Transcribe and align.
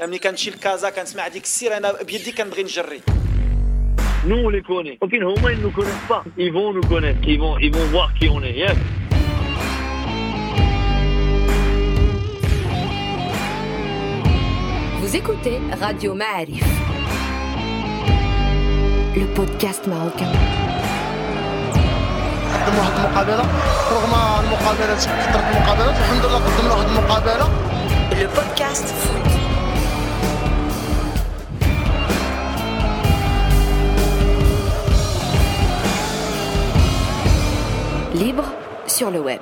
ملي 0.00 0.18
كنمشي 0.18 0.50
لكازا 0.50 0.90
كنسمع 0.90 1.28
ديك 1.28 1.42
السير 1.44 1.76
انا 1.76 2.02
بيدي 2.02 2.32
كنبغي 2.32 2.62
نجري 2.62 3.00
Nous, 4.26 4.36
on 4.36 4.48
les 4.48 4.62
connaît. 4.62 4.96
Ok, 5.02 5.12
non, 5.24 5.34
ils 5.52 5.58
ne 5.58 5.64
nous 5.64 5.70
connaissent 5.70 6.06
pas. 6.08 6.24
Ils 6.38 6.50
vont 6.50 6.72
nous 6.72 6.86
connaître. 6.92 7.20
Ils 7.32 7.38
vont, 7.38 7.58
ils 7.58 7.70
vont 7.76 7.86
voir 7.94 8.08
qui 8.14 8.26
on 8.30 8.42
est. 8.42 8.56
Yes. 8.62 8.78
Vous 15.00 15.16
écoutez 15.16 15.58
Radio 15.80 16.14
Ma'arif. 16.14 16.64
Le 19.16 19.26
podcast 19.34 19.86
marocain. 19.86 20.32
قدموا 22.64 22.80
واحد 22.80 22.98
المقابله 22.98 23.44
رغم 23.92 24.14
المقابله 24.44 24.94
كثرت 24.94 25.44
المقابلات 25.52 25.96
الحمد 26.00 26.24
لله 26.24 26.38
قدمنا 26.38 26.74
واحد 26.74 26.88
المقابله 26.88 27.48
Le 28.20 28.28
podcast 28.38 28.86
foot. 29.02 29.47
Libre 38.19 38.51
sur 38.85 39.11
le 39.11 39.21
web. 39.21 39.39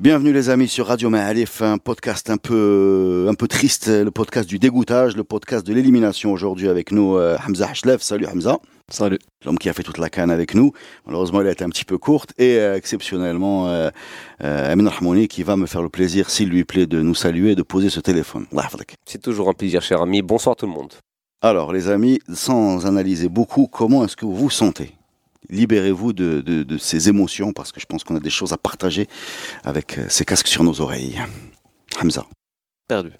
Bienvenue 0.00 0.32
les 0.32 0.50
amis 0.50 0.66
sur 0.66 0.88
Radio 0.88 1.10
Ma'alif, 1.10 1.62
un 1.62 1.78
podcast 1.78 2.28
un 2.28 2.36
peu, 2.36 3.28
un 3.30 3.34
peu 3.34 3.46
triste, 3.46 3.86
le 3.86 4.10
podcast 4.10 4.48
du 4.48 4.58
dégoûtage, 4.58 5.16
le 5.16 5.22
podcast 5.22 5.64
de 5.64 5.72
l'élimination 5.72 6.32
aujourd'hui 6.32 6.68
avec 6.68 6.90
nous 6.90 7.16
euh, 7.16 7.38
Hamza 7.46 7.68
Hachlef. 7.68 8.02
Salut 8.02 8.26
Hamza. 8.26 8.58
Salut. 8.88 9.20
L'homme 9.44 9.58
qui 9.58 9.68
a 9.68 9.72
fait 9.72 9.84
toute 9.84 9.98
la 9.98 10.10
canne 10.10 10.32
avec 10.32 10.56
nous. 10.56 10.72
Malheureusement, 11.06 11.40
elle 11.40 11.46
a 11.46 11.52
été 11.52 11.62
un 11.62 11.68
petit 11.68 11.84
peu 11.84 11.98
courte 11.98 12.32
et 12.36 12.56
euh, 12.56 12.74
exceptionnellement 12.74 13.68
euh, 13.68 13.90
euh, 14.42 14.72
Amin 14.72 14.88
Rahmouni 14.88 15.28
qui 15.28 15.44
va 15.44 15.54
me 15.54 15.66
faire 15.66 15.82
le 15.82 15.88
plaisir, 15.88 16.30
s'il 16.30 16.48
lui 16.48 16.64
plaît, 16.64 16.86
de 16.86 17.00
nous 17.00 17.14
saluer 17.14 17.52
et 17.52 17.54
de 17.54 17.62
poser 17.62 17.90
ce 17.90 18.00
téléphone. 18.00 18.46
C'est 19.04 19.22
toujours 19.22 19.50
un 19.50 19.54
plaisir, 19.54 19.82
cher 19.82 20.02
ami. 20.02 20.20
Bonsoir 20.22 20.56
tout 20.56 20.66
le 20.66 20.72
monde. 20.72 20.94
Alors 21.42 21.72
les 21.72 21.88
amis, 21.88 22.18
sans 22.34 22.86
analyser 22.86 23.28
beaucoup, 23.28 23.68
comment 23.68 24.04
est-ce 24.04 24.16
que 24.16 24.24
vous 24.24 24.34
vous 24.34 24.50
sentez? 24.50 24.97
libérez-vous 25.50 26.12
de, 26.12 26.40
de, 26.40 26.78
ces 26.78 27.08
émotions 27.08 27.52
parce 27.52 27.72
que 27.72 27.80
je 27.80 27.86
pense 27.86 28.04
qu'on 28.04 28.16
a 28.16 28.20
des 28.20 28.30
choses 28.30 28.52
à 28.52 28.58
partager 28.58 29.08
avec 29.64 29.98
euh, 29.98 30.06
ces 30.08 30.24
casques 30.24 30.48
sur 30.48 30.64
nos 30.64 30.80
oreilles. 30.80 31.20
Hamza. 32.00 32.26
Perdu. 32.86 33.12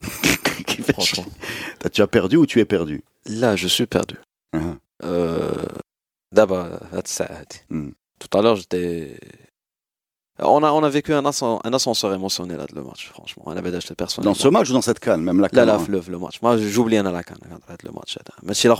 Franchement. 0.92 1.26
Tu 1.92 2.02
as 2.02 2.06
perdu 2.06 2.36
ou 2.36 2.46
tu 2.46 2.60
es 2.60 2.64
perdu? 2.64 3.02
Là, 3.26 3.56
je 3.56 3.68
suis 3.68 3.86
perdu. 3.86 4.16
Ah. 4.52 4.76
Euh, 5.02 5.66
d'abord, 6.32 6.66
hmm. 7.70 7.90
tout 8.18 8.38
à 8.38 8.42
l'heure, 8.42 8.56
j'étais 8.56 9.18
on 10.40 10.64
a, 10.64 10.72
on 10.72 10.82
a 10.82 10.88
vécu 10.88 11.14
un, 11.14 11.24
ascenseur, 11.24 12.12
émotionnel 12.12 12.56
là, 12.56 12.66
le 12.74 12.82
match, 12.82 13.08
franchement. 13.08 13.44
On 13.46 13.56
avait 13.56 13.70
d'acheter 13.70 13.94
personne. 13.94 14.24
Dans 14.24 14.34
ce 14.34 14.48
match 14.48 14.68
ou 14.70 14.72
dans 14.72 14.82
cette 14.82 14.98
canne, 14.98 15.22
même 15.22 15.40
la 15.40 15.48
canne 15.48 15.66
Là, 15.66 15.76
là, 15.78 15.84
le, 15.88 16.02
le 16.08 16.18
match. 16.18 16.42
Moi, 16.42 16.56
j'oublie 16.58 16.96
la 16.96 17.22
canne, 17.22 17.38
le 17.84 17.90
match. 17.92 18.18
Mais 18.42 18.54
si 18.54 18.66
la 18.66 18.74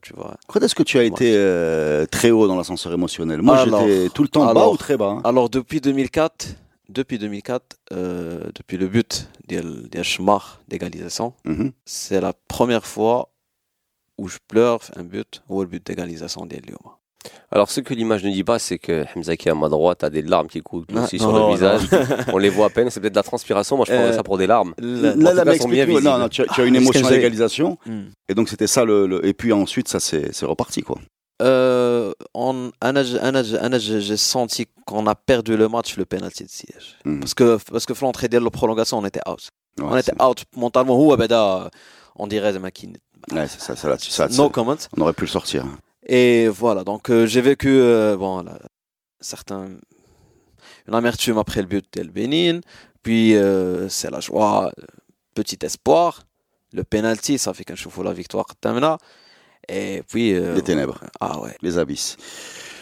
tu 0.00 0.14
vois. 0.14 0.34
Quand 0.46 0.60
est-ce 0.60 0.74
que 0.74 0.82
tu 0.82 0.98
as 0.98 1.02
été 1.02 1.34
euh, 1.36 2.06
très 2.06 2.30
haut 2.30 2.46
dans 2.48 2.56
l'ascenseur 2.56 2.92
émotionnel? 2.94 3.42
Moi, 3.42 3.64
j'étais 3.64 4.08
tout 4.08 4.22
le 4.22 4.28
temps 4.28 4.48
alors, 4.48 4.68
bas 4.68 4.72
ou 4.72 4.76
très 4.78 4.96
bas? 4.96 5.18
Alors, 5.24 5.50
depuis 5.50 5.82
2004, 5.82 6.56
depuis 6.88 7.18
euh, 7.92 8.40
depuis 8.54 8.78
le 8.78 8.88
but 8.88 9.28
des 9.46 10.02
Schmar 10.02 10.60
d'égalisation, 10.68 11.34
mhm. 11.44 11.72
c'est 11.84 12.20
la 12.20 12.32
première 12.32 12.86
fois 12.86 13.28
où 14.16 14.28
je 14.28 14.38
pleure 14.48 14.80
un 14.96 15.04
but, 15.04 15.42
ou 15.48 15.60
le 15.60 15.66
but 15.66 15.84
d'égalisation 15.84 16.46
des 16.46 16.60
Lyoma. 16.60 16.98
Alors, 17.50 17.70
ce 17.70 17.80
que 17.80 17.92
l'image 17.92 18.24
ne 18.24 18.30
dit 18.30 18.44
pas, 18.44 18.58
c'est 18.58 18.78
que 18.78 19.04
Hamza 19.14 19.36
qui 19.36 19.48
est 19.48 19.50
à 19.50 19.54
ma 19.54 19.68
droite 19.68 20.04
a 20.04 20.10
des 20.10 20.22
larmes 20.22 20.48
qui 20.48 20.60
coulent 20.60 20.86
ah, 20.96 21.04
aussi 21.04 21.18
sur 21.18 21.32
le 21.32 21.54
visage. 21.54 21.82
On 22.32 22.38
les 22.38 22.48
voit 22.48 22.66
à 22.66 22.70
peine. 22.70 22.88
C'est 22.90 23.00
peut-être 23.00 23.12
de 23.12 23.18
la 23.18 23.22
transpiration. 23.22 23.76
Moi, 23.76 23.84
je 23.86 23.92
prendrais 23.92 24.12
euh, 24.12 24.16
ça 24.16 24.22
pour 24.22 24.38
des 24.38 24.46
larmes. 24.46 24.74
Là, 24.78 25.14
là, 25.14 25.44
non, 25.44 26.28
tu, 26.28 26.42
as, 26.42 26.46
ah, 26.48 26.62
une 26.62 26.76
émotion 26.76 27.06
à 27.06 27.10
l'égalisation. 27.10 27.78
Hmm. 27.84 28.04
Et 28.28 28.34
donc, 28.34 28.48
c'était 28.48 28.66
ça. 28.66 28.84
Le, 28.84 29.24
Et 29.26 29.34
puis 29.34 29.52
ensuite, 29.52 29.88
ça, 29.88 30.00
c'est 30.00 30.30
reparti, 30.42 30.82
quoi. 30.82 30.98
Euh, 31.42 32.12
j'ai 33.78 34.16
senti 34.16 34.66
qu'on 34.86 35.06
a 35.06 35.14
perdu 35.14 35.56
le 35.56 35.68
match, 35.68 35.96
le 35.96 36.04
penalty 36.04 36.44
de 36.44 36.50
siège. 36.50 36.96
Hmm. 37.04 37.20
Parce 37.20 37.34
que, 37.34 37.58
parce 37.70 37.86
que 37.86 37.92
l'entrée 38.00 38.28
de 38.28 38.38
la 38.38 38.50
prolongation, 38.50 38.98
on 38.98 39.04
était 39.04 39.28
out. 39.28 39.48
On 39.80 39.96
était 39.96 40.20
out 40.22 40.44
mentalement. 40.56 40.98
On 42.16 42.26
dirait, 42.26 42.52
ouais, 43.32 43.46
ça, 43.48 44.28
no 44.28 44.50
comment. 44.50 44.76
On 44.96 45.02
aurait 45.02 45.12
pu 45.12 45.24
le 45.24 45.30
sortir. 45.30 45.64
Et 46.14 46.48
voilà, 46.48 46.84
donc 46.84 47.08
euh, 47.08 47.24
j'ai 47.24 47.40
vécu 47.40 47.70
euh, 47.70 48.18
bon, 48.18 48.42
là, 48.42 48.58
certains, 49.20 49.68
une 50.86 50.94
amertume 50.94 51.38
après 51.38 51.62
le 51.62 51.66
but 51.66 51.86
d'El 51.90 52.10
Benin, 52.10 52.60
puis 53.02 53.34
euh, 53.34 53.88
c'est 53.88 54.10
la 54.10 54.20
joie, 54.20 54.70
petit 55.34 55.56
espoir, 55.62 56.24
le 56.74 56.84
penalty, 56.84 57.38
ça 57.38 57.54
fait 57.54 57.64
qu'un 57.64 57.76
chauffe 57.76 57.98
la 58.04 58.12
victoire 58.12 58.44
Tamna, 58.60 58.98
et 59.70 60.02
puis... 60.06 60.34
euh, 60.34 60.54
Les 60.54 60.60
ténèbres. 60.60 61.00
Ah 61.18 61.40
ouais. 61.40 61.56
Les 61.62 61.78
abysses. 61.78 62.18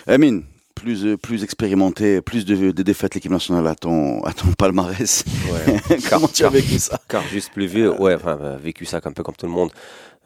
Amine, 0.08 0.42
plus, 0.74 1.16
plus 1.16 1.44
expérimenté, 1.44 2.20
plus 2.22 2.44
de, 2.44 2.72
de 2.72 2.82
défaites 2.82 3.14
l'équipe 3.14 3.30
nationale 3.30 3.66
à 3.68 3.76
ton, 3.76 4.24
à 4.24 4.32
ton 4.32 4.50
palmarès. 4.58 5.22
Comment 6.10 6.26
tu 6.26 6.44
as 6.44 6.48
vécu 6.48 6.80
ça? 6.80 6.98
Car 7.08 7.22
juste 7.28 7.52
plus 7.52 7.66
vieux, 7.66 7.92
ouais, 8.00 8.14
enfin, 8.16 8.56
vécu 8.56 8.86
ça 8.86 9.00
un 9.04 9.12
peu 9.12 9.22
comme 9.22 9.36
tout 9.36 9.46
le 9.46 9.52
monde, 9.52 9.70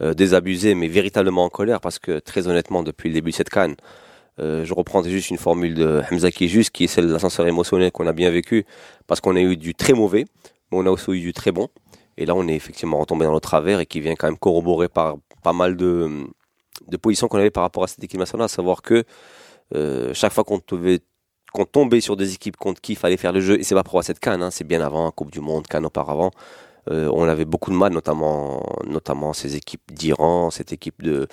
euh, 0.01 0.15
désabusé, 0.15 0.75
mais 0.75 0.89
véritablement 0.89 1.45
en 1.45 1.49
colère, 1.49 1.81
parce 1.81 1.99
que 1.99 2.19
très 2.19 2.49
honnêtement, 2.49 2.83
depuis 2.83 3.09
le 3.09 3.15
début 3.15 3.31
de 3.31 3.37
cette 3.37 3.51
canne, 3.51 3.77
euh, 4.41 4.65
je 4.65 4.75
reprends 4.75 5.03
juste 5.05 5.31
une 5.31 5.39
formule 5.39 5.75
de 5.75 6.03
Hamza 6.11 6.29
juste, 6.31 6.71
qui 6.71 6.85
est 6.85 6.89
celle 6.89 7.07
de 7.07 7.13
l'ascenseur 7.13 7.47
émotionnel 7.47 7.93
qu'on 7.93 8.07
a 8.07 8.13
bien 8.13 8.31
vécu, 8.31 8.65
parce 9.07 9.21
qu'on 9.21 9.37
a 9.37 9.41
eu 9.41 9.57
du 9.57 9.75
très 9.75 9.93
mauvais, 9.93 10.25
mais 10.71 10.79
on 10.79 10.87
a 10.87 10.91
aussi 10.91 11.13
eu 11.13 11.21
du 11.21 11.33
très 11.33 11.53
bon. 11.53 11.69
Et 12.17 12.27
là, 12.27 12.35
on 12.35 12.47
est 12.49 12.55
effectivement 12.55 12.99
retombé 12.99 13.25
dans 13.25 13.35
le 13.35 13.41
travers 13.41 13.81
et 13.81 13.87
qui 13.87 14.01
vient 14.01 14.15
quand 14.15 14.29
même 14.29 14.39
corroborer 14.39 14.89
par 14.89 15.17
pas 15.43 15.53
mal 15.53 15.77
de, 15.77 16.27
de 16.89 16.97
positions 16.97 17.29
qu'on 17.29 17.39
avait 17.39 17.51
par 17.51 17.63
rapport 17.63 17.85
à 17.85 17.87
cette 17.87 18.03
équipe 18.03 18.19
nationale, 18.19 18.47
à 18.47 18.49
savoir 18.49 18.83
que 18.83 19.05
euh, 19.75 20.13
chaque 20.15 20.33
fois 20.33 20.45
qu'on 20.45 20.59
tombait, 20.59 21.01
qu'on 21.53 21.65
tombait 21.65 22.01
sur 22.01 22.17
des 22.17 22.35
équipes 22.35 22.57
contre 22.57 22.81
qui 22.81 22.93
il 22.93 22.97
fallait 22.97 23.17
faire 23.17 23.33
le 23.33 23.41
jeu, 23.41 23.59
et 23.59 23.63
c'est 23.63 23.75
pas 23.75 23.85
pour 23.85 24.03
cette 24.03 24.21
canne, 24.21 24.43
hein, 24.43 24.51
c'est 24.51 24.65
bien 24.65 24.81
avant, 24.81 25.11
Coupe 25.11 25.31
du 25.31 25.41
Monde, 25.41 25.67
canne 25.67 25.87
auparavant, 25.87 26.31
euh, 26.91 27.11
on 27.15 27.25
avait 27.25 27.45
beaucoup 27.45 27.71
de 27.71 27.77
mal, 27.77 27.93
notamment, 27.93 28.63
notamment 28.87 29.33
ces 29.33 29.57
équipes 29.57 29.93
d'Iran, 29.93 30.51
cette 30.51 30.73
équipe 30.73 31.03
de, 31.03 31.27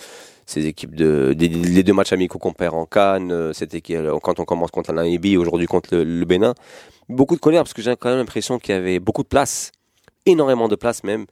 ces 0.45 0.65
équipes 0.65 0.95
de, 0.95 1.33
des- 1.33 1.49
les 1.49 1.83
deux 1.83 1.93
matchs 1.93 2.13
amicaux 2.13 2.39
qu'on 2.39 2.53
perd 2.53 2.73
en 2.75 2.85
Cannes, 2.85 3.31
euh, 3.31 3.53
cette 3.53 3.73
équipe, 3.73 3.97
euh, 3.97 4.17
quand 4.21 4.39
on 4.39 4.45
commence 4.45 4.71
contre 4.71 4.93
la 4.93 5.03
Namibie, 5.03 5.37
aujourd'hui 5.37 5.67
contre 5.67 5.95
le, 5.97 6.25
Bénin. 6.25 6.53
Beaucoup 7.09 7.35
de 7.35 7.41
colère 7.41 7.63
parce 7.63 7.73
que 7.73 7.81
j'ai 7.81 7.95
quand 7.97 8.09
même 8.09 8.19
l'impression 8.19 8.59
qu'il 8.59 8.73
y 8.75 8.77
avait 8.77 8.99
beaucoup 8.99 9.23
de 9.23 9.27
place, 9.27 9.71
énormément 10.25 10.67
de 10.67 10.75
place 10.75 11.03
même, 11.03 11.25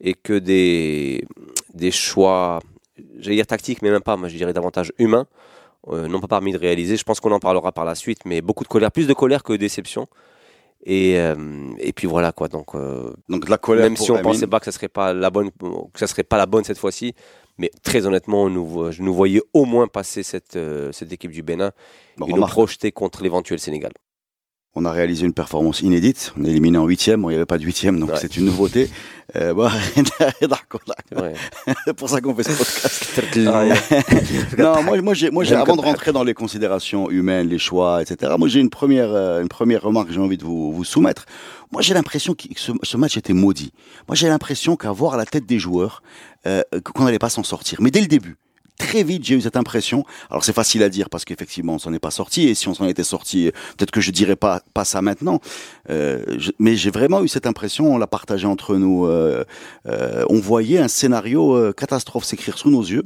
et 0.00 0.14
que 0.14 0.38
des, 0.38 1.24
des 1.74 1.90
choix, 1.90 2.58
j'allais 3.18 3.36
dire 3.36 3.46
tactiques, 3.46 3.82
mais 3.82 3.90
même 3.90 4.00
pas, 4.02 4.16
moi 4.16 4.28
je 4.28 4.36
dirais 4.36 4.52
davantage 4.52 4.92
humains, 4.98 5.26
euh, 5.88 6.08
n'ont 6.08 6.20
pas 6.20 6.26
permis 6.28 6.52
de 6.52 6.58
réaliser. 6.58 6.96
Je 6.96 7.04
pense 7.04 7.20
qu'on 7.20 7.32
en 7.32 7.38
parlera 7.40 7.70
par 7.72 7.84
la 7.84 7.94
suite, 7.94 8.20
mais 8.24 8.40
beaucoup 8.40 8.64
de 8.64 8.68
colère, 8.68 8.90
plus 8.90 9.06
de 9.06 9.14
colère 9.14 9.42
que 9.42 9.52
de 9.52 9.58
déception. 9.58 10.08
Et, 10.84 11.18
euh, 11.18 11.34
et 11.78 11.92
puis 11.92 12.06
voilà 12.06 12.32
quoi. 12.32 12.48
Donc 12.48 12.74
euh, 12.74 13.12
Donc 13.28 13.44
de 13.44 13.50
la 13.50 13.58
colère. 13.58 13.84
même 13.84 13.96
si 13.96 14.10
on 14.10 14.14
Amine. 14.14 14.24
pensait 14.32 14.46
pas 14.46 14.60
que 14.60 14.64
ça 14.64 14.72
serait 14.72 14.88
pas 14.88 15.12
la 15.12 15.30
bonne, 15.30 15.50
que 15.50 15.98
ça 15.98 16.06
serait 16.06 16.24
pas 16.24 16.38
la 16.38 16.46
bonne 16.46 16.64
cette 16.64 16.78
fois-ci, 16.78 17.14
mais 17.58 17.70
très 17.82 18.06
honnêtement, 18.06 18.48
nous, 18.48 18.90
je 18.90 19.02
nous 19.02 19.12
voyais 19.12 19.42
au 19.52 19.66
moins 19.66 19.86
passer 19.88 20.22
cette, 20.22 20.56
euh, 20.56 20.90
cette 20.92 21.12
équipe 21.12 21.30
du 21.30 21.42
Bénin 21.42 21.72
Bon, 22.16 22.26
et 22.26 22.32
nous 22.32 22.46
projeter 22.46 22.92
contre 22.92 23.22
l'éventuel 23.22 23.58
Sénégal. 23.58 23.92
On 24.76 24.84
a 24.84 24.92
réalisé 24.92 25.26
une 25.26 25.32
performance 25.32 25.80
inédite. 25.80 26.32
On 26.38 26.44
est 26.44 26.50
éliminé 26.50 26.78
en 26.78 26.86
huitième. 26.86 27.22
Bon, 27.22 27.30
il 27.30 27.32
n'y 27.32 27.36
avait 27.36 27.46
pas 27.46 27.58
de 27.58 27.64
huitième, 27.64 27.98
donc 27.98 28.10
Ouais. 28.10 28.18
c'est 28.20 28.36
une 28.36 28.44
nouveauté. 28.44 28.88
Euh, 29.36 29.54
C'est 31.84 31.92
pour 31.96 32.08
ça 32.08 32.20
qu'on 32.20 32.34
fait 32.34 32.42
ce 32.42 32.56
podcast. 32.56 33.10
Non, 34.58 34.82
moi, 34.82 35.00
moi, 35.00 35.14
j'ai, 35.14 35.30
moi, 35.30 35.44
j'ai, 35.44 35.54
avant 35.54 35.76
de 35.76 35.80
rentrer 35.80 36.12
dans 36.12 36.24
les 36.24 36.34
considérations 36.34 37.10
humaines, 37.10 37.48
les 37.48 37.58
choix, 37.58 38.02
etc. 38.02 38.32
Moi, 38.38 38.48
j'ai 38.48 38.60
une 38.60 38.70
première, 38.70 39.12
euh, 39.12 39.42
une 39.42 39.48
première 39.48 39.82
remarque 39.82 40.08
que 40.08 40.14
j'ai 40.14 40.20
envie 40.20 40.36
de 40.38 40.44
vous, 40.44 40.72
vous 40.72 40.84
soumettre. 40.84 41.26
Moi, 41.72 41.82
j'ai 41.82 41.94
l'impression 41.94 42.34
que 42.34 42.44
ce, 42.56 42.72
ce 42.82 42.96
match 42.96 43.16
était 43.16 43.32
maudit. 43.32 43.72
Moi, 44.08 44.14
j'ai 44.16 44.28
l'impression 44.28 44.76
qu'à 44.76 44.90
voir 44.92 45.16
la 45.16 45.26
tête 45.26 45.46
des 45.46 45.58
joueurs, 45.58 46.02
euh, 46.46 46.62
qu'on 46.84 47.04
n'allait 47.04 47.18
pas 47.18 47.30
s'en 47.30 47.42
sortir. 47.44 47.78
Mais 47.80 47.90
dès 47.90 48.00
le 48.00 48.06
début. 48.08 48.36
Très 48.80 49.02
vite, 49.02 49.24
j'ai 49.26 49.34
eu 49.34 49.40
cette 49.42 49.56
impression. 49.58 50.04
Alors 50.30 50.42
c'est 50.42 50.54
facile 50.54 50.82
à 50.82 50.88
dire 50.88 51.10
parce 51.10 51.26
qu'effectivement, 51.26 51.74
on 51.74 51.78
s'en 51.78 51.92
est 51.92 51.98
pas 51.98 52.10
sorti. 52.10 52.48
Et 52.48 52.54
si 52.54 52.66
on 52.66 52.72
s'en 52.74 52.86
était 52.86 53.04
sorti, 53.04 53.50
peut-être 53.76 53.90
que 53.90 54.00
je 54.00 54.10
dirais 54.10 54.36
pas 54.36 54.60
pas 54.72 54.86
ça 54.86 55.02
maintenant. 55.02 55.38
Euh, 55.90 56.24
je- 56.38 56.50
mais 56.58 56.76
j'ai 56.76 56.90
vraiment 56.90 57.22
eu 57.22 57.28
cette 57.28 57.46
impression. 57.46 57.92
On 57.94 57.98
l'a 57.98 58.06
partagé 58.06 58.46
entre 58.46 58.76
nous. 58.76 59.04
euh, 59.04 59.44
euh, 59.86 60.24
on 60.30 60.40
voyait 60.40 60.78
un 60.78 60.88
scénario 60.88 61.54
euh, 61.54 61.72
catastrophe 61.72 62.24
s'écrire 62.24 62.56
sous 62.56 62.70
nos 62.70 62.82
yeux. 62.82 63.04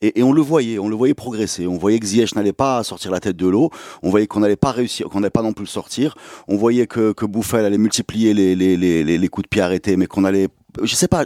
Et, 0.00 0.18
et 0.18 0.22
on 0.24 0.32
le 0.32 0.40
voyait, 0.42 0.78
on 0.80 0.88
le 0.88 0.96
voyait 0.96 1.14
progresser. 1.14 1.66
On 1.66 1.76
voyait 1.76 2.00
que 2.00 2.06
Ziyech 2.06 2.34
n'allait 2.34 2.52
pas 2.54 2.82
sortir 2.82 3.10
la 3.12 3.20
tête 3.20 3.36
de 3.36 3.46
l'eau. 3.46 3.70
On 4.02 4.08
voyait 4.10 4.26
qu'on 4.26 4.40
n'allait 4.40 4.56
pas 4.56 4.72
réussir, 4.72 5.08
qu'on 5.10 5.20
n'allait 5.20 5.30
pas 5.30 5.42
non 5.42 5.52
plus 5.52 5.64
le 5.66 5.68
sortir. 5.68 6.16
On 6.48 6.56
voyait 6.56 6.86
que, 6.88 7.12
que 7.12 7.26
Bouffel 7.26 7.64
allait 7.64 7.78
multiplier 7.78 8.34
les, 8.34 8.56
les, 8.56 8.76
les, 8.76 9.04
les, 9.04 9.18
les 9.18 9.28
coups 9.28 9.44
de 9.44 9.48
pied 9.48 9.60
arrêtés, 9.62 9.96
mais 9.96 10.06
qu'on 10.06 10.24
allait 10.24 10.48
je 10.82 10.94
sais 10.94 11.08
pas, 11.08 11.24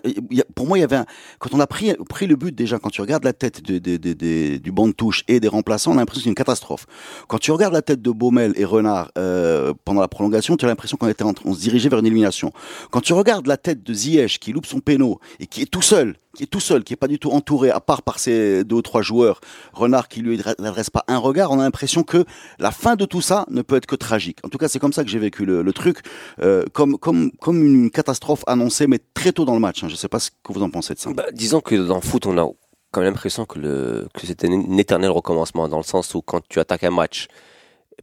pour 0.54 0.66
moi, 0.66 0.78
il 0.78 0.81
y 0.81 0.84
avait 0.84 0.96
un, 0.96 1.06
quand 1.38 1.50
on 1.54 1.60
a 1.60 1.66
pris, 1.66 1.94
pris 2.08 2.26
le 2.26 2.37
but 2.37 2.54
déjà, 2.54 2.78
quand 2.78 2.90
tu 2.90 3.00
regardes 3.00 3.25
la 3.25 3.32
tête 3.32 3.62
de- 3.62 3.78
de- 3.78 3.96
de- 3.96 4.56
du 4.56 4.72
banc 4.72 4.88
de 4.88 4.93
touche 4.93 5.22
et 5.28 5.40
des 5.40 5.48
remplaçants, 5.48 5.93
on 5.93 5.94
a 5.94 5.98
l'impression 5.98 6.20
que 6.20 6.25
c'est 6.25 6.31
une 6.31 6.34
catastrophe. 6.34 6.87
Quand 7.28 7.38
tu 7.38 7.50
regardes 7.52 7.75
la 7.75 7.82
tête 7.82 8.02
de 8.02 8.10
Baumel 8.10 8.52
et 8.56 8.64
Renard 8.64 9.10
euh, 9.19 9.72
pendant 9.84 10.00
la 10.00 10.08
prolongation, 10.08 10.56
tu 10.56 10.64
as 10.64 10.69
l'impression 10.69 10.96
qu'on 10.96 11.08
était 11.08 11.25
en, 11.25 11.32
on 11.44 11.54
se 11.54 11.60
dirigeait 11.60 11.88
vers 11.88 11.98
une 12.00 12.06
élimination. 12.06 12.52
Quand 12.90 13.00
tu 13.00 13.12
regardes 13.12 13.46
la 13.46 13.56
tête 13.56 13.82
de 13.82 13.94
Ziyech 13.94 14.38
qui 14.38 14.52
loupe 14.52 14.66
son 14.66 14.81
péno 14.81 15.20
et 15.40 15.46
qui 15.46 15.62
est 15.62 15.70
tout 15.70 15.82
seul, 15.82 16.16
qui 16.37 16.44
est 16.44 16.47
tout 16.47 16.61
seul, 16.61 16.85
qui 16.85 16.93
est 16.93 16.97
pas 16.97 17.09
du 17.09 17.19
tout 17.19 17.31
entouré, 17.31 17.71
à 17.71 17.81
part 17.81 18.03
par 18.03 18.19
ses 18.19 18.62
deux 18.62 18.77
ou 18.77 18.83
trois 18.83 19.03
joueurs, 19.03 19.41
Renard 19.73 20.09
qui 20.09 20.21
lui 20.21 20.41
n'adresse 20.59 20.91
pas 20.91 21.05
un 21.09 21.19
regard, 21.19 21.50
on 21.50 21.59
a 21.59 21.62
l'impression 21.62 22.03
que 22.05 22.25
la 22.59 22.71
fin 22.71 22.94
de 22.94 23.05
tout 23.05 23.23
ça 23.23 23.47
ne 23.50 23.62
peut 23.62 23.77
être 23.77 23.87
que 23.87 23.97
tragique. 23.97 24.38
En 24.44 24.49
tout 24.49 24.59
cas, 24.59 24.69
c'est 24.69 24.79
comme 24.79 24.93
ça 24.93 25.03
que 25.03 25.11
j'ai 25.11 25.19
vécu 25.19 25.44
le, 25.44 25.73
truc, 25.73 26.00
euh, 26.43 26.65
comme, 26.73 26.99
comme, 26.99 27.33
comme 27.41 27.65
une 27.65 27.91
catastrophe 27.91 28.44
annoncée, 28.47 28.87
mais 28.87 29.00
très 29.15 29.33
tôt 29.33 29.44
dans 29.44 29.55
le 29.55 29.61
match. 29.61 29.83
hein. 29.83 29.88
Je 29.88 29.97
sais 29.97 30.09
pas 30.09 30.19
ce 30.21 30.31
que 30.31 30.53
vous 30.53 30.62
en 30.62 30.71
pensez 30.71 30.94
de 30.94 30.99
ça. 30.99 31.11
Bah, 31.12 31.27
disons 31.33 31.61
que 31.61 31.75
dans 31.75 31.97
le 31.97 32.00
foot, 32.03 32.27
on 32.27 32.37
a 32.38 32.47
quand 32.93 33.00
même 33.00 33.11
l'impression 33.11 33.47
que, 33.47 34.06
que 34.12 34.27
c'était 34.27 34.49
un 34.49 34.77
éternel 34.79 35.11
recommencement, 35.11 35.69
dans 35.69 35.79
le 35.79 35.85
sens 35.85 36.15
où 36.15 36.23
quand 36.23 36.41
tu 36.49 36.61
attaques 36.61 36.85
un 36.85 36.91
match, 36.91 37.29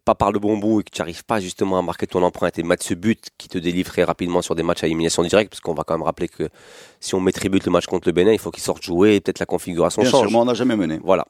pas 0.06 0.16
par 0.16 0.32
le 0.32 0.40
bon 0.40 0.58
bout 0.58 0.82
et 0.82 0.84
que 0.84 0.90
tu 0.92 1.02
n'arrives 1.02 1.24
pas 1.24 1.40
justement 1.40 1.78
à 1.78 1.82
marquer 1.82 2.08
ton 2.08 2.22
empreinte 2.24 2.60
et 2.60 2.64
mettre 2.64 2.86
ce 2.86 2.94
but 2.94 3.30
qui 3.38 3.48
te 3.48 3.58
délivre 3.58 3.90
très 3.90 4.04
rapidement 4.04 4.42
sur 4.42 4.56
des 4.56 4.64
matchs 4.64 4.84
à 4.84 4.88
élimination 4.88 5.24
directe, 5.24 5.52
parce 5.52 5.62
qu'on 5.62 5.74
va 5.74 5.84
quand 5.84 5.94
même 5.94 6.04
rappeler 6.04 6.28
que 6.28 6.50
si 7.00 7.16
on 7.16 7.20
met 7.22 7.32
tribute 7.32 7.66
le 7.66 7.72
match 7.72 7.86
contre 7.86 8.08
le 8.08 8.12
Bénin, 8.12 8.32
il 8.34 8.40
faut 8.40 8.52
qu'il 8.52 8.64
sorte 8.64 8.84
jouer 8.84 9.16
et 9.16 9.22
peut-être 9.22 9.40
la 9.40 9.46
configuration 9.46 10.02
Bien 10.02 10.10
sûr, 10.12 10.20
change. 10.22 10.32
mais 10.32 10.38
on 10.38 10.46
n'a 10.46 10.54
jamais 10.54 10.76
mené. 10.76 11.00
Voilà. 11.04 11.26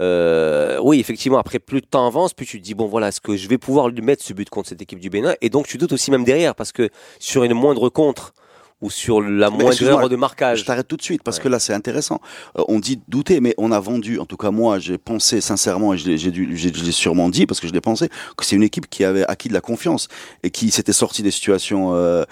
Euh, 0.00 0.78
oui, 0.82 1.00
effectivement, 1.00 1.38
après 1.38 1.58
plus 1.58 1.80
de 1.80 1.86
temps 1.86 2.06
avance, 2.06 2.34
plus 2.34 2.46
tu 2.46 2.58
te 2.58 2.64
dis 2.64 2.74
bon 2.74 2.86
voilà, 2.86 3.08
est-ce 3.08 3.20
que 3.20 3.36
je 3.36 3.48
vais 3.48 3.58
pouvoir 3.58 3.88
lui 3.88 4.02
mettre 4.02 4.22
ce 4.22 4.32
but 4.32 4.48
contre 4.50 4.68
cette 4.68 4.82
équipe 4.82 5.00
du 5.00 5.10
Bénin? 5.10 5.34
Et 5.40 5.48
donc 5.48 5.66
tu 5.66 5.78
doutes 5.78 5.92
aussi 5.92 6.10
même 6.10 6.24
derrière 6.24 6.54
parce 6.54 6.72
que 6.72 6.90
sur 7.18 7.44
une 7.44 7.54
moindre 7.54 7.88
contre 7.88 8.34
ou 8.80 8.90
sur 8.90 9.20
la 9.20 9.50
moindre 9.50 10.08
de 10.08 10.16
marquage. 10.16 10.60
Je 10.60 10.64
t'arrête 10.64 10.86
tout 10.86 10.96
de 10.96 11.02
suite 11.02 11.22
parce 11.22 11.38
Ouais. 11.38 11.44
que 11.44 11.48
là 11.48 11.58
c'est 11.58 11.72
intéressant. 11.74 12.20
Euh, 12.58 12.62
on 12.68 12.78
dit 12.78 13.00
douter, 13.08 13.40
mais 13.40 13.54
on 13.58 13.72
a 13.72 13.80
vendu. 13.80 14.18
En 14.20 14.24
tout 14.26 14.36
cas 14.36 14.50
moi, 14.50 14.78
j'ai 14.78 14.98
pensé 14.98 15.40
sincèrement 15.40 15.94
et 15.94 15.98
je 15.98 16.08
l'ai- 16.08 16.92
sûrement 16.92 17.28
dit 17.28 17.46
parce 17.46 17.60
que 17.60 17.66
je 17.68 17.72
l'ai 17.72 17.80
pensé 17.80 18.08
que 18.36 18.44
c'est 18.44 18.56
une 18.56 18.62
équipe 18.62 18.88
qui 18.88 19.04
avait 19.04 19.24
acquis 19.26 19.48
de 19.48 19.54
la 19.54 19.60
confiance 19.60 20.08
et 20.42 20.50
qui 20.50 20.70
s'était 20.70 20.92
sortie 20.92 21.22
des 21.22 21.30
situations 21.32 21.94
euh, 21.94 22.24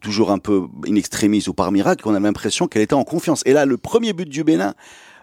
toujours 0.00 0.30
un 0.30 0.38
peu 0.38 0.64
in 0.86 0.94
extremis 0.96 1.48
ou 1.48 1.54
par 1.54 1.72
miracle. 1.72 2.02
Qu'on 2.02 2.14
avait 2.14 2.26
l'impression 2.28 2.66
qu'elle 2.68 2.82
était 2.82 2.94
en 2.94 3.04
confiance. 3.04 3.42
Et 3.46 3.52
là, 3.52 3.64
le 3.64 3.76
premier 3.76 4.12
but 4.12 4.28
du 4.28 4.44
Bénin. 4.44 4.74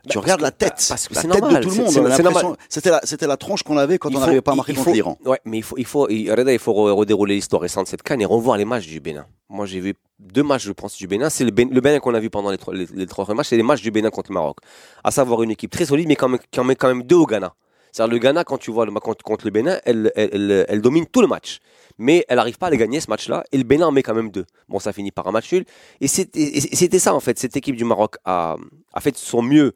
Tu 0.09 0.17
Bah, 0.17 0.21
regardes 0.23 0.41
la 0.41 0.49
tête, 0.49 0.83
parce 0.89 1.07
que 1.07 1.13
la 1.13 1.21
tête 1.21 1.29
normal, 1.41 1.63
de 1.63 1.69
tout 1.69 1.75
le 1.75 1.83
monde. 1.83 2.57
C'était 2.69 2.89
la, 2.89 3.01
c'était 3.03 3.27
la 3.27 3.37
tronche 3.37 3.61
qu'on 3.61 3.77
avait 3.77 3.99
quand 3.99 4.09
Il 4.09 4.17
on 4.17 4.19
n'arrivait 4.19 4.41
pas 4.41 4.55
il 4.67 4.73
contre 4.73 4.89
l'Iran. 4.89 5.15
Ouais, 5.25 5.39
mais 5.45 5.59
il 5.59 5.61
faut, 5.61 5.77
il 5.77 5.85
faut, 5.85 6.09
il, 6.09 6.31
Reda, 6.31 6.51
il 6.51 6.57
faut 6.57 6.73
re- 6.73 6.89
redérouler 6.91 7.35
l'histoire 7.35 7.61
récente 7.61 7.85
de 7.85 7.89
cette 7.91 8.01
canne 8.01 8.19
et 8.19 8.25
revoir 8.25 8.57
les 8.57 8.65
matchs 8.65 8.87
du 8.87 8.99
Bénin. 8.99 9.27
Moi, 9.47 9.67
j'ai 9.67 9.79
vu 9.79 9.93
deux 10.21 10.43
matchs, 10.43 10.65
je 10.65 10.71
pense, 10.71 10.95
du 10.95 11.07
Bénin. 11.07 11.29
C'est 11.29 11.43
le, 11.43 11.51
Bén- 11.51 11.71
le 11.71 11.81
Bénin 11.81 11.99
qu'on 11.99 12.13
a 12.13 12.19
vu 12.19 12.29
pendant 12.29 12.51
les 12.51 12.57
trois, 12.57 12.73
les, 12.73 12.87
les 12.93 13.07
trois 13.07 13.25
matchs, 13.33 13.49
c'est 13.49 13.57
les 13.57 13.63
matchs 13.63 13.81
du 13.81 13.91
Bénin 13.91 14.09
contre 14.09 14.31
le 14.31 14.35
Maroc. 14.35 14.57
À 15.03 15.11
savoir 15.11 15.43
une 15.43 15.51
équipe 15.51 15.71
très 15.71 15.85
solide, 15.85 16.07
mais 16.07 16.15
quand 16.15 16.29
même, 16.29 16.39
en 16.57 16.63
met 16.63 16.75
quand 16.75 16.87
même 16.87 17.03
deux 17.03 17.15
au 17.15 17.25
Ghana. 17.25 17.53
C'est-à-dire 17.91 18.13
le 18.13 18.19
Ghana, 18.19 18.43
quand 18.45 18.57
tu 18.57 18.71
vois 18.71 18.85
le 18.85 18.91
match 18.91 19.03
contre, 19.03 19.23
contre 19.23 19.45
le 19.45 19.51
Bénin, 19.51 19.79
elle, 19.83 20.11
elle, 20.15 20.65
elle, 20.69 20.81
domine 20.81 21.05
tout 21.07 21.21
le 21.21 21.27
match. 21.27 21.59
Mais 21.97 22.25
elle 22.29 22.37
n'arrive 22.37 22.57
pas 22.57 22.67
à 22.67 22.69
les 22.69 22.77
gagner 22.77 23.01
ce 23.01 23.09
match-là. 23.09 23.43
Et 23.51 23.57
le 23.57 23.65
Bénin 23.65 23.87
en 23.87 23.91
met 23.91 24.01
quand 24.01 24.15
même 24.15 24.31
deux. 24.31 24.45
Bon, 24.69 24.79
ça 24.79 24.93
finit 24.93 25.11
par 25.11 25.27
un 25.27 25.31
match 25.31 25.51
nul. 25.51 25.65
Et 25.99 26.07
c'était 26.07 26.99
ça, 26.99 27.13
en 27.13 27.19
fait. 27.19 27.37
Cette 27.37 27.57
équipe 27.57 27.75
du 27.75 27.83
Maroc 27.83 28.15
a, 28.23 28.55
a 28.93 29.01
fait 29.01 29.17
son 29.17 29.41
mieux 29.41 29.73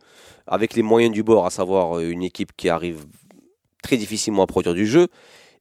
avec 0.47 0.75
les 0.75 0.81
moyens 0.81 1.13
du 1.13 1.23
bord, 1.23 1.45
à 1.45 1.49
savoir 1.49 1.97
euh, 1.97 2.09
une 2.09 2.23
équipe 2.23 2.55
qui 2.55 2.69
arrive 2.69 3.05
très 3.83 3.97
difficilement 3.97 4.43
à 4.43 4.47
produire 4.47 4.73
du 4.73 4.87
jeu 4.87 5.09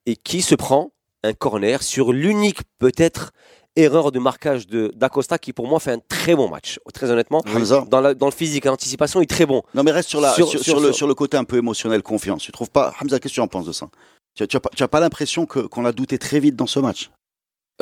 et 0.07 0.15
qui 0.15 0.41
se 0.41 0.55
prend 0.55 0.93
un 1.25 1.33
corner 1.33 1.83
sur 1.83 2.13
l'unique, 2.13 2.61
peut-être, 2.79 3.33
erreur 3.77 4.13
de 4.13 4.19
marquage 4.19 4.67
de 4.67 4.93
d'Acosta 4.95 5.39
qui, 5.39 5.53
pour 5.53 5.67
moi, 5.67 5.81
fait 5.81 5.93
un 5.93 5.99
très 6.09 6.35
bon 6.35 6.49
match. 6.49 6.79
Très 6.93 7.11
honnêtement, 7.11 7.43
Hamza. 7.55 7.85
dans, 7.89 8.01
la- 8.01 8.15
dans 8.15 8.27
le 8.27 8.33
physique 8.33 8.67
et 8.67 8.69
l'anticipation, 8.69 9.21
il 9.21 9.25
est 9.25 9.27
très 9.27 9.47
bon. 9.47 9.63
Non, 9.75 9.83
mais 9.83 9.91
reste 9.91 10.09
sur, 10.09 10.21
la, 10.21 10.33
Sur- 10.35 10.49
sur, 10.49 10.59
sur- 10.61 10.65
sur 10.65 10.81
le, 10.81 10.87
sur- 10.89 10.95
sur 10.95 11.07
le 11.09 11.15
côté 11.15 11.37
un 11.37 11.45
peu 11.45 11.57
émotionnel, 11.57 12.03
confiance. 12.03 12.43
Tu 12.43 12.53
trouves 12.53 12.71
pas, 12.71 12.95
Hamza, 13.01 13.19
qu'est-ce 13.19 13.33
que 13.33 13.35
tu 13.35 13.41
en 13.41 13.49
penses 13.49 13.67
de 13.67 13.73
ça? 13.73 13.89
Tu 14.35 14.43
n'as 14.43 14.47
tu 14.47 14.57
as 14.57 14.61
pas, 14.61 14.71
tu 14.75 14.83
as 14.83 14.89
pas 14.89 15.01
l'impression 15.01 15.47
que- 15.47 15.61
qu'on 15.61 15.85
a 15.85 15.93
douté 15.93 16.19
très 16.19 16.41
vite 16.41 16.57
dans 16.57 16.67
ce 16.67 16.79
match? 16.81 17.11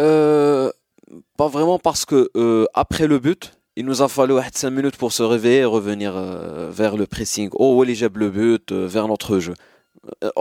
Euh, 0.01 0.71
pas 1.37 1.49
vraiment 1.49 1.79
parce 1.79 2.05
que 2.05 2.31
euh, 2.37 2.67
après 2.75 3.07
le 3.07 3.19
but, 3.19 3.53
il 3.77 3.85
nous 3.87 4.03
a 4.03 4.09
fallu 4.09 4.35
5 4.53 4.71
minutes 4.71 4.97
pour 4.97 5.13
se 5.13 5.23
réveiller 5.23 5.59
et 5.61 5.65
revenir 5.65 6.15
euh, 6.17 6.71
vers 6.71 6.97
le 6.97 7.07
pressing. 7.07 7.51
Oh, 7.55 7.85
Jeb 7.87 8.17
le 8.17 8.31
but, 8.31 8.73
euh, 8.73 8.87
vers 8.87 9.09
notre 9.09 9.39
jeu. 9.39 9.55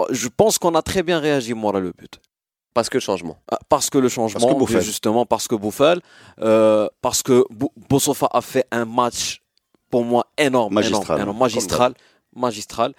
Je 0.10 0.28
pense 0.28 0.58
qu'on 0.58 0.76
a 0.76 0.82
très 0.82 1.04
bien 1.04 1.20
réagi, 1.20 1.54
moi, 1.54 1.76
à 1.76 1.80
le 1.80 1.92
but. 1.92 2.20
Parce 2.74 2.90
que 2.90 2.98
le 2.98 3.02
changement. 3.02 3.38
Ah, 3.52 3.60
Parce 3.68 3.90
que 3.90 3.98
le 3.98 4.08
changement, 4.10 4.56
Parce 4.56 4.72
que 4.72 4.80
justement, 4.80 5.26
parce 5.26 5.48
que 5.48 5.56
Bouffal, 5.56 6.00
euh, 6.42 6.88
parce 7.02 7.22
que 7.22 7.44
Bossofa 7.90 8.28
a 8.32 8.42
fait 8.42 8.66
un 8.72 8.86
match, 8.86 9.42
pour 9.90 10.06
moi, 10.06 10.28
énorme, 10.38 10.74
Magistral. 10.74 11.04
énorme, 11.04 11.22
énorme, 11.22 11.38
magistral, 11.40 11.94
magistral. 12.36 12.94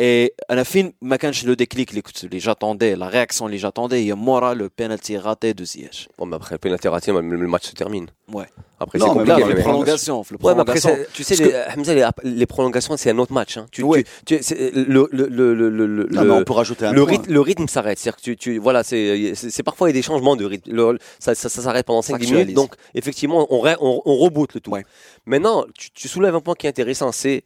Et 0.00 0.32
à 0.48 0.54
la 0.54 0.64
fin, 0.64 0.90
ma 1.00 1.18
canche 1.18 1.42
le 1.42 1.56
déclic, 1.56 1.92
les 1.92 2.38
j'attendais, 2.38 2.94
la 2.94 3.08
réaction, 3.08 3.48
les 3.48 3.58
j'attendais. 3.58 4.02
Il 4.02 4.06
y 4.06 4.12
a 4.12 4.16
Mora, 4.16 4.54
le 4.54 4.68
penalty 4.68 5.18
raté 5.18 5.54
de 5.54 5.64
Ziyech. 5.64 6.08
Bon, 6.16 6.24
mais 6.24 6.36
après 6.36 6.54
le 6.54 6.58
penalty 6.58 6.86
raté, 6.86 7.10
le 7.12 7.20
match 7.48 7.66
se 7.66 7.72
termine. 7.72 8.06
Ouais. 8.32 8.46
Après, 8.78 9.00
c'est 9.00 9.06
compliqué. 9.06 9.44
Les 9.44 9.62
prolongations. 9.62 10.20
Ouais, 10.40 10.54
mais 10.54 10.60
après, 10.60 10.78
tu 11.12 11.24
sais, 11.24 11.34
les, 11.34 11.52
euh, 11.52 11.64
Hamza, 11.76 12.12
les, 12.22 12.46
prolongations, 12.46 12.96
c'est 12.96 13.10
un 13.10 13.18
autre 13.18 13.32
match. 13.32 13.56
Hein. 13.56 13.66
Le, 13.76 15.08
le, 15.10 16.06
le, 16.06 16.30
on 16.30 16.44
peut 16.44 16.52
rajouter 16.52 16.86
un 16.86 17.04
rythme, 17.04 17.32
le 17.32 17.40
rythme 17.40 17.66
s'arrête. 17.66 17.98
C'est-à-dire 17.98 18.20
que 18.22 18.38
tu, 18.38 18.58
voilà, 18.58 18.84
c'est, 18.84 19.34
parfois 19.64 19.88
il 19.88 19.94
y 19.94 19.96
a 19.96 19.98
des 19.98 20.02
changements 20.02 20.36
de 20.36 20.44
rythme. 20.44 20.98
Ça, 21.18 21.34
s'arrête 21.34 21.86
pendant 21.86 22.02
5 22.02 22.20
minutes. 22.20 22.54
Donc, 22.54 22.74
effectivement, 22.94 23.48
on, 23.50 23.64
on, 23.80 24.16
reboot 24.16 24.54
le 24.54 24.60
tout. 24.60 24.72
Maintenant, 25.26 25.64
tu, 25.76 25.90
tu 25.90 26.06
soulèves 26.06 26.36
un 26.36 26.40
point 26.40 26.54
qui 26.54 26.66
est 26.66 26.70
intéressant. 26.70 27.10
C'est 27.10 27.42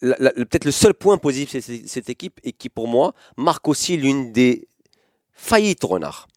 peut-être 0.00 0.64
le 0.64 0.70
seul 0.70 0.94
point 0.94 1.18
positif 1.18 1.54
de 1.68 1.86
cette, 1.86 2.10
équipe 2.10 2.40
et 2.42 2.52
qui, 2.52 2.68
pour 2.68 2.88
moi, 2.88 3.14
marque 3.36 3.68
aussi 3.68 3.96
l'une 3.96 4.32
des 4.32 4.68
faillites 5.32 5.84
Renard. 5.84 6.28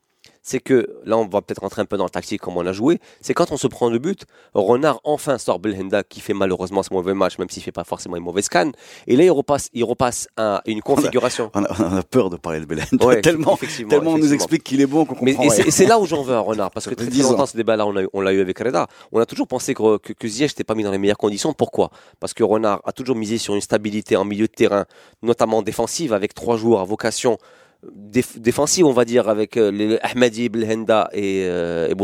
C'est 0.45 0.59
que, 0.59 0.99
là, 1.05 1.17
on 1.17 1.25
va 1.25 1.41
peut-être 1.41 1.59
rentrer 1.61 1.81
un 1.81 1.85
peu 1.85 1.95
dans 1.95 2.03
le 2.03 2.09
tactique 2.09 2.41
comme 2.41 2.57
on 2.57 2.65
a 2.65 2.73
joué. 2.73 2.99
C'est 3.21 3.33
quand 3.33 3.51
on 3.53 3.57
se 3.57 3.65
prend 3.67 3.89
le 3.89 3.97
but, 3.97 4.25
Renard 4.53 4.99
enfin 5.05 5.37
sort 5.37 5.57
Belhenda 5.59 6.03
qui 6.03 6.19
fait 6.19 6.33
malheureusement 6.33 6.83
ce 6.83 6.93
mauvais 6.93 7.13
match, 7.13 7.39
même 7.39 7.49
s'il 7.49 7.63
fait 7.63 7.71
pas 7.71 7.85
forcément 7.85 8.17
une 8.17 8.23
mauvaise 8.23 8.49
canne. 8.49 8.73
Et 9.07 9.15
là, 9.15 9.23
il 9.23 9.31
repasse, 9.31 9.69
il 9.73 9.85
repasse 9.85 10.27
à 10.35 10.61
une 10.65 10.81
configuration. 10.81 11.49
On 11.55 11.63
a, 11.63 11.71
on 11.81 11.95
a 11.97 12.03
peur 12.03 12.29
de 12.29 12.35
parler 12.35 12.59
de 12.59 12.65
Belen. 12.65 12.85
Ouais, 13.01 13.21
tellement 13.21 13.53
effectivement, 13.55 13.89
tellement 13.89 14.11
on 14.11 14.17
nous 14.17 14.33
explique 14.33 14.63
qu'il 14.63 14.81
est 14.81 14.85
bon 14.85 15.05
qu'on 15.05 15.15
Mais 15.23 15.31
comprend 15.31 15.49
rien. 15.49 15.63
c'est- 15.63 15.67
et 15.69 15.71
c'est 15.71 15.85
là 15.85 15.97
où 15.97 16.05
j'en 16.05 16.23
veux 16.23 16.35
à 16.35 16.39
Renard, 16.41 16.71
parce 16.71 16.87
que 16.89 16.93
très, 16.93 17.05
très 17.05 17.11
10 17.11 17.25
ans. 17.25 17.31
longtemps 17.31 17.45
ce 17.45 17.55
débat-là, 17.55 17.85
on, 17.87 17.95
eu- 17.97 18.09
l'a 18.23 18.33
eu 18.33 18.41
avec 18.41 18.59
Reda. 18.59 18.87
On 19.13 19.21
a 19.21 19.25
toujours 19.25 19.47
pensé 19.47 19.73
que, 19.73 19.97
que, 19.97 20.11
que 20.11 20.27
Ziyech 20.27 20.51
n'était 20.51 20.65
pas 20.65 20.75
mis 20.75 20.83
dans 20.83 20.91
les 20.91 20.97
meilleures 20.97 21.17
conditions. 21.17 21.53
Pourquoi? 21.53 21.89
Parce 22.19 22.33
que 22.33 22.43
Renard 22.43 22.81
a 22.83 22.91
toujours 22.91 23.15
misé 23.15 23.37
sur 23.37 23.55
une 23.55 23.61
stabilité 23.61 24.17
en 24.17 24.25
milieu 24.25 24.47
de 24.47 24.51
terrain, 24.51 24.85
notamment 25.21 25.61
défensive, 25.61 26.11
avec 26.11 26.33
trois 26.33 26.57
joueurs 26.57 26.81
à 26.81 26.85
vocation 26.85 27.37
déf- 27.91 28.39
défensive, 28.39 28.85
on 28.85 28.93
va 28.93 29.05
dire, 29.05 29.29
avec 29.29 29.57
euh, 29.57 29.71
les 29.71 29.97
Ahmadi, 30.01 30.49
Belhenda 30.49 31.09
et, 31.13 31.45
euh, 31.45 31.87
et. 31.89 31.95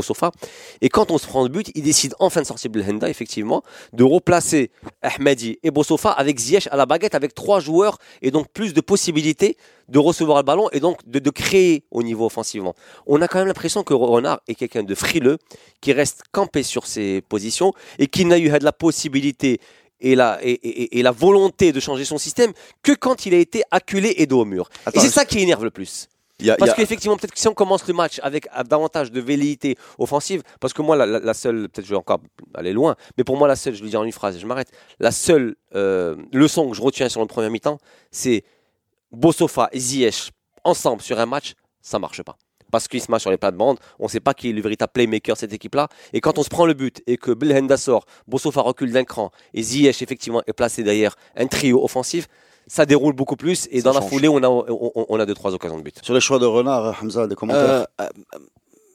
Et 0.81 0.89
quand 0.89 1.11
on 1.11 1.17
se 1.17 1.27
prend 1.27 1.43
le 1.43 1.49
but, 1.49 1.71
il 1.75 1.83
décide 1.83 2.15
en 2.19 2.29
fin 2.29 2.41
de 2.41 2.47
sortie 2.47 2.69
Belhenda, 2.69 3.09
effectivement, 3.09 3.63
de 3.93 4.03
replacer 4.03 4.71
Ahmadi 5.01 5.59
et 5.63 5.71
Bossofa 5.71 6.11
avec 6.11 6.39
Ziyech 6.39 6.67
à 6.71 6.77
la 6.77 6.85
baguette, 6.85 7.15
avec 7.15 7.33
trois 7.35 7.59
joueurs 7.59 7.97
et 8.21 8.31
donc 8.31 8.47
plus 8.51 8.73
de 8.73 8.81
possibilités 8.81 9.57
de 9.87 9.99
recevoir 9.99 10.37
le 10.37 10.43
ballon 10.43 10.69
et 10.71 10.79
donc 10.79 10.99
de, 11.07 11.19
de 11.19 11.29
créer 11.31 11.83
au 11.89 12.03
niveau 12.03 12.25
offensivement. 12.25 12.75
On 13.07 13.21
a 13.21 13.27
quand 13.27 13.39
même 13.39 13.47
l'impression 13.47 13.83
que 13.83 13.93
Renard 13.93 14.39
est 14.47 14.55
quelqu'un 14.55 14.83
de 14.83 14.95
frileux, 14.95 15.37
qui 15.81 15.93
reste 15.93 16.23
campé 16.31 16.61
sur 16.63 16.85
ses 16.85 17.21
positions 17.21 17.73
et 17.97 18.07
qui 18.07 18.25
n'a 18.25 18.37
eu 18.37 18.49
de 18.49 18.63
la 18.63 18.71
possibilité 18.71 19.59
et 20.01 20.15
la, 20.15 20.39
et, 20.43 20.51
et- 20.51 20.99
et 20.99 21.03
la 21.03 21.11
volonté 21.11 21.71
de 21.71 21.79
changer 21.79 22.05
son 22.05 22.17
système 22.17 22.51
que 22.83 22.93
quand 22.93 23.25
il 23.25 23.33
a 23.33 23.37
été 23.37 23.63
acculé 23.71 24.13
et 24.17 24.25
dos 24.25 24.41
au 24.41 24.45
mur. 24.45 24.69
Attends, 24.85 24.99
et 24.99 25.03
c'est 25.03 25.11
ça 25.11 25.25
qui 25.25 25.39
énerve 25.39 25.63
le 25.63 25.71
plus. 25.71 26.07
il 26.41 26.45
y 26.45 26.49
a- 26.51 26.53
il 26.53 26.55
y 26.55 26.59
Parce 26.59 26.71
a- 26.71 26.73
qu'effectivement, 26.75 27.17
peut-être 27.17 27.33
que 27.33 27.39
si 27.39 27.49
on 27.49 27.53
commence 27.53 27.85
le 27.85 27.93
match 27.93 28.19
avec 28.23 28.47
davantage 28.65 29.11
de 29.11 29.19
velléité 29.19 29.75
offensive, 29.97 30.41
parce 30.61 30.71
que 30.71 30.81
moi, 30.81 30.95
la, 30.95 31.05
la- 31.05 31.19
la 31.19 31.33
seule, 31.33 31.67
peut-être 31.67 31.85
je 31.85 31.89
vais 31.91 31.97
encore 31.97 32.19
aller 32.53 32.71
loin, 32.71 32.95
mais 33.17 33.25
pour 33.25 33.35
moi, 33.35 33.45
la 33.47 33.57
seule, 33.57 33.75
je 33.75 33.83
le 33.83 33.89
dis 33.89 33.97
en 33.97 34.05
une 34.05 34.13
phrase 34.13 34.37
et 34.37 34.39
je 34.39 34.45
m'arrête, 34.47 34.71
la 34.99 35.11
seule 35.11 35.55
euh, 35.75 36.15
leçon 36.31 36.69
que 36.69 36.77
je 36.77 36.81
retiens 36.81 37.09
sur 37.09 37.19
le 37.19 37.27
premier 37.27 37.49
mi-temps, 37.49 37.77
c'est 38.09 38.43
Bossofa 39.11 39.67
et 39.73 39.79
Ziyech 39.79 40.31
ensemble 40.63 41.01
sur 41.01 41.19
un 41.19 41.25
match, 41.25 41.53
ça 41.81 41.99
marche 41.99 42.21
pas. 42.23 42.37
Parce 42.71 42.87
qu'ils 42.87 43.01
se 43.01 43.09
matchent 43.11 43.23
sur 43.23 43.31
les 43.31 43.37
plates-bandes, 43.37 43.77
on 43.99 44.05
ne 44.05 44.09
sait 44.09 44.19
pas 44.19 44.33
qui 44.33 44.49
est 44.49 44.53
le 44.53 44.61
véritable 44.61 44.91
playmaker 44.93 45.35
de 45.35 45.39
cette 45.39 45.53
équipe-là. 45.53 45.87
Et 46.13 46.21
quand 46.21 46.37
on 46.37 46.43
se 46.43 46.49
prend 46.49 46.65
le 46.65 46.73
but 46.73 47.01
et 47.07 47.17
que 47.17 47.31
Belhenda 47.31 47.77
sort, 47.77 48.05
Bossofa 48.27 48.61
recule 48.61 48.91
d'un 48.91 49.03
cran 49.03 49.31
et 49.53 49.61
Ziyech 49.63 50.01
effectivement 50.01 50.41
est 50.47 50.53
placé 50.53 50.83
derrière 50.83 51.15
un 51.35 51.47
trio 51.47 51.83
offensif, 51.83 52.27
ça 52.67 52.85
déroule 52.85 53.13
beaucoup 53.13 53.35
plus. 53.35 53.67
Et 53.71 53.81
Ça 53.81 53.91
dans 53.91 53.99
la 53.99 54.05
foulée, 54.05 54.27
on 54.27 54.37
a, 54.43 54.47
on, 54.47 54.91
on- 54.95 55.19
a 55.19 55.25
deux, 55.25 55.33
trois 55.33 55.53
occasions 55.53 55.77
de 55.77 55.83
but. 55.83 55.97
Sur 56.03 56.13
les 56.13 56.19
choix 56.21 56.37
de 56.37 56.45
Renard, 56.45 56.95
Hamza, 57.01 57.25
des 57.27 57.35
commentaires 57.35 57.63
Euh, 57.69 57.85
euh, 58.01 58.07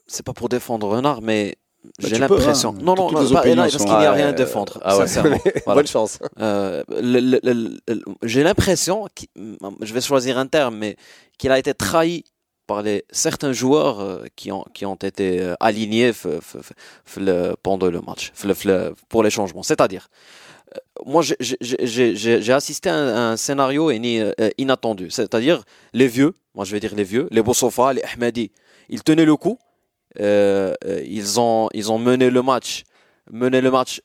c'est 0.07 0.25
pas 0.25 0.33
pour 0.33 0.49
défendre 0.49 0.87
Renard, 0.88 1.21
mais 1.23 1.57
Bah, 2.00 2.09
j'ai 2.09 2.19
l'impression. 2.19 2.71
hein. 2.71 2.78
non, 2.81 2.95
non, 2.95 3.11
non, 3.11 3.28
pas- 3.33 3.45
non, 3.49 3.57
parce 3.57 3.76
qu'il 3.76 3.87
n'y 3.87 3.93
a 3.93 4.11
Ah, 4.11 4.12
rien 4.12 4.26
à 4.26 4.31
euh, 4.31 4.33
défendre, 4.33 4.78
ah 4.83 4.97
ouais. 4.99 5.07
sincèrement. 5.07 5.38
Voilà. 5.66 5.81
Bonne 5.81 5.87
chance. 5.88 6.19
Euh, 6.38 6.85
le- 6.88 7.21
le- 7.21 7.40
le- 7.43 7.78
le- 7.88 8.02
j'ai 8.23 8.43
l'impression, 8.45 9.07
qu'il- 9.14 9.28
je 9.81 9.93
vais 9.93 10.00
choisir 10.00 10.38
un 10.38 10.47
terme, 10.47 10.76
mais 10.76 10.97
qu'il 11.38 11.50
a 11.50 11.59
été 11.59 11.75
trahi 11.75 12.25
par 12.66 12.83
les 12.83 13.04
certains 13.11 13.52
joueurs 13.52 14.00
euh, 14.00 14.25
qui 14.37 14.52
ont 14.52 14.64
qui 14.75 14.87
ont 14.87 14.94
été 14.94 15.40
euh, 15.40 15.54
alignés 15.61 16.12
pendant 17.62 17.87
le 17.90 18.00
match 18.00 18.33
pour 19.09 19.23
les 19.23 19.30
changements. 19.30 19.62
C'est-à-dire, 19.62 20.09
euh, 20.75 20.78
moi 21.06 21.23
j'ai- 21.23 22.52
assisté 22.52 22.90
à 22.90 23.30
un, 23.30 23.37
scénario 23.37 23.90
inattendu. 24.59 25.11
C'est-à-dire 25.11 25.62
les 25.92 26.09
vieux, 26.09 26.35
moi 26.54 26.64
je 26.64 26.73
vais 26.73 26.80
dire 26.80 26.94
les 26.94 27.04
vieux, 27.04 27.28
les 27.30 27.42
Boussofa, 27.42 27.92
les 27.92 28.02
Ahmadi, 28.02 28.50
ils 28.88 29.02
tenaient 29.02 29.25
le 29.25 29.37
coup. 29.37 29.59
Ils 30.18 31.40
ont 31.40 31.68
ils 31.75 31.90
ont 31.90 31.99
mené 31.99 32.30
le 32.30 32.42
match 32.42 32.85
mené 33.30 33.61
le 33.61 33.71
match 33.71 34.00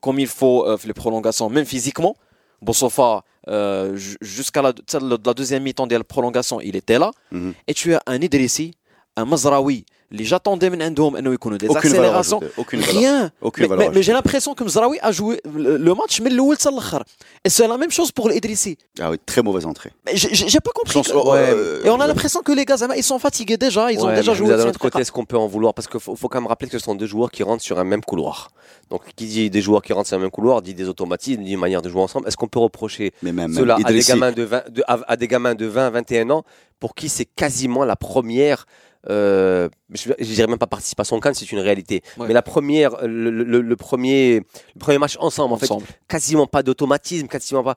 comme 0.00 0.18
il 0.18 0.26
faut 0.26 0.66
les 0.84 0.94
prolongations 0.94 1.48
même 1.50 1.66
physiquement 1.66 2.16
Boussofa 2.62 3.22
euh, 3.48 3.94
ju- 3.96 4.16
jusqu'à 4.20 4.60
la 4.62 4.72
la 5.00 5.34
deuxième 5.34 5.62
mi-temps 5.62 5.86
de 5.86 5.94
la 5.96 6.02
prolongation 6.04 6.60
il 6.60 6.74
était 6.76 6.98
là 6.98 7.10
Mhm. 7.30 7.54
et 7.68 7.74
tu 7.74 7.94
as 7.94 8.02
un 8.06 8.20
Idrissi 8.20 8.72
un 9.17 9.25
Mazraoui 9.25 9.83
اللي 10.11 10.25
j'attendais 10.25 10.63
من 10.69 10.81
عندهم 10.81 11.15
انه 11.15 11.33
يكونوا 11.33 11.57
des 11.57 11.61
Aucune 11.69 11.71
valeur 11.71 12.15
accélérations 12.15 12.39
ajoutée, 12.41 12.51
aucune 12.57 12.79
valeur. 12.81 12.95
rien 13.01 13.31
Aucune 13.41 13.63
mais, 13.63 13.67
valeur 13.69 13.79
mais- 13.89 13.95
mais 13.95 14.03
j'ai 14.03 14.11
ajoutée. 14.11 14.13
l'impression 14.13 14.53
que 14.55 14.63
Mzraoui 14.65 14.99
a 15.01 15.11
joué 15.11 15.39
le 15.55 15.77
le 15.77 15.93
match 15.93 16.21
من 16.21 16.27
الاول 16.27 16.57
حتى 16.57 16.69
الاخر 16.69 17.03
et 17.45 17.49
c'est 17.49 17.67
la 17.67 17.77
même 17.77 17.91
chose 17.91 18.11
pour 18.11 18.27
l'Idrissi 18.29 18.77
Ah 18.99 19.09
oui, 19.11 19.17
très 19.31 19.41
mauvaise 19.41 19.65
entrée. 19.71 19.91
Mais 20.05 20.13
j'ai 20.21 20.29
j'ai- 20.37 20.49
j'ai 20.53 20.59
pas 20.67 20.71
compris 20.79 20.93
Sans- 20.93 21.03
que- 21.03 21.29
ouais, 21.31 21.85
et 21.85 21.89
on 21.89 21.95
a 21.95 21.99
ouais. 21.99 22.07
l'impression 22.11 22.41
que 22.47 22.51
les 22.59 22.65
gars 22.69 22.77
Zama, 22.81 22.95
ils 23.01 23.07
sont 23.11 23.19
fatigués 23.27 23.59
déjà 23.67 23.83
ils 23.93 23.99
ont 24.03 24.07
Ouais, 24.09 24.15
déjà 24.21 24.31
mais 24.33 24.37
joué 24.39 24.47
D'un 24.49 24.57
c'est 24.63 24.71
autre 24.73 24.83
côté, 24.87 24.97
est-ce 25.01 25.13
qu'on 25.15 25.27
peut 25.31 25.41
en 25.45 25.49
vouloir 25.55 25.71
Parce 25.75 25.87
qu'il 25.91 26.01
faut, 26.05 26.15
faut 26.21 26.29
quand 26.31 26.41
même 26.41 26.51
rappeler 26.53 26.67
que 26.71 26.77
ce 26.79 26.83
sont 26.87 26.95
deux 27.03 27.09
joueurs 27.15 27.31
qui 27.35 27.43
rentrent 27.49 27.65
sur 27.69 27.77
un 27.83 27.87
même 27.93 28.03
couloir. 28.11 28.37
Donc, 28.91 29.01
qui 29.17 29.25
dit 29.33 29.45
des 29.57 29.63
joueurs 29.67 29.83
qui 29.87 29.93
rentrent 29.95 30.09
sur 30.11 30.17
un 30.21 30.23
même 30.27 30.35
couloir 30.39 30.55
dit 30.67 30.75
des 30.81 30.87
automatismes, 30.93 31.41
dit 31.49 31.53
une 31.59 31.63
manière 31.67 31.83
de 31.85 31.89
jouer 31.93 32.03
ensemble. 32.07 32.23
Est-ce 32.27 32.37
qu'on 32.41 32.51
peut 32.55 32.63
reprocher 32.69 33.07
Mais 33.25 33.33
même 33.39 33.51
cela 33.59 33.73
à 33.75 33.77
des, 33.77 33.83
Idrissi, 33.83 34.11
gamins 34.11 34.33
de 34.41 34.43
20, 34.51 34.63
de- 34.77 34.83
à, 34.93 34.95
à 35.13 35.15
des 35.21 35.29
gamins 35.33 35.55
de 35.63 35.67
20, 35.77 35.89
21 35.99 36.27
ans 36.35 36.43
pour 36.81 36.91
qui 36.97 37.07
c'est 37.15 37.29
quasiment 37.43 37.83
la 37.93 37.97
première. 38.09 38.59
euh, 39.08 39.68
je, 39.92 40.10
je 40.18 40.24
dirais 40.34 40.46
même 40.48 40.58
pas 40.58 40.66
participation 40.66 41.18
Cannes, 41.20 41.34
c'est 41.34 41.50
une 41.52 41.58
réalité. 41.60 42.02
Ouais. 42.18 42.28
Mais 42.28 42.34
la 42.34 42.42
première, 42.42 43.06
le, 43.06 43.30
le- 43.30 43.60
le 43.60 43.76
premier, 43.76 44.38
le 44.74 44.78
premier 44.80 44.98
match 44.98 45.16
ensemble, 45.20 45.54
en 45.54 45.56
fait, 45.58 45.66
quasiment 46.08 46.46
pas 46.46 46.62
d'automatisme, 46.62 47.28
quasiment 47.28 47.62
pas. 47.62 47.76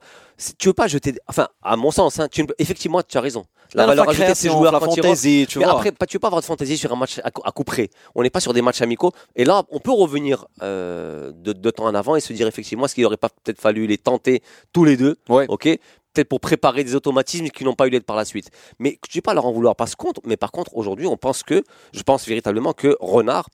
Tu 0.58 0.68
veux 0.68 0.74
pas 0.74 0.88
jeter, 0.88 1.14
enfin, 1.28 1.48
à 1.62 1.76
mon 1.76 1.90
sens, 1.90 2.18
hein, 2.18 2.28
tu 2.30 2.44
effectivement, 2.58 3.02
tu 3.02 3.16
as 3.16 3.20
raison. 3.20 3.44
La 3.74 3.86
valeur 3.86 4.08
ajoutée 4.08 4.28
de 4.30 4.34
ces 4.34 4.48
joueurs 4.48 4.72
la 4.72 4.78
quand 4.80 4.86
fantaisie 4.94 5.46
tu 5.48 5.58
mais 5.58 5.64
vois 5.64 5.74
après, 5.74 5.92
pas- 5.92 6.06
tu 6.06 6.16
peux 6.18 6.20
pas 6.20 6.28
avoir 6.28 6.40
de 6.40 6.46
fantaisie 6.46 6.76
sur 6.76 6.92
un 6.92 6.96
match 6.96 7.20
à, 7.22 7.30
cou- 7.30 7.42
à 7.44 7.52
coup 7.52 7.64
près. 7.64 7.88
On 8.14 8.22
n'est 8.22 8.30
pas 8.30 8.40
sur 8.40 8.52
des 8.52 8.62
matchs 8.62 8.82
amicaux. 8.82 9.12
Et 9.36 9.44
là, 9.44 9.62
on 9.70 9.78
peut 9.80 9.92
revenir 9.92 10.46
euh, 10.62 11.32
de, 11.32 11.52
de 11.52 11.70
temps 11.70 11.84
en 11.84 11.94
avant 11.94 12.16
et 12.16 12.20
se 12.20 12.32
dire 12.32 12.46
effectivement, 12.46 12.86
est-ce 12.86 12.94
qu'il 12.94 13.04
n'aurait 13.04 13.16
pas 13.16 13.28
peut-être 13.28 13.60
fallu 13.60 13.86
les 13.86 13.98
tenter 13.98 14.42
tous 14.72 14.84
les 14.84 14.96
deux? 14.96 15.16
Ouais. 15.28 15.46
Ok 15.48 15.68
Peut-être 16.12 16.28
pour 16.28 16.40
préparer 16.40 16.82
des 16.82 16.96
automatismes 16.96 17.50
qui 17.50 17.62
n'ont 17.62 17.74
pas 17.76 17.86
eu 17.86 17.90
l'aide 17.90 18.02
par 18.02 18.16
la 18.16 18.24
suite. 18.24 18.50
Mais 18.80 18.98
je 19.04 19.10
ne 19.10 19.12
dis 19.12 19.20
pas 19.20 19.32
leur 19.32 19.46
en 19.46 19.52
vouloir 19.52 19.76
par 19.76 19.88
contre. 19.96 20.20
Mais 20.24 20.36
par 20.36 20.50
contre, 20.50 20.76
aujourd'hui, 20.76 21.06
on 21.06 21.16
pense 21.16 21.44
que, 21.44 21.62
je 21.92 22.02
pense 22.02 22.26
véritablement 22.26 22.72
que 22.72 22.96
Renard 23.00 23.48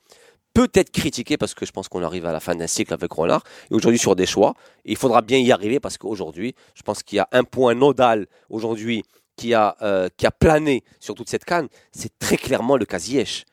peut 0.55 0.71
être 0.73 0.91
critiqué 0.91 1.37
parce 1.37 1.53
que 1.53 1.67
je 1.67 1.73
pense 1.73 1.89
qu'on 1.89 2.03
arrive 2.03 2.25
à 2.25 2.33
la 2.33 2.41
fin 2.41 2.55
d'un 2.55 2.67
cycle 2.67 2.95
avec 2.95 3.13
Renard. 3.13 3.43
Et 3.71 3.75
aujourd'hui, 3.75 3.99
sur 3.99 4.17
des 4.17 4.25
choix, 4.25 4.55
Et 4.87 4.93
il 4.93 4.97
faudra 4.97 5.21
bien 5.21 5.37
y 5.37 5.53
arriver 5.53 5.81
parce 5.81 5.99
qu'aujourd'hui, 5.99 6.55
je 6.75 6.81
pense 6.83 7.03
qu'il 7.03 7.17
y 7.17 7.21
a 7.21 7.29
un 7.33 7.45
point 7.45 7.75
nodal 7.75 8.27
aujourd'hui 8.49 9.03
qui 9.37 9.55
a, 9.55 9.77
euh, 9.83 10.09
qui 10.17 10.27
a 10.27 10.31
plané 10.31 10.83
sur 11.01 11.15
toute 11.15 11.29
cette 11.29 11.45
canne. 11.45 11.69
C'est 11.93 12.19
très 12.19 12.37
clairement 12.37 12.77
le 12.77 12.85
cas 12.85 12.99
Ziyech. 12.99 13.45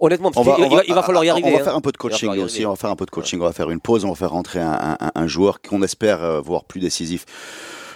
Honnêtement, 0.00 0.32
On 0.34 0.42
va, 0.42 0.56
il, 0.58 0.64
on 0.64 0.68
va- 0.68 0.76
va- 0.76 0.82
il 0.88 0.94
va 0.94 1.02
falloir 1.02 1.24
y 1.24 1.28
on 1.30 1.34
arriver. 1.34 1.52
va 1.52 1.58
hein. 1.60 1.64
faire 1.64 1.76
un 1.76 1.80
peu 1.80 1.92
de 1.92 1.96
va 1.96 2.08
coaching 2.10 2.30
aussi. 2.40 2.66
On 2.66 2.70
va 2.70 2.76
faire 2.76 2.90
un 2.90 2.96
peu 2.96 3.04
de 3.06 3.10
coaching. 3.10 3.40
On 3.40 3.44
va 3.44 3.52
faire 3.52 3.70
une 3.70 3.80
pause. 3.80 4.04
On 4.04 4.08
va 4.08 4.14
faire 4.16 4.30
rentrer 4.30 4.60
un, 4.60 4.72
un- 4.72 4.96
un- 5.00 5.12
un 5.14 5.26
joueur 5.28 5.60
qu'on 5.62 5.80
espère 5.82 6.22
euh, 6.24 6.40
voir 6.40 6.64
plus 6.64 6.80
décisif 6.80 7.24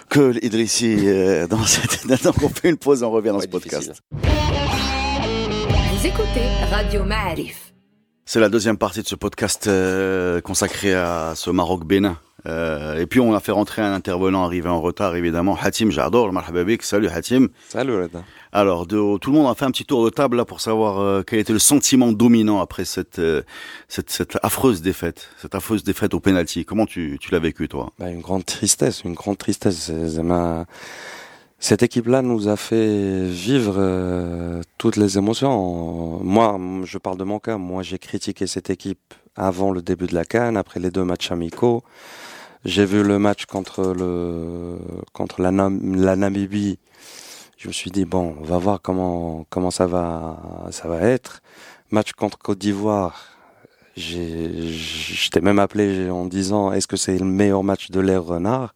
que 0.09 0.19
l'Idrissi 0.41 0.95
euh, 1.05 1.47
dans 1.49 1.61
cette. 1.65 2.07
Donc 2.23 2.35
on 2.43 2.47
fait 2.49 2.69
une 2.69 2.77
pause. 2.77 3.03
On 3.03 3.11
revient 3.11 3.29
dans 3.29 3.35
Ouais, 3.37 3.41
ce 3.41 3.47
podcast. 3.49 3.91
difficile. 3.91 4.27
Vous 5.99 6.05
écoutez 6.05 6.47
Radio 6.71 7.03
Ma'arif. 7.03 7.73
C'est 8.25 8.39
la 8.39 8.49
deuxième 8.49 8.77
partie 8.77 9.01
de 9.01 9.07
ce 9.07 9.15
podcast 9.15 9.67
euh, 9.67 10.39
consacré 10.41 10.93
à 10.93 11.33
ce 11.35 11.49
Maroc-Bénin. 11.49 12.17
Euh, 12.45 12.99
et 12.99 13.07
puis 13.07 13.19
on 13.19 13.33
a 13.33 13.39
fait 13.39 13.51
rentrer 13.51 13.81
un 13.81 13.93
intervenant 13.93 14.45
arrivé 14.45 14.69
en 14.69 14.79
retard 14.79 15.15
évidemment, 15.15 15.57
Hatim 15.59 15.89
Jardor. 15.89 16.31
Salut 16.81 17.07
Hatim. 17.07 17.47
Salut 17.67 17.95
Reda. 17.95 18.23
Alors 18.51 18.85
de, 18.85 19.17
tout 19.17 19.31
le 19.31 19.37
monde 19.37 19.49
a 19.49 19.55
fait 19.55 19.65
un 19.65 19.71
petit 19.71 19.85
tour 19.85 20.05
de 20.05 20.09
table 20.09 20.37
là 20.37 20.45
pour 20.45 20.61
savoir 20.61 20.99
euh, 20.99 21.23
quel 21.25 21.39
était 21.39 21.53
le 21.53 21.59
sentiment 21.59 22.11
dominant 22.11 22.61
après 22.61 22.85
cette, 22.85 23.19
euh, 23.19 23.41
cette, 23.87 24.11
cette 24.11 24.37
affreuse 24.43 24.81
défaite, 24.81 25.29
cette 25.41 25.55
affreuse 25.55 25.83
défaite 25.83 26.13
au 26.13 26.19
penalty. 26.19 26.63
Comment 26.63 26.85
tu, 26.85 27.17
tu 27.19 27.31
l'as 27.31 27.39
vécu 27.39 27.67
toi? 27.67 27.91
Bah, 27.97 28.09
une 28.09 28.21
grande 28.21 28.45
tristesse, 28.45 29.03
une 29.03 29.15
grande 29.15 29.37
tristesse. 29.37 29.91
Cette 31.59 31.81
équipe-là 31.81 32.21
nous 32.21 32.49
a 32.49 32.55
fait 32.55 33.25
vivre 33.25 33.75
euh, 33.77 34.61
toutes 34.77 34.95
les 34.95 35.17
émotions. 35.17 36.19
Moi, 36.23 36.59
je 36.83 36.99
parle 36.99 37.17
de 37.17 37.23
mon 37.23 37.39
cas. 37.39 37.57
Moi, 37.57 37.81
j'ai 37.81 37.97
critiqué 37.97 38.45
cette 38.45 38.69
équipe 38.69 39.15
avant 39.35 39.71
le 39.71 39.81
début 39.81 40.05
de 40.05 40.13
la 40.13 40.23
Cannes, 40.23 40.55
après 40.55 40.79
les 40.79 40.91
deux 40.91 41.03
matchs 41.03 41.31
amicaux. 41.31 41.83
J'ai 42.65 42.85
vu 42.85 43.03
le 43.03 43.19
match 43.19 43.45
contre 43.45 43.93
le 43.97 44.77
contre 45.13 45.41
la, 45.41 45.51
Nam- 45.51 45.95
la 45.95 46.15
Namibie. 46.15 46.79
Je 47.57 47.67
me 47.67 47.73
suis 47.73 47.91
dit 47.91 48.05
bon, 48.05 48.35
on 48.39 48.43
va 48.43 48.57
voir 48.57 48.81
comment 48.81 49.45
comment 49.49 49.71
ça 49.71 49.87
va 49.87 50.67
ça 50.71 50.87
va 50.87 51.01
être. 51.01 51.41
Match 51.91 52.13
contre 52.13 52.37
Côte 52.37 52.59
d'Ivoire. 52.59 53.33
Je 53.95 55.29
t'ai 55.29 55.41
même 55.41 55.59
appelé 55.59 56.09
en 56.09 56.25
disant 56.25 56.71
est-ce 56.71 56.87
que 56.87 56.97
c'est 56.97 57.17
le 57.17 57.25
meilleur 57.25 57.63
match 57.63 57.89
de 57.89 57.99
l'ère 57.99 58.23
Renard? 58.23 58.75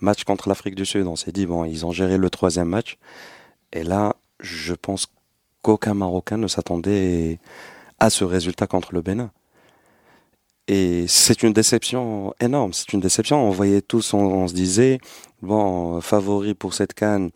Match 0.00 0.24
contre 0.24 0.48
l'Afrique 0.48 0.74
du 0.74 0.86
Sud, 0.86 1.06
on 1.06 1.16
s'est 1.16 1.32
dit 1.32 1.46
bon, 1.46 1.64
ils 1.64 1.84
ont 1.86 1.92
géré 1.92 2.16
le 2.16 2.30
troisième 2.30 2.68
match. 2.68 2.98
Et 3.72 3.82
là, 3.82 4.14
je 4.40 4.74
pense 4.74 5.06
qu'aucun 5.62 5.94
Marocain 5.94 6.36
ne 6.36 6.46
s'attendait 6.48 7.38
à 7.98 8.10
ce 8.10 8.24
résultat 8.24 8.66
contre 8.66 8.94
le 8.94 9.02
Bénin. 9.02 9.30
Et 10.66 11.04
c'est 11.08 11.42
une 11.42 11.52
déception 11.52 12.34
énorme, 12.40 12.72
c'est 12.72 12.92
une 12.92 13.00
déception. 13.00 13.46
On 13.46 13.50
voyait 13.50 13.82
tous, 13.82 14.14
on, 14.14 14.18
on 14.18 14.48
se 14.48 14.54
disait, 14.54 14.98
bon, 15.42 16.00
favori 16.00 16.54
pour 16.54 16.72
cette 16.72 16.94
canne, 16.94 17.30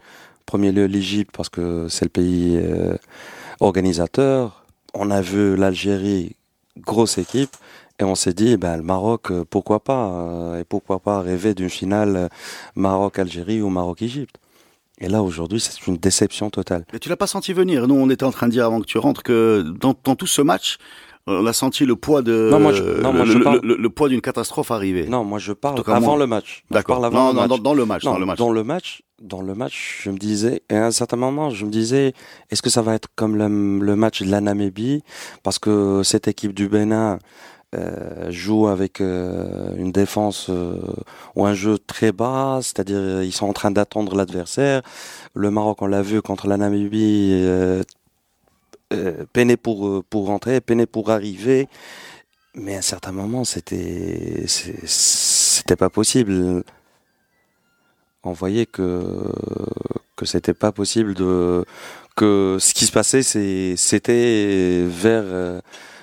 premier 0.47 0.73
lieu 0.73 0.87
l'Égypte 0.87 1.31
parce 1.37 1.51
que 1.51 1.89
c'est 1.89 2.07
le 2.07 2.11
pays 2.11 2.57
euh, 2.57 2.97
organisateur. 3.61 4.65
On 4.95 5.11
a 5.11 5.21
vu 5.21 5.57
l'Algérie, 5.57 6.37
grosse 6.79 7.19
équipe, 7.19 7.55
et 7.99 8.05
on 8.05 8.15
s'est 8.15 8.33
dit, 8.33 8.57
ben, 8.57 8.79
le 8.79 8.83
Maroc, 8.83 9.31
euh, 9.31 9.45
pourquoi 9.45 9.81
pas 9.81 10.09
euh, 10.09 10.61
Et 10.61 10.65
pourquoi 10.65 11.01
pas 11.01 11.21
rêver 11.21 11.53
d'une 11.55 11.69
finale 11.69 12.31
Maroc-Algérie 12.77 13.61
ou 13.61 13.69
Maroc-Égypte 13.69 14.37
Et 15.01 15.09
là, 15.09 15.23
aujourd'hui, 15.23 15.61
c'est 15.61 15.87
une 15.87 15.99
déception 15.99 16.49
totale. 16.49 16.87
Mais 16.95 16.99
tu 16.99 17.11
l'as 17.11 17.17
pas 17.17 17.27
senti 17.27 17.53
venir. 17.53 17.87
Nous, 17.87 17.95
on 17.95 18.09
était 18.09 18.25
en 18.25 18.31
train 18.31 18.47
de 18.47 18.53
dire 18.53 18.65
avant 18.65 18.81
que 18.81 18.87
tu 18.87 18.97
rentres 18.97 19.23
que 19.23 19.63
dans, 19.79 19.95
dans 20.03 20.17
tout 20.17 20.27
ce 20.27 20.41
match, 20.41 20.79
on 21.29 21.47
a 21.47 21.53
senti 21.53 21.85
le 21.85 21.95
poids 21.97 22.23
de 22.23 22.49
Non, 22.51 22.59
moi, 22.61 22.73
je- 22.73 22.83
non, 23.03 23.13
moi, 23.13 23.25
le, 23.25 23.31
je 23.33 23.39
le- 23.39 23.45
parle- 23.45 23.61
le- 23.63 23.77
le 23.77 23.91
poids 23.91 24.09
d'une 24.09 24.21
catastrophe 24.21 24.71
arrivée. 24.71 25.07
Non, 25.07 25.25
moi, 25.25 25.39
je 25.39 25.53
parle 25.53 25.83
cas, 25.83 25.95
avant 25.95 26.09
moi. 26.13 26.19
le 26.19 26.27
match. 26.27 26.65
D'accord. 26.71 27.01
Non, 27.01 27.33
non, 27.33 27.47
dans, 27.47 27.59
dans 27.59 27.75
le 27.75 27.85
match, 27.87 28.05
dans 28.05 28.19
le 28.19 28.27
match. 28.27 28.39
Dans 28.39 28.51
le 28.51 28.65
match, 28.65 29.03
dans 29.23 29.43
le 29.43 29.55
match, 29.55 30.01
je 30.05 30.11
me 30.11 30.17
disais, 30.19 30.63
et 30.71 30.77
à 30.77 30.87
un 30.87 30.91
certain 30.91 31.17
moment, 31.17 31.51
je 31.51 31.65
me 31.65 31.71
disais, 31.71 32.13
est-ce 32.51 32.63
que 32.63 32.71
ça 32.71 32.83
va 32.83 32.95
être 32.95 33.09
comme 33.17 33.37
le, 33.37 33.85
le 33.85 33.97
match 33.97 34.23
de 34.23 34.31
la 34.31 34.41
Namibie? 34.41 35.03
Parce 35.43 35.59
que 35.59 36.03
cette 36.05 36.29
équipe 36.29 36.55
du 36.55 36.69
Bénin 36.69 37.19
euh, 37.77 38.31
joue 38.31 38.67
avec 38.69 39.01
euh, 39.03 39.75
une 39.77 39.93
défense 39.93 40.47
euh, 40.49 40.77
ou 41.37 41.45
un 41.45 41.53
jeu 41.53 41.77
très 41.79 42.13
bas, 42.13 42.61
c'est-à-dire 42.63 43.23
ils 43.23 43.33
sont 43.33 43.47
en 43.47 43.53
train 43.53 43.71
d'attendre 43.71 44.15
l'adversaire. 44.17 44.81
Le 45.35 45.51
Maroc, 45.51 45.83
on 45.83 45.87
l'a 45.87 46.01
vu 46.01 46.23
contre 46.23 46.47
la 46.47 46.57
Namibie, 46.57 47.31
euh, 48.93 49.25
peiné 49.33 49.57
pour 49.57 49.87
euh, 49.87 50.03
pour 50.09 50.27
rentrer, 50.27 50.61
peiné 50.61 50.87
pour 50.87 51.11
arriver. 51.11 51.69
Mais 52.55 52.75
à 52.75 52.79
un 52.79 52.83
certain 52.83 53.13
moment, 53.13 53.45
c'était 53.45 54.45
c'était 54.47 55.77
pas 55.77 55.91
possible 55.91 56.65
on 58.25 58.33
voyait 58.33 58.67
que 58.67 59.33
que 60.17 60.27
c'était 60.27 60.55
pas 60.55 60.73
possible 60.73 61.15
de 61.15 61.65
que 62.17 62.57
ce 62.61 62.75
qui 62.75 62.85
se 62.85 62.93
passait 62.93 63.23
c'était 63.23 64.85
vers 64.87 65.23
euh, 65.25 65.61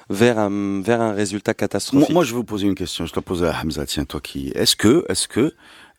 vers 0.10 0.40
un 0.40 0.82
vers 0.82 1.02
un 1.02 1.14
résultat 1.14 1.52
Moi, 1.52 1.56
catastrophique. 1.56 2.10
moi, 2.10 2.24
je 2.24 2.32
vais 2.32 2.38
vous 2.38 2.44
poser 2.44 2.68
une 2.68 2.76
question. 2.76 3.06
Je 3.06 3.12
te 3.12 3.18
la 3.18 3.24
pose 3.24 3.44
à 3.44 3.54
Hamza. 3.62 3.86
Tiens, 3.86 4.06
toi 4.06 4.22
qui. 4.22 4.52
Est-ce 4.56 4.76
que, 4.76 5.06
est-ce 5.10 5.28
que 5.28 5.54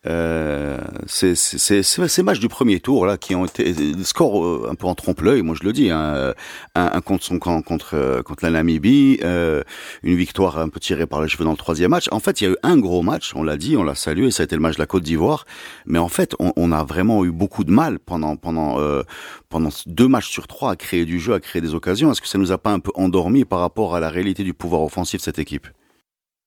euh, 0.06 0.78
ces, 1.06 1.34
ces, 1.34 2.22
matchs 2.22 2.40
du 2.40 2.48
premier 2.48 2.80
tour 2.80 3.06
là 3.06 3.16
qui 3.16 3.34
ont 3.34 3.44
été 3.44 3.72
des 3.72 4.04
scores 4.04 4.44
euh, 4.44 4.68
un 4.70 4.75
peu 4.75 4.86
en 4.86 4.94
trompe-l'œil, 4.94 5.42
moi 5.42 5.54
je 5.58 5.64
le 5.64 5.72
dis, 5.72 5.90
hein, 5.90 6.34
un, 6.75 6.90
un 6.92 7.00
contre 7.00 7.25
son 7.25 7.38
camp 7.38 7.62
contre 7.62 7.94
euh, 7.94 8.22
contre 8.22 8.44
la 8.44 8.50
Namibie, 8.50 9.18
euh, 9.25 9.62
une 10.02 10.16
victoire 10.16 10.58
un 10.58 10.68
peu 10.68 10.80
tirée 10.80 11.06
par 11.06 11.22
les 11.22 11.28
cheveux 11.28 11.44
dans 11.44 11.50
le 11.50 11.56
troisième 11.56 11.90
match. 11.90 12.06
En 12.10 12.20
fait, 12.20 12.40
il 12.40 12.44
y 12.44 12.46
a 12.46 12.50
eu 12.50 12.56
un 12.62 12.78
gros 12.78 13.02
match, 13.02 13.32
on 13.34 13.42
l'a 13.42 13.56
dit, 13.56 13.76
on 13.76 13.82
l'a 13.82 13.94
salué, 13.94 14.30
ça 14.30 14.42
a 14.42 14.44
été 14.44 14.54
le 14.54 14.62
match 14.62 14.76
de 14.76 14.80
la 14.80 14.86
Côte 14.86 15.02
d'Ivoire. 15.02 15.44
Mais 15.86 15.98
en 15.98 16.08
fait, 16.08 16.34
on, 16.38 16.52
on 16.56 16.72
a 16.72 16.84
vraiment 16.84 17.25
eu 17.25 17.30
beaucoup 17.30 17.64
de 17.64 17.70
mal 17.70 17.98
pendant 17.98 18.36
pendant 18.36 18.78
euh, 18.80 19.02
pendant 19.48 19.70
deux 19.86 20.08
matchs 20.08 20.30
sur 20.30 20.46
trois 20.46 20.72
à 20.72 20.76
créer 20.76 21.04
du 21.04 21.18
jeu, 21.20 21.34
à 21.34 21.40
créer 21.40 21.62
des 21.62 21.75
occasions. 21.75 22.10
Est-ce 22.10 22.20
que 22.20 22.28
ça 22.28 22.38
nous 22.38 22.52
a 22.52 22.58
pas 22.58 22.72
un 22.72 22.80
peu 22.80 22.92
endormi 22.94 23.44
par 23.44 23.60
rapport 23.60 23.94
à 23.94 24.00
la 24.00 24.08
réalité 24.08 24.44
du 24.44 24.54
pouvoir 24.54 24.82
offensif 24.82 25.20
de 25.20 25.25
cette 25.25 25.38
équipe? 25.38 25.66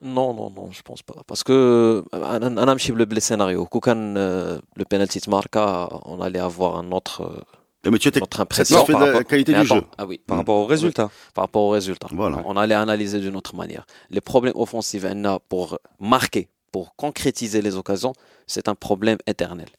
Non, 0.01 0.33
non, 0.33 0.49
non, 0.49 0.71
je 0.71 0.81
pense 0.81 1.01
pas. 1.01 1.15
Parce 1.27 1.43
que 1.43 2.03
euh, 2.13 2.23
un 2.23 2.75
le 2.75 3.19
scénario. 3.19 3.65
Quand 3.65 3.97
euh, 3.97 4.59
le 4.75 4.85
penalty 4.85 5.19
de 5.19 5.29
Marca, 5.29 5.89
on 6.05 6.21
allait 6.21 6.39
avoir 6.39 6.77
un 6.77 6.91
autre. 6.91 7.21
Euh, 7.85 7.91
mais 7.91 7.99
tu 7.99 8.07
étais 8.07 8.21
impression 8.39 8.85
la 8.87 9.23
qualité 9.23 9.53
du 9.53 9.65
jeu. 9.65 9.81
Ah 9.97 10.05
oui. 10.05 10.21
Par 10.25 10.37
rapport 10.37 10.57
au 10.57 10.65
résultat. 10.65 11.09
Par 11.33 11.45
rapport 11.45 11.63
au 11.63 11.69
résultat. 11.69 12.07
Voilà. 12.11 12.41
On 12.45 12.55
allait 12.55 12.75
analyser 12.75 13.19
d'une 13.19 13.35
autre 13.35 13.55
manière. 13.55 13.85
Les 14.09 14.21
problèmes 14.21 14.53
offensifs, 14.55 15.03
a 15.05 15.39
pour 15.39 15.79
marquer, 15.99 16.49
pour 16.71 16.95
concrétiser 16.95 17.61
les 17.61 17.75
occasions, 17.75 18.13
c'est 18.47 18.67
un 18.67 18.75
problème 18.75 19.17
éternel. 19.27 19.69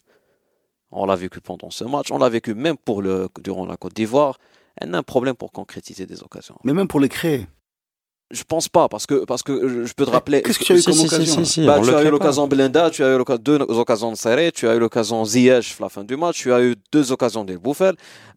On 0.92 1.06
l'a 1.06 1.14
vécu 1.14 1.40
pendant 1.40 1.70
ce 1.70 1.84
match, 1.84 2.10
on 2.10 2.18
l'a 2.18 2.28
vécu 2.28 2.54
même 2.54 2.76
pour 2.76 3.00
le, 3.00 3.28
durant 3.42 3.64
la 3.64 3.76
Côte 3.76 3.94
d'Ivoire. 3.94 4.38
On 4.82 4.92
a 4.94 4.98
un 4.98 5.02
problème 5.02 5.34
pour 5.34 5.52
concrétiser 5.52 6.06
des 6.06 6.22
occasions. 6.22 6.56
Mais 6.64 6.72
même 6.72 6.88
pour 6.88 7.00
les 7.00 7.08
créer. 7.08 7.46
Je 8.32 8.44
pense 8.44 8.68
pas, 8.68 8.88
parce 8.88 9.06
que, 9.06 9.25
parce 9.25 9.42
que 9.42 9.84
je 9.87 9.92
peux 9.92 10.04
te 10.06 10.10
rappeler. 10.10 10.40
Qu'est-ce 10.42 10.60
que 10.60 10.64
tu 10.64 10.72
as 10.72 10.76
eu 10.76 10.82
comme 10.84 10.94
si, 10.94 11.00
si, 11.00 11.06
occasion 11.14 11.44
si, 11.44 11.46
si, 11.46 11.66
Bah, 11.66 11.78
on 11.80 11.82
tu 11.82 11.92
as 11.92 12.04
eu 12.04 12.10
l'occasion 12.10 12.46
Belinda, 12.46 12.88
tu 12.88 13.02
as 13.02 13.14
eu 13.14 13.18
l'occasion- 13.18 13.42
deux 13.42 13.58
occasions 13.70 14.12
de 14.12 14.16
Serré, 14.16 14.52
tu 14.52 14.68
as 14.68 14.76
eu 14.76 14.78
l'occasion 14.78 15.25
Ziyech 15.25 15.75
à 15.80 15.82
la 15.82 15.88
fin 15.88 16.04
du 16.04 16.16
match, 16.16 16.38
tu 16.38 16.52
as 16.52 16.62
eu 16.62 16.76
deux 16.92 17.10
occasions 17.10 17.44
de 17.44 17.56
Bouffel. 17.56 17.96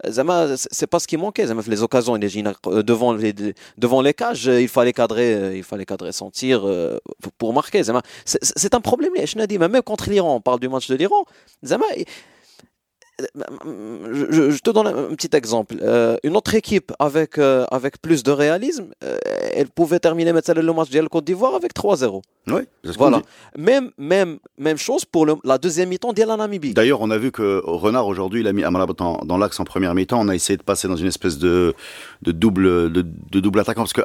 Zama, 0.10 0.48
c'est 0.58 0.88
pas 0.88 0.98
ce 0.98 1.06
qui 1.06 1.16
manquait. 1.16 1.46
Zama, 1.46 1.62
les 1.68 1.84
occasions, 1.84 2.16
euh, 2.16 2.82
devant 2.82 3.14
les, 3.14 3.34
devant 3.78 4.02
les 4.02 4.16
cages, 4.16 4.48
euh, 4.48 4.60
il 4.62 4.68
fallait 4.68 4.94
cadrer, 4.94 5.36
euh, 5.36 5.56
il 5.58 5.64
fallait 5.64 5.86
cadrer 5.86 6.12
son 6.12 6.32
tir 6.32 6.66
pour- 7.38 7.54
marquer. 7.54 7.84
Zama, 7.84 8.02
c'est 8.26 8.74
un 8.74 8.82
problème. 8.82 9.12
Je 9.24 9.38
n'ai 9.38 9.46
dit, 9.46 9.60
même 9.60 9.80
contre 9.84 10.10
l'Iran, 10.10 10.38
on 10.38 10.42
parle 10.42 10.60
du 10.60 10.70
match 10.70 10.88
de 10.90 10.96
l'Iran. 10.96 11.24
Zama, 11.64 11.86
il- 11.96 12.06
je, 13.34 14.60
te 14.60 14.70
donne 14.70 14.88
un 14.88 15.16
petit 15.16 15.36
exemple. 15.36 15.76
Euh, 15.82 16.18
une 16.24 16.36
autre 16.36 16.54
équipe 16.56 16.92
avec, 17.00 17.38
euh, 17.38 17.66
avec 17.72 18.02
plus 18.02 18.24
de 18.24 18.32
réalisme, 18.32 18.88
euh, 19.04 19.18
elle 19.54 19.70
pouvait 19.70 20.00
terminer 20.00 20.32
le 20.32 20.74
match 20.74 20.90
de 20.90 21.00
la 21.00 21.08
Côte 21.08 21.26
d'Ivoire 21.26 21.56
avec 21.56 21.74
3-0. 21.74 22.22
Oui, 22.48 22.62
voilà. 22.98 23.22
Même, 23.58 23.92
même, 23.98 24.40
même 24.58 24.78
chose 24.78 25.06
pour 25.06 25.26
la 25.44 25.58
deuxième 25.58 25.90
mi-temps 25.90 26.14
de 26.14 26.24
la 26.24 26.38
Namibie. 26.38 26.74
D'ailleurs, 26.74 27.02
on 27.02 27.10
a 27.12 27.18
vu 27.18 27.32
que 27.32 27.62
Renard 27.66 28.08
aujourd'hui, 28.08 28.42
il 28.42 28.48
a 28.48 28.54
mis 28.54 28.64
Amalab 28.64 28.94
dans, 28.96 29.38
l'axe 29.38 29.60
en 29.60 29.64
première 29.64 29.94
mi-temps. 29.96 30.20
On 30.20 30.28
a 30.28 30.36
essayé 30.36 30.58
de 30.58 30.64
passer 30.64 30.88
dans 30.88 30.96
une 30.96 31.08
espèce 31.08 31.38
de, 31.38 31.74
de, 32.22 32.32
double, 32.32 32.92
de, 32.92 33.40
double 33.40 33.60
attaquant 33.60 33.82
parce 33.82 33.94
que 33.94 34.02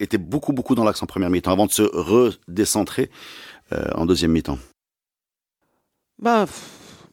était 0.00 0.18
beaucoup, 0.18 0.52
beaucoup 0.52 0.74
dans 0.74 0.84
l'axe 0.84 1.02
en 1.02 1.06
première 1.06 1.30
mi-temps 1.30 1.52
avant 1.52 1.66
de 1.66 1.72
se 1.72 1.82
redécentrer 1.82 3.10
en 3.94 4.06
deuxième 4.06 4.32
mi-temps. 4.32 4.58
Bah 6.18 6.46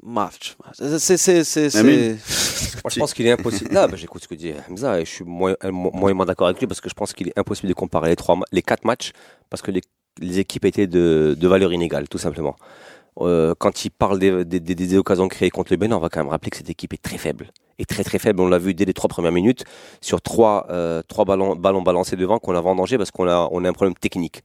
match. 0.09 0.55
C'est, 0.73 1.17
c'est, 1.17 1.43
c'est, 1.43 1.75
Amine. 1.77 2.17
c'est- 2.25 2.75
Moi, 2.83 2.91
je 2.93 2.99
pense 2.99 3.13
qu'il 3.13 3.25
est 3.27 3.31
impossible. 3.31 3.73
Là, 3.73 3.87
bah, 3.87 3.95
j'écoute 3.95 4.21
ce 4.23 4.27
que 4.27 4.35
dit 4.35 4.51
Hamza 4.69 4.99
et 4.99 5.05
je 5.05 5.09
suis 5.09 5.23
moyen- 5.25 5.55
moyennement 5.71 6.25
d'accord 6.25 6.47
avec 6.47 6.59
lui 6.59 6.67
parce 6.67 6.81
que 6.81 6.89
je 6.89 6.93
pense 6.93 7.13
qu'il 7.13 7.27
est 7.29 7.37
impossible 7.37 7.69
de 7.69 7.73
comparer 7.73 8.09
les, 8.09 8.15
trois, 8.15 8.37
les 8.51 8.61
quatre 8.61 8.85
matchs 8.85 9.11
parce 9.49 9.61
que 9.61 9.71
les, 9.71 9.81
les 10.19 10.39
équipes 10.39 10.65
étaient 10.65 10.87
de, 10.87 11.35
de 11.39 11.47
valeur 11.47 11.71
inégale, 11.73 12.07
tout 12.09 12.17
simplement. 12.17 12.55
Euh, 13.21 13.53
quand 13.57 13.83
il 13.85 13.91
parle 13.91 14.17
des, 14.19 14.45
des, 14.45 14.59
des- 14.59 14.75
des 14.75 14.97
occasions 14.97 15.27
créées 15.27 15.49
contre 15.49 15.71
le 15.73 15.77
Bénin, 15.77 15.97
on 15.97 15.99
va 15.99 16.09
quand 16.09 16.21
même 16.21 16.29
rappeler 16.29 16.51
que 16.51 16.57
cette 16.57 16.69
équipe 16.69 16.93
est 16.93 17.01
très 17.01 17.17
faible. 17.17 17.51
Et 17.77 17.85
très 17.85 18.03
très 18.03 18.19
faible. 18.19 18.41
On 18.41 18.47
l'a 18.47 18.57
vu 18.57 18.73
dès 18.73 18.85
les 18.85 18.93
trois 18.93 19.07
premières 19.07 19.31
minutes 19.31 19.63
sur 20.01 20.21
trois, 20.21 20.67
euh, 20.69 21.01
trois 21.07 21.25
ballons, 21.25 21.55
ballons 21.55 21.81
balancés 21.81 22.15
devant 22.17 22.37
qu'on 22.39 22.55
a 22.55 22.61
vendangé 22.61 22.97
parce 22.97 23.11
qu'on 23.11 23.27
a, 23.27 23.47
on 23.51 23.63
a 23.65 23.69
un 23.69 23.73
problème 23.73 23.95
technique. 23.95 24.43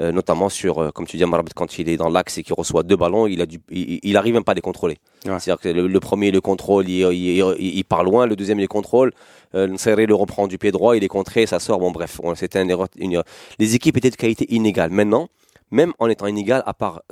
Euh, 0.00 0.12
notamment 0.12 0.48
sur, 0.48 0.78
euh, 0.78 0.90
comme 0.90 1.06
tu 1.06 1.18
dis, 1.18 1.24
Amrabat, 1.24 1.50
quand 1.54 1.78
il 1.78 1.90
est 1.90 1.98
dans 1.98 2.08
l'axe 2.08 2.38
et 2.38 2.42
qu'il 2.42 2.54
reçoit 2.54 2.82
deux 2.82 2.96
ballons, 2.96 3.26
il, 3.26 3.42
a 3.42 3.46
du, 3.46 3.60
il, 3.70 4.00
il 4.02 4.16
arrive 4.16 4.32
même 4.32 4.44
pas 4.44 4.52
à 4.52 4.54
les 4.54 4.62
contrôler. 4.62 4.96
Ouais. 5.26 5.38
C'est-à-dire 5.38 5.60
que 5.60 5.68
le, 5.68 5.86
le 5.86 6.00
premier, 6.00 6.30
le 6.30 6.40
contrôle, 6.40 6.88
il, 6.88 7.06
il, 7.12 7.84
part 7.84 8.02
loin, 8.02 8.24
le 8.24 8.34
deuxième, 8.34 8.58
il 8.60 8.62
le 8.62 8.68
contrôle, 8.68 9.12
euh, 9.54 9.66
le 9.66 10.14
reprend 10.14 10.46
du 10.46 10.56
pied 10.56 10.72
droit, 10.72 10.96
il 10.96 11.04
est 11.04 11.08
contré, 11.08 11.44
ça 11.44 11.58
sort, 11.58 11.80
bon 11.80 11.90
bref, 11.90 12.18
c'était 12.34 12.62
une 12.62 12.74
une. 12.96 13.22
Les 13.58 13.74
équipes 13.74 13.98
étaient 13.98 14.08
de 14.08 14.16
qualité 14.16 14.46
inégale. 14.54 14.90
Maintenant, 14.90 15.28
même 15.70 15.92
en 15.98 16.08
étant 16.08 16.26
inégales, 16.26 16.62
à 16.66 16.74
part, 16.74 17.02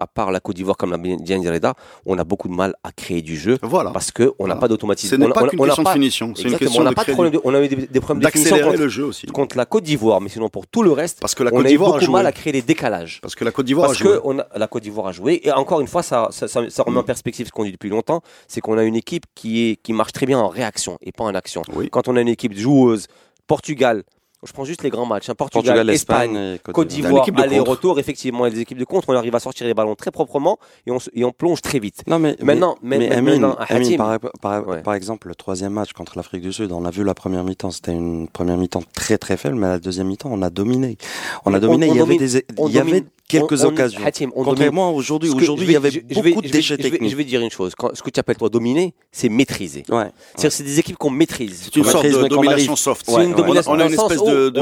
à 0.00 0.06
part 0.06 0.30
la 0.30 0.40
Côte 0.40 0.56
d'Ivoire, 0.56 0.76
comme 0.76 0.90
l'a 0.90 0.98
bien 0.98 1.16
dit 1.16 1.34
Nzereda, 1.36 1.74
on 2.06 2.18
a 2.18 2.24
beaucoup 2.24 2.48
de 2.48 2.54
mal 2.54 2.74
à 2.82 2.92
créer 2.92 3.22
du 3.22 3.36
jeu 3.36 3.58
Voilà. 3.62 3.90
parce 3.90 4.10
qu'on 4.10 4.24
n'a 4.24 4.30
Voilà. 4.38 4.56
pas 4.56 4.68
d'automatisme. 4.68 5.10
Ce 5.10 5.16
n'est 5.16 5.26
On 5.26 5.30
a- 5.30 5.34
pas 5.34 5.42
on 5.42 5.46
a- 5.46 5.48
qu'une 5.50 5.60
on 5.60 5.64
a 5.64 5.66
question 5.66 5.82
de 5.84 5.88
finition, 5.88 6.32
c'est 6.36 6.42
une 6.44 6.56
question 6.56 6.80
on 6.80 6.84
n'a 6.84 6.90
de 6.90 6.94
pas 6.94 7.04
de 7.04 7.40
on 7.44 7.54
a 7.54 7.62
eu 7.64 7.68
des, 7.68 7.86
des 7.86 8.00
problèmes 8.00 8.22
de 8.24 8.30
finition 8.30 8.58
contre, 8.58 8.76
le 8.78 8.88
jeu 8.88 9.04
aussi. 9.04 9.26
contre 9.26 9.56
la 9.56 9.66
Côte 9.66 9.84
d'Ivoire, 9.84 10.20
mais 10.20 10.28
sinon 10.28 10.48
pour 10.48 10.66
tout 10.66 10.82
le 10.82 10.92
reste, 10.92 11.20
Parce 11.20 11.34
que 11.34 11.42
la 11.42 11.50
on 11.52 11.56
Côte 11.56 11.66
a 11.66 11.68
eu 11.68 11.72
d'Ivoire 11.72 11.90
a 11.90 11.92
beaucoup 11.94 12.00
de 12.00 12.06
joué. 12.06 12.12
mal 12.14 12.26
à 12.26 12.32
créer 12.32 12.52
les 12.52 12.62
décalages. 12.62 13.20
Parce 13.22 13.34
que 13.34 13.44
la 13.44 13.50
Côte 13.50 13.66
d'Ivoire 13.66 13.86
a 13.86 13.88
Parce 13.88 13.98
joué. 13.98 14.12
que 14.12 14.20
on 14.24 14.38
a, 14.38 14.46
la 14.56 14.66
Côte 14.66 14.82
d'Ivoire 14.82 15.06
a 15.08 15.12
joué. 15.12 15.40
Et 15.44 15.50
encore 15.52 15.80
une 15.80 15.86
fois, 15.88 16.02
ça, 16.02 16.28
ça, 16.30 16.48
ça- 16.48 16.68
ça 16.70 16.82
remet 16.82 16.98
en 16.98 17.02
perspective 17.04 17.46
ce 17.46 17.52
qu'on 17.52 17.64
dit 17.64 17.72
depuis 17.72 17.90
longtemps, 17.90 18.22
c'est 18.46 18.60
qu'on 18.60 18.78
a 18.78 18.84
une 18.84 18.96
équipe 18.96 19.24
qui, 19.34 19.70
est, 19.70 19.76
qui 19.76 19.92
marche 19.92 20.12
très 20.12 20.26
bien 20.26 20.38
en 20.38 20.48
réaction 20.48 20.98
et 21.02 21.12
pas 21.12 21.24
en 21.24 21.34
action. 21.34 21.62
Oui. 21.74 21.88
Quand 21.90 22.08
on 22.08 22.16
a 22.16 22.20
une 22.20 22.28
équipe 22.28 22.56
joueuse, 22.56 23.06
Portugal, 23.46 24.02
je 24.46 24.52
prends 24.52 24.64
juste 24.64 24.82
les 24.84 24.90
grands 24.90 25.04
matchs, 25.06 25.28
hein, 25.28 25.34
Portugal, 25.34 25.64
Portugal, 25.74 25.90
Espagne, 25.90 26.36
Espagne, 26.36 26.72
Côte 26.72 26.88
d'Ivoire, 26.88 27.26
aller-retour, 27.38 27.98
effectivement, 27.98 28.46
et 28.46 28.50
les 28.50 28.60
équipes 28.60 28.78
de 28.78 28.84
contre, 28.84 29.08
on 29.08 29.14
arrive 29.14 29.34
à 29.34 29.40
sortir 29.40 29.66
les 29.66 29.74
ballons 29.74 29.96
très 29.96 30.10
proprement 30.12 30.58
et 30.86 30.92
on, 30.92 30.98
et 31.12 31.24
on 31.24 31.32
plonge 31.32 31.60
très 31.60 31.80
vite. 31.80 32.02
Non, 32.06 32.18
mais, 32.20 32.36
Maintenant, 32.40 32.76
mais, 32.82 32.98
mais- 32.98 33.08
mais 33.08 33.08
mais 33.08 33.16
Amine, 33.16 33.40
maintenant, 33.42 33.56
Amine, 33.68 33.88
Hatim- 33.88 33.96
par, 33.96 34.18
par- 34.40 34.68
Ouais. 34.68 34.82
par 34.82 34.94
exemple, 34.94 35.26
le 35.28 35.34
troisième 35.34 35.72
match 35.72 35.92
contre 35.92 36.12
l'Afrique 36.16 36.42
du 36.42 36.52
Sud, 36.52 36.70
on 36.70 36.84
a 36.84 36.90
vu 36.90 37.02
la 37.02 37.14
première 37.14 37.42
mi-temps, 37.42 37.70
c'était 37.72 37.92
une 37.92 38.28
première 38.28 38.56
mi-temps 38.56 38.82
très 38.92 39.18
très 39.18 39.36
faible, 39.36 39.56
mais 39.56 39.66
la 39.66 39.78
deuxième 39.80 40.06
mi-temps, 40.06 40.30
on 40.32 40.42
a 40.42 40.50
dominé. 40.50 40.96
On 41.44 41.52
a 41.52 41.56
On- 41.56 41.60
dominé, 41.60 41.90
on 41.90 41.94
il 41.94 41.98
y 41.98 42.00
avait, 42.00 42.16
des, 42.16 42.44
on 42.58 42.68
il 42.68 42.74
y 42.74 42.78
avait 42.78 43.04
quelques 43.28 43.62
on- 43.62 43.66
on- 43.66 43.68
occasions. 43.68 44.00
Hatim, 44.04 44.30
on 44.34 44.42
domine- 44.42 44.44
Contrairement 44.56 44.88
à 44.88 44.92
aujourd'hui, 44.92 45.30
aujourd'hui, 45.30 45.66
je 45.66 45.70
il 45.70 45.74
y 45.74 45.78
vais- 45.80 45.86
avait 45.88 45.90
je- 46.08 46.14
beaucoup 46.30 46.42
de 46.42 46.48
déchets 46.48 46.76
je 46.76 46.82
vais- 46.82 46.90
techniques. 46.90 47.10
Je 47.10 47.16
vais 47.16 47.24
dire 47.24 47.40
une 47.40 47.50
chose. 47.50 47.74
Quand, 47.76 47.94
ce 47.94 48.02
que 48.02 48.10
tu 48.10 48.18
appelles 48.18 48.36
toi 48.36 48.48
dominer, 48.48 48.94
c'est 49.12 49.28
maîtriser. 49.28 49.84
Ouais. 49.90 50.06
C'est-à-dire 50.34 50.52
c'est 50.52 50.64
des 50.64 50.78
équipes 50.78 50.96
qu'on 50.96 51.10
maîtrise. 51.10 51.62
C'est 51.64 51.76
une 51.76 51.84
sorte 51.84 52.06
de 52.06 52.26
domination 52.28 52.74
soft. 52.74 53.04
C'est 53.06 53.14
Ouais, 53.14 53.24
une 53.26 53.34
domination 53.34 53.70
On 53.72 53.78
a 53.78 53.86
une 53.86 53.92
espèce 53.92 54.22
de- 54.22 54.52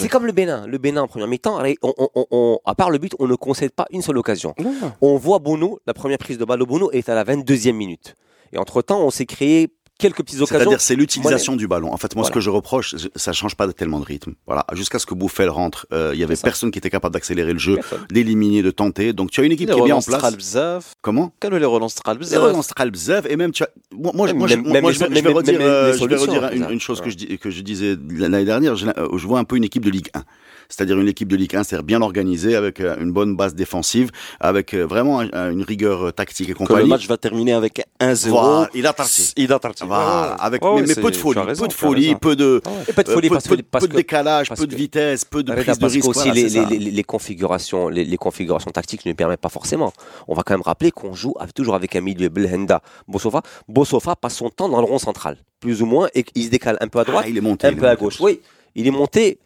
c'est 0.00 0.08
comme- 0.08 0.26
le 0.26 0.32
Bénin. 0.32 0.66
Le 0.66 0.78
Bénin 0.78 1.02
en 1.02 1.08
première 1.08 1.28
mi-temps, 1.28 1.56
allez, 1.58 1.76
on, 1.82 1.92
on- 1.98 2.08
on- 2.14 2.26
on- 2.30 2.58
à 2.64 2.74
part 2.74 2.90
le 2.90 2.98
but, 2.98 3.12
on 3.18 3.26
ne 3.26 3.34
concède 3.34 3.72
pas 3.72 3.86
une 3.90 4.02
seule 4.02 4.18
occasion. 4.18 4.54
Ouais. 4.58 4.66
On 5.00 5.16
voit 5.16 5.38
Bono, 5.38 5.78
la 5.86 5.94
première 5.94 6.18
prise 6.18 6.38
de 6.38 6.44
balle 6.44 6.60
de 6.60 6.64
Bono 6.64 6.90
est 6.92 7.08
à 7.08 7.14
la 7.14 7.24
22e 7.24 7.76
minute. 7.76 8.14
Et 8.52 8.58
entre-temps, 8.58 9.00
on 9.02 9.10
s'est 9.10 9.26
créé 9.26 9.68
quelques 9.98 10.22
petites 10.22 10.40
occasions. 10.40 10.58
C'est-à-dire, 10.58 10.80
c'est 10.80 10.94
l'utilisation 10.94 11.56
du 11.56 11.68
ballon. 11.68 11.92
En 11.92 11.96
fait, 11.96 12.14
moi, 12.16 12.24
ce 12.24 12.30
que 12.30 12.40
je 12.40 12.50
reproche, 12.50 12.94
ça 13.16 13.32
change 13.32 13.56
pas 13.56 13.70
tellement 13.72 14.00
de 14.00 14.04
rythme. 14.04 14.34
Voilà. 14.46 14.64
Jusqu'à 14.72 14.98
ce 14.98 15.06
que 15.06 15.14
Bouffel 15.14 15.50
rentre, 15.50 15.86
euh, 15.92 16.12
il 16.12 16.18
euh, 16.18 16.20
y 16.20 16.24
avait 16.24 16.36
personne 16.36 16.70
qui 16.70 16.78
était 16.78 16.90
capable 16.90 17.12
d'accélérer 17.12 17.52
le 17.52 17.58
jeu, 17.58 17.78
d'éliminer, 18.10 18.62
de 18.62 18.70
tenter. 18.70 19.12
Donc, 19.12 19.30
tu 19.30 19.40
as 19.40 19.44
une 19.44 19.52
équipe 19.52 19.68
les 19.68 19.74
qui 19.74 19.80
est 19.80 19.84
bien 19.84 19.96
en 19.96 20.02
place. 20.02 20.94
Comment? 21.02 21.32
Quand 21.40 21.50
les 21.50 21.64
relance 21.64 21.96
Les 22.30 22.36
relance 22.36 22.72
et 23.28 23.36
même, 23.36 23.52
tu 23.52 23.62
as... 23.62 23.68
moi, 23.92 24.12
moi, 24.14 24.26
même, 24.26 24.48
je, 24.48 24.56
moi, 24.56 24.92
je, 24.92 24.98
vais 24.98 25.32
redire, 25.32 25.54
je 25.54 25.58
vais 25.58 26.14
euh, 26.14 26.18
redire 26.18 26.70
une, 26.70 26.80
chose 26.80 27.00
que, 27.00 27.10
je, 27.10 27.60
disais 27.62 27.96
l'année 28.10 28.44
dernière. 28.44 28.74
Euh, 28.74 29.08
je 29.16 29.26
vois 29.26 29.38
un 29.38 29.44
peu 29.44 29.56
une 29.56 29.64
équipe 29.64 29.84
de 29.84 29.90
Ligue 29.90 30.08
1. 30.14 30.22
C'est-à-dire 30.70 30.98
une 31.00 31.08
équipe 31.08 31.28
de 31.28 31.36
Ligue 31.36 31.56
1, 31.56 31.62
c'est-à-dire 31.64 31.82
bien 31.84 32.02
organisée, 32.02 32.54
avec 32.54 32.80
euh, 32.80 32.96
une 33.00 33.10
bonne 33.10 33.36
base 33.36 33.54
défensive, 33.54 34.10
avec 34.38 34.74
euh, 34.74 34.84
vraiment 34.86 35.20
un- 35.20 35.28
un- 35.32 35.50
une 35.50 35.62
rigueur 35.62 36.08
euh, 36.08 36.12
tactique 36.12 36.50
et 36.50 36.52
Que 36.52 36.58
le 36.60 36.66
compagnie. 36.66 36.88
match 36.88 37.08
va 37.08 37.16
terminer 37.16 37.52
avec 37.54 37.82
1-0. 38.00 38.28
Voilà, 38.28 38.68
il 38.74 38.86
a 38.86 38.92
tarté. 38.92 39.22
Il 39.36 39.50
a. 39.52 39.58
Voilà, 39.86 40.34
avec, 40.38 40.62
mais, 40.62 40.80
mais 40.82 40.86
c'est- 40.88 41.00
peu 41.00 41.10
de 41.10 41.16
folie, 41.16 41.40
raison, 41.40 41.62
peu 41.62 41.68
de 41.68 41.72
folie, 41.72 42.14
peu 42.16 42.36
de, 42.36 42.60
Et 42.88 42.92
pas 42.92 43.02
de 43.02 43.10
folie 43.10 43.28
peu, 43.28 43.34
parce 43.36 43.48
peu- 43.48 43.56
que, 43.56 43.62
parce 43.62 43.84
peu 43.84 43.88
de 43.88 43.92
que- 43.92 43.96
décalage, 43.96 44.50
peu 44.50 44.66
de 44.66 44.74
vitesse, 44.76 45.24
peu 45.24 45.42
de 45.42 45.52
prise 45.52 45.78
de 45.78 45.86
risque. 45.86 46.10
Voilà, 46.12 46.32
les, 46.34 46.48
c'est 46.50 46.62
ça. 46.62 46.68
les, 46.68 46.78
les, 46.78 46.90
les 46.90 47.02
configurations, 47.04 47.88
les, 47.88 48.04
les 48.04 48.16
configurations 48.18 48.70
tactiques 48.70 49.06
ne 49.06 49.12
permettent 49.14 49.40
pas 49.40 49.48
forcément. 49.48 49.92
On 50.28 50.34
va 50.34 50.42
quand 50.42 50.52
même 50.54 50.62
rappeler 50.62 50.90
qu'on 50.90 51.14
joue 51.14 51.34
avec- 51.40 51.54
toujours 51.54 51.74
avec 51.76 51.96
un 51.96 52.00
milieu 52.02 52.28
Belhenda, 52.28 52.82
Bossofa. 53.08 53.40
Bossofa 53.68 54.16
passe 54.16 54.34
son 54.36 54.50
temps 54.50 54.68
dans 54.68 54.80
le 54.80 54.86
rond 54.86 54.98
central, 54.98 55.38
plus 55.60 55.80
ou 55.82 55.86
moins, 55.86 56.08
et 56.14 56.24
il 56.34 56.44
se 56.44 56.50
décale 56.50 56.76
un 56.80 56.88
peu 56.88 56.98
à 56.98 57.04
droite, 57.04 57.24
Ah, 57.26 57.28
il 57.30 57.36
est 57.38 57.40
monté. 57.40 57.66
un 57.66 57.70
il 57.70 57.76
est 57.76 57.80
peu 57.80 57.88
à 57.88 57.96
gauche. 57.96 58.20
Oui, 58.20 58.40
il 58.74 58.86
est 58.86 58.90
monté 58.90 59.38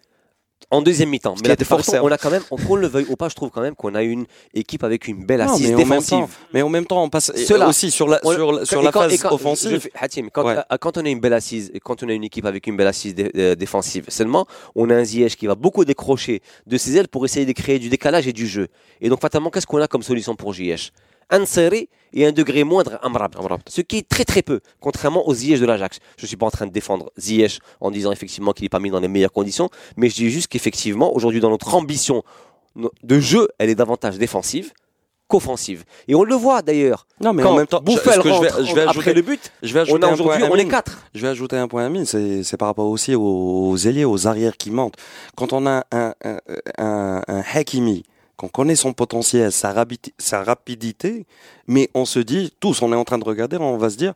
en 0.73 0.83
deuxième 0.83 1.11
mi-temps. 1.11 1.35
Mais 1.43 1.49
là, 1.49 1.55
de 1.57 1.63
façon, 1.65 1.83
forcé, 1.83 1.97
hein. 1.99 2.03
on 2.03 2.11
a 2.11 2.19
quand 2.19 2.31
même, 2.31 2.43
qu'on 2.67 2.75
le 2.77 2.87
veuille 2.89 3.07
ou 3.09 3.15
pas, 3.17 3.29
je 3.29 3.35
trouve 3.35 3.51
quand 3.51 3.61
même 3.61 3.77
qu'on 3.77 3.95
a 3.95 4.03
une 4.03 4.25
équipe 4.55 4.83
avec 4.83 5.07
une 5.07 5.25
belle 5.25 5.41
Non, 5.45 5.53
assise 5.53 5.69
mais 5.69 5.75
en 5.75 5.79
défensive. 5.79 6.11
temps, 6.11 6.31
mais 6.53 6.63
en 6.63 6.69
même 6.69 6.87
temps, 6.87 7.05
on 7.05 7.09
passe 7.11 7.31
Cela. 7.37 7.69
aussi 7.69 7.91
sur 7.91 8.09
la, 8.09 8.19
On- 8.25 8.33
sur, 8.33 8.53
la- 8.53 8.65
sur 8.65 8.81
et 8.81 8.85
la 8.85 8.91
quand- 8.91 9.05
et 9.05 9.11
phase 9.11 9.23
quand- 9.23 9.33
offensive. 9.35 9.89
Hatim, 10.01 10.31
quand, 10.31 10.45
Ouais. 10.47 10.57
euh, 10.59 10.77
quand 10.81 10.97
on 10.99 11.05
a 11.05 11.09
une 11.09 11.21
belle 11.21 11.35
assise, 11.35 11.71
quand 11.85 12.03
on 12.03 12.09
a 12.09 12.13
une 12.13 12.25
équipe 12.25 12.47
avec 12.47 12.67
une 12.67 12.77
belle 12.77 12.87
assise 12.89 13.15
dé- 13.15 13.31
euh, 13.37 13.55
défensive, 13.55 14.07
seulement, 14.09 14.47
on 14.75 14.91
a 14.91 14.95
un 14.95 15.05
Ziyech 15.05 15.37
qui 15.37 15.47
va 15.47 15.55
beaucoup 15.55 15.85
décrocher 15.85 16.41
de 16.67 16.77
ses 16.77 16.97
ailes 16.97 17.09
pour 17.09 17.25
essayer 17.25 17.47
de 17.47 17.53
créer 17.53 17.79
du 17.79 17.89
décalage 17.89 18.27
et 18.27 18.33
du 18.33 18.47
jeu. 18.47 18.69
Et 19.01 19.09
donc, 19.09 19.21
fatalement, 19.21 19.51
qu'est-ce 19.51 19.67
qu'on 19.67 19.81
a 19.81 19.87
comme 19.89 20.03
solution 20.03 20.35
pour 20.35 20.55
Ziyech? 20.55 20.91
Un 21.33 21.45
serré 21.47 21.89
et 22.13 22.27
un 22.27 22.31
degré 22.33 22.63
moindre 22.63 22.99
Amrab. 23.03 23.35
Ce 23.67 23.81
qui 23.81 23.97
est 23.99 24.09
très 24.09 24.25
très 24.25 24.43
peu, 24.43 24.61
contrairement 24.81 25.27
au 25.27 25.35
Ziyech 25.35 25.59
de 25.61 25.67
l'Ajax. 25.67 25.99
Je 26.19 26.25
ne 26.25 26.29
suis 26.29 26.37
pas 26.37 26.47
en 26.47 26.51
train 26.51 26.67
de 26.67 26.73
défendre 26.73 27.11
Ziyech 27.19 27.59
en 27.81 27.91
disant 27.91 28.13
effectivement 28.13 28.53
qu'il 28.53 28.65
n'est 28.67 28.69
pas 28.69 28.81
mis 28.81 28.91
dans 28.91 29.01
les 29.01 29.09
meilleures 29.09 29.33
conditions, 29.33 29.71
mais 29.97 30.09
je 30.11 30.15
dis 30.17 30.31
juste 30.31 30.49
qu'effectivement, 30.49 31.15
aujourd'hui, 31.17 31.41
dans 31.41 31.51
notre 31.51 31.75
ambition 31.75 32.23
de 33.03 33.19
jeu, 33.21 33.49
elle 33.59 33.71
est 33.71 33.75
davantage 33.75 34.19
défensive 34.19 34.73
qu'offensive. 35.29 35.85
Et 36.09 36.15
on 36.15 36.25
le 36.25 36.35
voit 36.35 36.61
d'ailleurs. 36.61 37.07
Non, 37.19 37.33
mais 37.33 37.43
Quand 37.43 37.53
en 37.53 37.57
même 37.57 37.67
temps, 37.67 37.79
je- 37.81 37.85
Bouffel 37.95 38.13
ce 38.15 38.21
que 38.21 38.29
je 38.29 38.41
vais, 38.41 38.49
rentre 38.51 38.67
je 38.67 38.75
vais 38.75 38.83
après 38.83 39.15
le 39.15 39.23
but, 39.23 39.51
je 39.63 39.73
vais 39.73 39.81
on 39.91 40.03
a 40.03 40.13
aujourd'hui, 40.13 40.41
point, 40.41 40.51
on 40.51 40.57
est 40.57 40.69
quatre. 40.69 40.99
Je 41.15 41.23
vais 41.23 41.29
ajouter 41.29 41.57
un 41.57 41.69
point 41.69 41.87
à 41.87 41.89
mine, 41.89 42.05
c'est 42.05 42.57
par 42.59 42.69
rapport 42.69 42.87
aussi 42.89 43.15
aux, 43.15 43.71
aux 43.71 43.77
ailiers, 43.79 44.05
aux 44.05 44.27
arrières 44.27 44.59
qui 44.59 44.71
montent. 44.71 44.97
Quand 45.35 45.55
on 45.55 45.67
a 45.67 45.85
un, 45.91 46.13
un, 46.23 46.39
un, 46.77 47.23
un 47.27 47.43
Hakimi, 47.55 48.03
qu'on 48.43 48.49
connaît 48.49 48.75
son 48.75 48.93
potentiel, 48.93 49.53
sa 49.53 49.73
rapidité, 49.73 51.27
mais 51.69 51.89
on 51.95 52.05
se 52.05 52.19
dit, 52.19 52.53
tous, 52.59 52.83
on 52.83 52.93
est 52.93 52.97
en 52.97 53.05
train 53.05 53.19
de 53.19 53.25
regarder, 53.25 53.57
on 53.57 53.77
va 53.77 53.89
se 53.89 53.97
dire, 53.97 54.15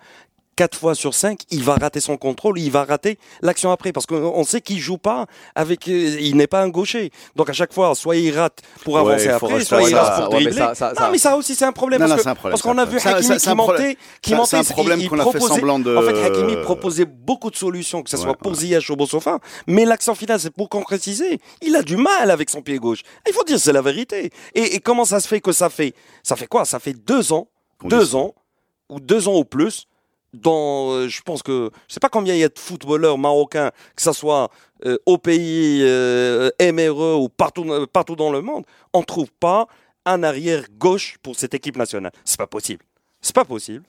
quatre 0.57 0.77
fois 0.79 0.95
sur 0.95 1.15
cinq, 1.15 1.41
il 1.51 1.63
va 1.63 1.75
rater 1.77 2.01
son 2.01 2.17
contrôle, 2.17 2.59
il 2.59 2.71
va 2.71 2.85
rater 2.85 3.19
l'action 3.43 3.71
après, 3.71 3.93
parce 3.93 4.07
qu'on 4.07 4.17
on 4.17 4.43
sait 4.45 4.61
qu'il 4.63 4.79
joue 4.79 4.97
pas 4.99 5.27
avec, 5.55 5.87
euh, 5.89 6.17
il 6.19 6.37
n'est 6.37 6.47
pas 6.47 6.63
un 6.63 6.69
gaucher. 6.69 7.11
Donc 7.37 7.51
à 7.51 7.53
chaque 7.53 7.73
fois, 7.75 7.95
soit 7.95 8.17
il 8.17 8.37
rate 8.37 8.61
pour 8.83 8.99
avancer 8.99 9.29
après, 9.29 9.65
soit 9.65 9.83
il 9.83 9.95
rate 9.95 10.21
pour 10.23 10.31
dribbler. 10.31 10.61
non, 10.61 11.11
mais 11.13 11.19
ça 11.19 11.37
aussi 11.37 11.55
c'est 11.55 11.67
un 11.67 11.73
problème. 11.73 12.01
Non, 12.01 12.09
parce 12.09 12.11
non, 12.13 12.17
que- 12.17 12.23
c'est 12.23 12.29
un 12.31 12.35
problème, 12.35 12.53
Parce 12.53 12.63
c'est 12.63 12.69
qu'on 12.69 12.79
a 12.79 12.85
vu. 12.87 12.97
Hakimi 12.97 13.37
qui 13.39 13.55
montait, 13.55 13.99
qui 14.23 14.35
montait. 14.35 14.49
c'est 14.51 14.57
un 14.57 14.65
problème 14.65 15.07
qu'on 15.09 15.19
a 15.21 15.31
fait 15.31 15.41
semblant 15.41 15.79
de- 15.79 15.95
En 15.97 16.03
fait, 16.03 16.25
Hakimi 16.25 16.57
proposait 16.63 17.05
beaucoup 17.05 17.51
de 17.51 17.57
solutions, 17.57 18.03
que 18.03 18.11
ce 18.11 18.17
soit 18.17 18.35
pour. 18.35 18.55
Ziyech 18.55 18.89
ou 18.89 18.97
Bossofa, 18.97 19.39
mais 19.67 19.85
l'action 19.85 20.15
finale, 20.15 20.41
c'est 20.41 20.51
pour 20.51 20.71
concrétiser. 20.71 21.39
Il 21.61 21.77
a 21.77 21.83
du 21.83 21.99
mal 21.99 22.31
avec 22.31 22.49
son 22.49 22.63
pied 22.63 22.79
gauche. 22.79 23.01
Il 23.29 23.35
faut 23.35 23.45
dire, 23.45 23.59
c'est 23.61 23.73
la 23.73 23.83
vérité. 23.83 24.31
Et, 24.55 24.75
et 24.77 24.81
comment 24.81 25.05
ça 25.05 25.21
se 25.21 25.29
fait 25.29 25.41
que 25.43 25.53
ça 25.53 25.69
fait, 25.69 25.93
ça 26.23 26.37
fait 26.37 26.47
quoi? 26.47 26.65
Ça 26.65 26.79
fait 26.79 26.95
deux 26.95 27.33
ans, 27.35 27.49
deux 27.85 28.15
ans 28.15 28.35
ou 28.89 28.99
deux 29.01 29.29
ans 29.29 29.35
au 29.35 29.45
plus. 29.45 29.87
Dans, 30.43 30.91
euh, 30.93 31.09
je 31.09 31.23
pense 31.23 31.43
que 31.43 31.71
je 31.89 31.95
sais 31.95 32.01
pas 32.01 32.09
combien 32.09 32.35
il 32.35 32.41
y 32.41 32.45
a 32.45 32.49
de 32.49 32.59
footballeurs 32.59 33.19
marocains, 33.19 33.71
que 33.95 34.03
ça 34.03 34.13
soit 34.13 34.51
euh, 34.85 34.99
au 35.07 35.19
pays, 35.19 35.81
euh, 35.83 36.51
MRE 36.61 37.21
ou 37.21 37.29
partout, 37.29 37.87
partout 37.93 38.17
dans 38.17 38.31
le 38.31 38.43
monde, 38.43 38.65
on 38.93 39.03
trouve 39.03 39.31
pas 39.33 39.67
un 40.05 40.23
arrière 40.23 40.65
gauche 40.79 41.17
pour 41.23 41.37
cette 41.37 41.55
équipe 41.55 41.77
nationale. 41.77 42.13
C'est 42.25 42.39
pas 42.39 42.47
possible. 42.47 42.85
C'est 43.23 43.35
pas 43.35 43.45
possible. 43.45 43.83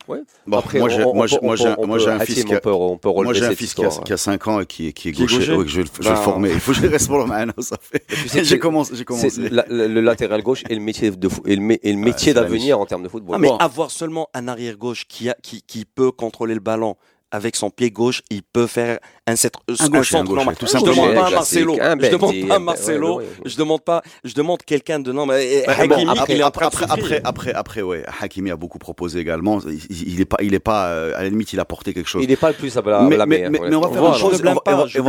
Bon, 0.48 0.58
Après, 0.58 0.80
moi, 0.80 0.90
j'ai, 0.90 1.02
un- 1.02 2.20
fils 2.22 2.44
qui 2.44 2.54
a, 2.54 2.58
on 2.58 2.60
peut, 2.60 2.72
on 2.72 2.98
peut 2.98 3.10
moi, 3.10 3.18
relever 3.20 3.40
j'ai 3.40 3.46
un 3.46 3.50
cette 3.50 3.58
fils 3.60 3.74
qui 3.76 3.84
a, 3.84 3.88
histoire. 3.88 4.04
qui 4.06 4.14
a 4.14 4.18
5 4.18 4.48
ans 4.48 4.60
et 4.62 4.66
qui, 4.66 4.88
est- 4.88 4.94
qui 4.94 5.10
est 5.10 5.12
Qui 5.12 5.24
est 5.24 5.26
gaucher. 5.26 5.42
je, 5.42 5.52
vais 5.52 5.84
le- 5.84 6.04
Ben, 6.04 6.16
former. 6.16 6.50
Il 6.54 6.60
faut 6.60 6.72
que 6.72 6.78
je 6.78 6.82
le 6.84 6.90
reste 6.94 7.08
pour 7.08 7.20
le 7.20 7.26
man. 7.26 7.52
Ça 7.60 7.78
fait. 7.80 8.04
c'est- 8.28 8.44
J'ai 8.46 8.58
commencé, 8.58 8.96
j'ai 8.96 9.06
commencé. 9.06 9.30
C'est 9.30 9.50
la- 9.50 9.66
le, 9.70 10.02
latéral 10.02 10.42
gauche 10.42 10.64
et 10.70 10.74
le 10.74 10.82
métier 10.82 11.12
de 11.12 11.28
fo- 11.30 11.42
et 11.46 11.56
le, 11.56 11.62
mé- 11.62 11.80
et 11.84 11.92
le 11.92 12.00
métier 12.00 12.32
c'est 12.34 12.40
la 12.40 12.44
d'avenir 12.44 12.80
en 12.80 12.86
termes 12.88 13.04
de 13.04 13.10
football. 13.10 13.36
Ah, 13.36 13.40
mais 13.40 13.50
Bon. 13.50 13.58
avoir 13.58 13.92
seulement 13.92 14.28
un 14.34 14.48
arrière 14.48 14.76
gauche 14.78 15.06
qui, 15.08 15.30
a, 15.30 15.36
qui, 15.44 15.62
qui 15.62 15.86
peut 15.86 16.12
contrôler 16.12 16.56
le 16.56 16.60
ballon 16.60 16.96
avec 17.32 17.56
son 17.56 17.70
pied 17.70 17.92
gauche, 17.92 18.22
il 18.30 18.42
peut 18.44 18.68
faire 18.68 19.00
un, 19.28 19.36
centre- 19.36 19.60
Un 19.68 19.74
un 19.86 19.90
gaucher, 19.90 20.16
un 20.16 20.20
centre 20.20 20.24
gaucher, 20.30 20.36
normal. 20.38 20.56
tout 20.56 20.66
Je 20.66 20.72
simplement. 20.72 20.96
demande 21.08 21.16
pas 21.16 21.24
à 21.24 21.28
Un 21.28 21.32
Marcelo. 21.32 21.74
un 21.82 21.98
Je 22.00 22.10
demande 22.10 22.48
pas 22.48 22.54
à 22.54 22.58
un- 22.58 22.60
Marcelo. 22.60 23.08
ouais, 23.08 23.16
ouais, 23.16 23.24
ouais. 23.24 23.30
Je 23.46 23.58
demande 23.58 23.82
pas. 23.84 24.02
Je 24.24 24.34
demande 24.34 24.64
quelqu'un 24.64 25.00
de 25.00 25.12
non. 25.12 25.26
Mais 25.26 25.34
Ouais, 25.34 25.64
Hakimi, 25.68 26.06
bon, 26.06 26.12
après, 26.12 26.34
il 26.34 26.40
est 26.40 26.44
en 26.44 26.48
après, 26.48 26.66
après, 26.66 26.86
après, 26.90 27.22
après, 27.24 27.54
après, 27.54 27.82
ouais, 27.82 28.04
Hakimi 28.22 28.52
a 28.52 28.56
beaucoup 28.56 28.78
proposé 28.80 29.20
également. 29.20 29.60
Il, 29.90 30.14
il 30.14 30.22
est 30.22 30.26
pas, 30.26 30.38
il 30.42 30.54
est 30.54 30.60
pas, 30.60 30.88
euh, 30.88 31.14
à 31.18 31.24
la 31.24 31.30
limite, 31.30 31.52
il 31.52 31.60
a 31.60 31.66
porté 31.66 31.94
quelque 31.94 32.08
chose. 32.08 32.24
Il 32.24 32.30
n'est 32.30 32.36
pas 32.38 32.50
le 32.50 32.56
plus 32.56 32.76
à 32.78 32.82
la, 32.82 33.02
Mais- 33.02 33.18
la 33.18 33.26
mais- 33.26 33.50
mais- 33.50 33.60
ouais. 33.60 33.70
mais 33.70 33.76
on 33.76 33.82
va 33.82 33.90
faire 33.90 33.98
Voilà, 34.00 34.16
une 34.16 34.22
chose, 34.22 34.38
je 34.38 34.42
blâme 34.42 34.60
pas. 34.64 34.86
Je 34.88 34.98
je 34.98 35.02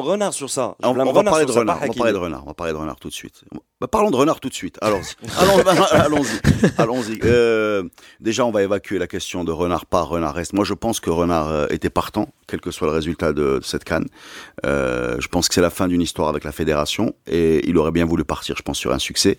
Renard 0.00 0.32
sur 0.32 0.48
ça. 0.50 0.76
Je 0.82 0.88
On, 0.88 0.94
blâme 0.94 1.08
on 1.08 1.12
va 1.12 1.22
parler 1.24 1.44
de 1.44 1.52
renard. 1.52 1.78
On 1.82 1.86
va 1.88 1.92
parler 1.94 2.12
de 2.12 2.18
renard. 2.18 2.42
On 2.44 2.48
va 2.48 2.54
parler 2.54 2.72
de 2.72 2.78
renard 2.78 2.96
tout 2.98 3.08
de 3.08 3.12
suite. 3.14 3.42
Bah, 3.80 3.86
parlons 3.88 4.10
de 4.10 4.16
renard 4.16 4.40
tout 4.40 4.48
de 4.48 4.54
suite. 4.54 4.76
Allons-y. 4.82 5.14
Allons- 5.38 5.62
Allons-y. 5.92 6.70
Allons-y. 6.78 7.18
Euh, 7.24 7.82
déjà, 8.20 8.44
on 8.46 8.50
va 8.50 8.62
évacuer 8.62 8.98
la 8.98 9.06
question 9.06 9.44
de 9.44 9.52
renard 9.52 9.86
pas 9.86 10.02
renard 10.02 10.34
reste. 10.34 10.52
Moi, 10.52 10.64
je 10.64 10.74
pense 10.74 11.00
que 11.00 11.08
renard 11.10 11.49
euh, 11.50 11.66
était 11.70 11.90
partant, 11.90 12.32
quel 12.46 12.60
que 12.60 12.70
soit 12.70 12.88
le 12.88 12.94
résultat 12.94 13.32
de, 13.32 13.58
de 13.58 13.64
cette 13.64 13.84
canne. 13.84 14.06
Euh, 14.64 15.16
je 15.18 15.28
pense 15.28 15.48
que 15.48 15.54
c'est 15.54 15.60
la 15.60 15.70
fin 15.70 15.88
d'une 15.88 16.02
histoire 16.02 16.28
avec 16.28 16.44
la 16.44 16.52
fédération 16.52 17.14
et 17.26 17.68
il 17.68 17.76
aurait 17.78 17.90
bien 17.92 18.04
voulu 18.04 18.24
partir, 18.24 18.56
je 18.56 18.62
pense, 18.62 18.78
sur 18.78 18.92
un 18.92 18.98
succès. 18.98 19.38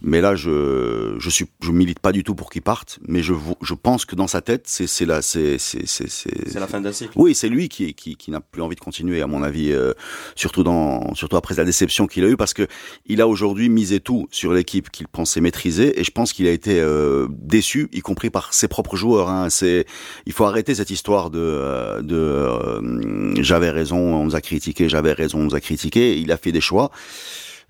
Mais 0.00 0.20
là, 0.20 0.34
je 0.34 1.16
je 1.18 1.30
suis 1.30 1.46
je 1.62 1.70
milite 1.72 1.98
pas 2.00 2.12
du 2.12 2.24
tout 2.24 2.34
pour 2.34 2.50
qu'il 2.50 2.62
parte, 2.62 2.98
mais 3.06 3.22
je 3.22 3.34
je 3.62 3.74
pense 3.74 4.04
que 4.04 4.14
dans 4.16 4.26
sa 4.28 4.40
tête, 4.40 4.64
c'est 4.66 4.86
c'est 4.86 5.06
là 5.06 5.22
c'est 5.22 5.58
c'est 5.58 5.86
c'est 5.86 6.08
c'est 6.08 6.48
C'est 6.50 6.60
la 6.60 6.66
fin 6.66 6.80
d'un 6.80 6.92
cycle. 6.92 7.12
oui, 7.16 7.34
c'est 7.34 7.48
lui 7.48 7.68
qui, 7.68 7.94
qui, 7.94 8.16
qui 8.16 8.30
n'a 8.30 8.40
plus 8.40 8.62
envie 8.62 8.76
de 8.76 8.80
continuer, 8.80 9.22
à 9.22 9.26
mon 9.26 9.42
avis, 9.42 9.72
euh, 9.72 9.92
surtout 10.34 10.64
dans, 10.64 11.14
surtout 11.14 11.36
après 11.36 11.54
la 11.54 11.64
déception 11.64 12.06
qu'il 12.06 12.24
a 12.24 12.28
eue, 12.28 12.36
parce 12.36 12.54
que 12.54 12.66
il 13.06 13.20
a 13.20 13.28
aujourd'hui 13.28 13.68
misé 13.68 14.00
tout 14.00 14.26
sur 14.30 14.52
l'équipe 14.52 14.90
qu'il 14.90 15.08
pensait 15.08 15.40
maîtriser, 15.40 15.98
et 16.00 16.04
je 16.04 16.10
pense 16.10 16.32
qu'il 16.32 16.46
a 16.46 16.50
été 16.50 16.80
euh, 16.80 17.26
déçu, 17.30 17.88
y 17.92 18.00
compris 18.00 18.30
par 18.30 18.52
ses 18.52 18.68
propres 18.68 18.96
joueurs. 18.96 19.28
Hein. 19.28 19.50
C'est, 19.50 19.86
il 20.26 20.32
faut 20.32 20.44
arrêter 20.44 20.74
cette 20.74 20.90
histoire 20.90 21.27
de, 21.30 21.38
euh, 21.38 22.02
euh, 22.10 23.34
j'avais 23.40 23.70
raison, 23.70 23.98
on 23.98 24.24
nous 24.24 24.36
a 24.36 24.40
critiqué, 24.40 24.88
j'avais 24.88 25.12
raison, 25.12 25.40
on 25.40 25.44
nous 25.44 25.54
a 25.54 25.60
critiqué. 25.60 26.18
Il 26.18 26.32
a 26.32 26.36
fait 26.36 26.52
des 26.52 26.60
choix. 26.60 26.90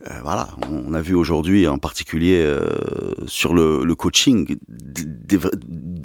Euh, 0.08 0.20
voilà, 0.22 0.48
on 0.70 0.94
a 0.94 1.00
vu 1.00 1.14
aujourd'hui 1.14 1.66
en 1.66 1.78
particulier 1.78 2.48
sur 3.26 3.52
le, 3.52 3.94
coaching 3.94 4.56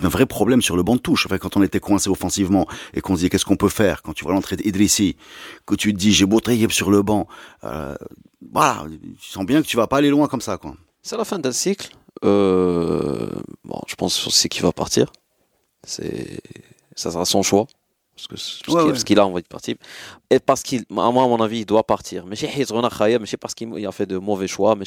un 0.01 0.09
vrai 0.09 0.25
problème 0.25 0.61
sur 0.61 0.75
le 0.75 0.83
banc 0.83 0.95
de 0.95 1.01
touche. 1.01 1.27
Enfin, 1.27 1.37
quand 1.37 1.57
on 1.57 1.63
était 1.63 1.79
coincé 1.79 2.09
offensivement 2.09 2.67
et 2.93 3.01
qu'on 3.01 3.13
se 3.13 3.19
disait 3.19 3.29
qu'est-ce 3.29 3.45
qu'on 3.45 3.55
peut 3.55 3.69
faire 3.69 4.01
quand 4.01 4.13
tu 4.13 4.23
vois 4.23 4.33
l'entrée 4.33 4.55
d'Idrissi, 4.55 5.15
que 5.67 5.75
tu 5.75 5.93
te 5.93 5.97
dis 5.97 6.11
j'ai 6.11 6.25
beau 6.25 6.39
sur 6.69 6.89
le 6.89 7.03
banc, 7.03 7.27
voilà, 7.61 8.85
tu 9.19 9.29
sens 9.29 9.45
bien 9.45 9.61
que 9.61 9.67
tu 9.67 9.77
vas 9.77 9.87
pas 9.87 9.97
aller 9.97 10.09
loin 10.09 10.27
comme 10.27 10.41
ça. 10.41 10.59
C'est 11.03 11.17
la 11.17 11.25
fin 11.25 11.37
d'un 11.37 11.51
cycle. 11.51 11.89
Bon, 12.23 13.81
je 13.87 13.95
pense 13.95 14.25
aussi 14.25 14.49
qu'il 14.49 14.63
va 14.63 14.71
partir. 14.71 15.11
C'est, 15.85 16.39
ça 16.95 17.11
sera 17.11 17.25
son 17.25 17.43
choix. 17.43 17.67
Parce 18.15 18.27
que 18.27 18.89
parce 18.89 19.03
qu'il 19.03 19.19
a 19.19 19.25
envie 19.25 19.41
de 19.41 19.47
partir. 19.47 19.75
Et 20.29 20.39
parce 20.39 20.61
qu'il, 20.61 20.81
à 20.81 21.11
moi, 21.11 21.23
à 21.23 21.27
mon 21.27 21.41
avis, 21.41 21.61
il 21.61 21.65
doit 21.65 21.83
partir. 21.83 22.25
Mais 22.27 22.35
c'est 22.35 23.37
parce 23.37 23.55
qu'il 23.55 23.85
a 23.85 23.91
fait 23.91 24.05
de 24.05 24.17
mauvais 24.17 24.47
choix. 24.47 24.75
Mais 24.75 24.85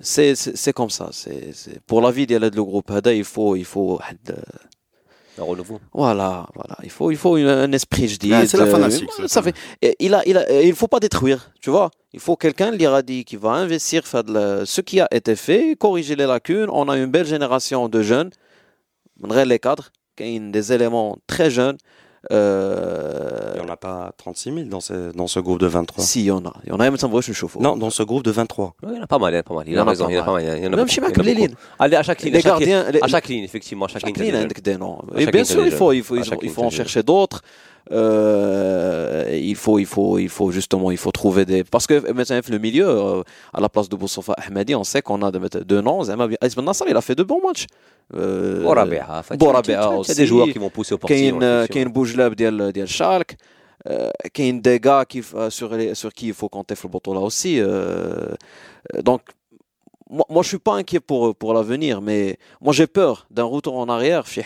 c'est, 0.00 0.72
comme 0.72 0.90
ça. 0.90 1.10
C'est, 1.12 1.52
pour 1.86 2.00
la 2.00 2.10
vie 2.10 2.26
de 2.26 2.36
le 2.36 2.50
groupe, 2.50 2.90
il 3.06 3.24
faut, 3.24 3.54
il 3.54 3.64
faut 3.64 4.00
euh, 4.28 4.34
le 5.38 5.44
renouveau. 5.44 5.80
Voilà, 5.92 6.46
voilà. 6.54 6.76
Il 6.82 6.90
faut, 6.90 7.12
il 7.12 7.16
faut 7.16 7.36
un 7.36 7.70
esprit, 7.70 8.08
je 8.08 8.18
dis. 8.18 8.32
Ça 9.28 9.42
fait. 9.42 9.54
Il 10.00 10.14
a, 10.14 10.22
il 10.26 10.36
a, 10.36 10.62
il 10.62 10.74
faut 10.74 10.88
pas 10.88 10.98
détruire, 10.98 11.52
tu 11.60 11.70
vois. 11.70 11.90
Il 12.12 12.18
faut 12.18 12.34
quelqu'un, 12.34 12.72
l'iradi, 12.72 13.24
qui 13.24 13.36
va 13.36 13.50
investir, 13.50 14.04
faire 14.04 14.24
ce 14.26 14.80
qui 14.80 15.00
a 15.00 15.06
été 15.12 15.36
fait, 15.36 15.76
corriger 15.76 16.16
les 16.16 16.26
lacunes. 16.26 16.68
On 16.70 16.88
a 16.88 16.96
une 16.96 17.06
belle 17.06 17.26
génération 17.26 17.88
de 17.88 18.02
jeunes, 18.02 18.30
les 19.22 19.58
cadres. 19.60 19.90
Kane, 20.20 20.52
des 20.52 20.72
éléments 20.72 21.16
très 21.26 21.50
jeunes. 21.50 21.78
Euh... 22.30 23.52
Il 23.54 23.62
n'y 23.62 23.66
en 23.66 23.72
a 23.72 23.78
pas 23.78 24.12
36 24.18 24.52
000 24.52 24.66
dans 24.66 24.80
ce, 24.80 25.12
dans 25.12 25.26
ce 25.26 25.40
groupe 25.40 25.58
de 25.58 25.66
23. 25.66 26.04
Si, 26.04 26.20
il 26.20 26.26
y 26.26 26.30
en 26.30 26.44
a. 26.44 26.52
Il 26.64 26.68
y 26.68 26.72
en 26.72 26.80
a 26.80 26.84
même 26.84 26.98
sans 26.98 27.20
je 27.20 27.32
chauffe. 27.32 27.56
Non, 27.56 27.78
dans 27.78 27.88
ce 27.88 28.02
groupe 28.02 28.22
de 28.22 28.30
23. 28.30 28.74
il 28.82 28.96
y 28.96 28.98
en 28.98 29.02
a 29.02 29.06
pas 29.06 29.18
mal, 29.18 29.32
il 29.32 29.36
y 29.36 29.38
en 29.38 29.40
a 29.40 29.42
pas 29.42 29.54
mal. 29.54 29.64
Il 29.66 29.72
y 29.72 29.76
pas 29.76 30.32
mal. 30.32 30.76
Même 30.76 30.88
chez 30.88 31.00
les 31.22 31.34
lignes. 31.34 31.54
À 31.78 32.02
chaque 32.02 32.20
ligne. 32.20 32.34
Les 32.34 32.42
gardiens, 32.42 32.84
à 33.00 33.08
chaque 33.08 33.28
ligne, 33.28 33.44
effectivement. 33.44 33.86
À 33.86 33.88
chaque 33.88 34.04
ligne, 34.04 34.48
des 34.62 34.76
noms. 34.76 34.98
Et 35.16 35.26
bien 35.26 35.44
sûr, 35.44 35.64
il 35.64 35.72
faut, 35.72 35.92
il 35.92 36.04
faut, 36.04 36.16
il 36.16 36.50
faut 36.50 36.64
en 36.64 36.70
chercher 36.70 37.02
d'autres. 37.02 37.42
Euh, 37.92 39.28
il 39.32 39.56
faut, 39.56 39.78
il 39.78 39.86
faut, 39.86 40.18
il 40.18 40.28
faut 40.28 40.50
justement, 40.50 40.90
il 40.90 40.96
faut 40.96 41.10
trouver 41.10 41.44
des. 41.44 41.64
Parce 41.64 41.86
que 41.86 42.12
maintenant, 42.12 42.40
le 42.48 42.58
milieu, 42.58 42.88
euh, 42.88 43.22
à 43.52 43.60
la 43.60 43.68
place 43.68 43.88
de 43.88 43.96
Boussafa 43.96 44.34
Ahmadi, 44.34 44.74
on 44.74 44.84
sait 44.84 45.02
qu'on 45.02 45.22
a 45.22 45.30
deux 45.32 45.80
noms. 45.80 46.02
Ismail 46.02 46.64
Nasser, 46.64 46.84
il 46.88 46.96
a 46.96 47.00
fait 47.00 47.16
de 47.16 47.24
bons 47.24 47.40
matchs. 47.44 47.66
Borabeha. 48.12 49.22
Borabeha 49.36 49.90
aussi. 49.90 50.12
Il 50.12 50.14
y 50.14 50.18
a 50.18 50.22
des 50.22 50.26
joueurs 50.26 50.48
qui 50.48 50.58
vont 50.58 50.70
pousser 50.70 50.94
au 50.94 50.98
parti. 50.98 51.32
Kain 51.70 51.86
Boujlab 51.86 52.34
d'El 52.34 52.86
Shark. 52.86 53.36
Euh, 53.88 54.10
Kain 54.32 54.60
des 54.62 54.78
gars 54.78 55.04
qui, 55.08 55.22
sur, 55.48 55.74
les, 55.74 55.94
sur 55.94 56.12
qui 56.12 56.28
il 56.28 56.34
faut 56.34 56.50
compter 56.50 56.74
le 56.80 56.88
bouton 56.88 57.14
là 57.14 57.20
aussi. 57.20 57.60
donc, 59.02 59.22
moi, 60.08 60.26
moi, 60.28 60.42
je 60.42 60.48
suis 60.48 60.58
pas 60.58 60.74
inquiet 60.74 61.00
pour, 61.00 61.34
pour 61.34 61.54
l'avenir, 61.54 62.00
mais 62.00 62.36
moi, 62.60 62.72
j'ai 62.72 62.86
peur 62.86 63.26
d'un 63.30 63.44
retour 63.44 63.78
en 63.78 63.88
arrière 63.88 64.26
chez 64.26 64.42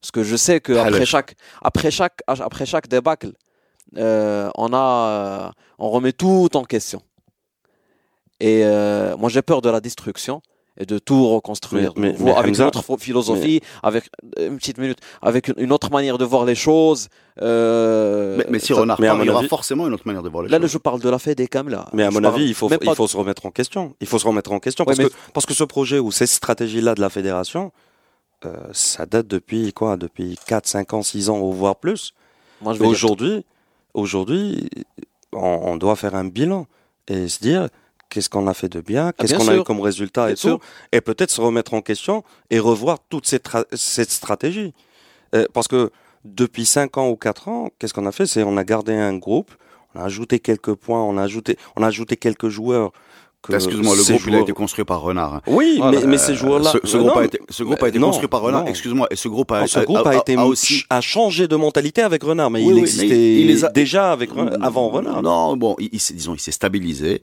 parce 0.00 0.10
que 0.10 0.22
je 0.22 0.36
sais 0.36 0.60
qu'après 0.60 1.06
chaque, 1.06 1.34
après 1.62 1.90
chaque, 1.90 2.20
après 2.26 2.66
chaque 2.66 2.88
débâcle, 2.88 3.32
euh, 3.96 4.50
on, 4.56 4.72
a, 4.72 4.78
euh, 4.78 5.50
on 5.78 5.90
remet 5.90 6.12
tout 6.12 6.50
en 6.54 6.64
question. 6.64 7.00
Et 8.40 8.62
euh, 8.64 9.16
moi, 9.16 9.30
j'ai 9.30 9.42
peur 9.42 9.62
de 9.62 9.70
la 9.70 9.80
destruction 9.80 10.42
et 10.78 10.84
de 10.84 10.98
tout 10.98 11.28
reconstruire. 11.28 11.94
Avec 12.36 12.58
une 12.58 12.64
autre 12.64 12.84
philosophie, 12.98 13.62
avec 13.82 14.10
une 14.38 14.58
petite 14.58 14.76
minute, 14.76 14.98
avec 15.22 15.50
une 15.56 15.72
autre 15.72 15.90
manière 15.90 16.18
de 16.18 16.24
voir 16.26 16.44
les 16.44 16.54
choses. 16.54 17.08
Mais, 17.40 18.58
si 18.58 18.74
Renard 18.74 18.98
il 19.00 19.24
y 19.24 19.30
aura 19.30 19.44
forcément 19.44 19.86
une 19.86 19.94
autre 19.94 20.06
manière 20.06 20.22
de 20.22 20.28
voir 20.28 20.42
les 20.42 20.50
choses. 20.50 20.60
Là, 20.60 20.66
je 20.66 20.78
parle 20.78 21.00
de 21.00 21.08
la 21.08 21.16
des 21.34 21.48
cam. 21.48 21.66
Mais 21.94 22.02
à 22.02 22.10
mon 22.10 22.22
avis, 22.24 22.44
il 22.44 22.54
faut, 22.54 22.68
il 22.68 22.94
faut 22.94 23.06
se 23.06 23.16
remettre 23.16 23.46
en 23.46 23.50
question. 23.50 23.94
Il 24.00 24.06
faut 24.06 24.18
se 24.18 24.26
remettre 24.26 24.52
en 24.52 24.58
question 24.58 24.84
parce, 24.84 24.98
que, 24.98 25.10
parce 25.32 25.46
que 25.46 25.54
ce 25.54 25.64
projet 25.64 25.98
ou 25.98 26.12
ces 26.12 26.26
stratégies 26.26 26.82
là 26.82 26.94
de 26.94 27.00
la 27.00 27.08
fédération, 27.08 27.72
ça 28.72 29.06
date 29.06 29.26
depuis 29.26 29.72
quoi 29.72 29.96
Depuis 29.96 30.38
4, 30.46 30.66
5 30.66 30.94
ans, 30.94 31.02
6 31.02 31.28
ans, 31.30 31.38
voire 31.50 31.76
plus. 31.76 32.14
Aujourd'hui, 32.88 33.44
aujourd'hui, 33.94 34.68
on, 35.32 35.38
on 35.64 35.76
doit 35.76 35.96
faire 35.96 36.14
un 36.14 36.24
bilan 36.24 36.66
et 37.08 37.28
se 37.28 37.40
dire 37.40 37.68
qu'est-ce 38.08 38.28
qu'on 38.30 38.46
a 38.46 38.54
fait 38.54 38.68
de 38.68 38.80
bien, 38.80 39.12
qu'est-ce 39.12 39.34
Ah, 39.34 39.38
bien 39.38 39.46
qu'on 39.46 39.52
a 39.52 39.56
eu 39.56 39.64
comme 39.64 39.80
résultat 39.80 40.24
et 40.24 40.34
Bien 40.34 40.36
sûr. 40.36 40.58
tout, 40.58 40.64
et 40.92 41.00
peut-être 41.00 41.30
se 41.30 41.40
remettre 41.40 41.74
en 41.74 41.82
question 41.82 42.24
et 42.50 42.58
revoir 42.58 42.98
toute 43.08 43.26
cette 43.26 44.10
stratégie. 44.10 44.72
Euh, 45.34 45.44
parce 45.52 45.68
que 45.68 45.90
depuis 46.24 46.64
5 46.64 46.96
ans 46.98 47.08
ou 47.08 47.16
4 47.16 47.48
ans, 47.48 47.68
qu'est-ce 47.78 47.92
qu'on 47.94 48.06
a 48.06 48.12
fait? 48.12 48.26
C'est 48.26 48.42
on 48.42 48.56
a 48.56 48.64
gardé 48.64 48.94
un 48.94 49.16
groupe, 49.16 49.50
on 49.94 50.00
a 50.00 50.04
ajouté 50.04 50.38
quelques 50.38 50.74
points, 50.74 51.02
on 51.02 51.16
a 51.18 51.22
ajouté, 51.22 51.58
on 51.76 51.82
a 51.82 51.88
ajouté 51.88 52.16
quelques 52.16 52.48
joueurs. 52.48 52.92
Excuse-moi, 53.54 53.94
le 53.96 54.02
groupe 54.02 54.22
il 54.26 54.34
a 54.34 54.40
été 54.40 54.52
construit 54.52 54.84
par 54.84 55.00
Renard. 55.00 55.34
hein. 55.34 55.40
Oui, 55.46 55.76
Voilà. 55.78 56.00
mais, 56.00 56.06
mais 56.06 56.18
ces 56.18 56.34
joueurs-là. 56.34 56.72
Ce, 56.72 56.78
ce 56.88 56.96
Euh, 56.96 57.00
groupe 57.00 57.14
non, 57.14 57.20
a 57.20 57.24
été, 57.24 57.40
ce 57.48 57.62
groupe 57.62 57.82
a 57.82 57.88
été 57.88 57.98
non, 57.98 58.06
construit 58.08 58.28
par 58.28 58.40
Renard. 58.40 58.66
Excuse-moi, 58.68 59.06
et 59.10 59.16
ce 59.16 59.28
groupe 59.28 59.52
a, 59.52 59.60
Non, 59.62 59.66
ce 59.66 59.80
groupe 59.80 60.06
a, 60.06 60.16
été 60.16 60.36
aussi. 60.36 60.84
a 60.90 61.00
changé 61.00 61.48
de 61.48 61.56
mentalité 61.56 62.02
avec 62.02 62.22
Renard, 62.22 62.50
mais 62.50 62.60
Oui, 62.60 62.66
il 62.68 62.74
oui, 62.74 62.80
existait 62.80 63.06
mais 63.08 63.40
il 63.40 63.46
les 63.46 63.64
a- 63.64 63.68
déjà 63.70 64.12
avec 64.12 64.32
Ren- 64.32 64.50
avant 64.62 64.88
Renard. 64.88 65.22
Non, 65.22 65.56
bon, 65.56 65.76
il, 65.78 65.90
il 65.92 66.00
s'est- 66.00 66.14
disons, 66.14 66.34
il 66.34 66.40
s'est 66.40 66.52
stabilisé. 66.52 67.22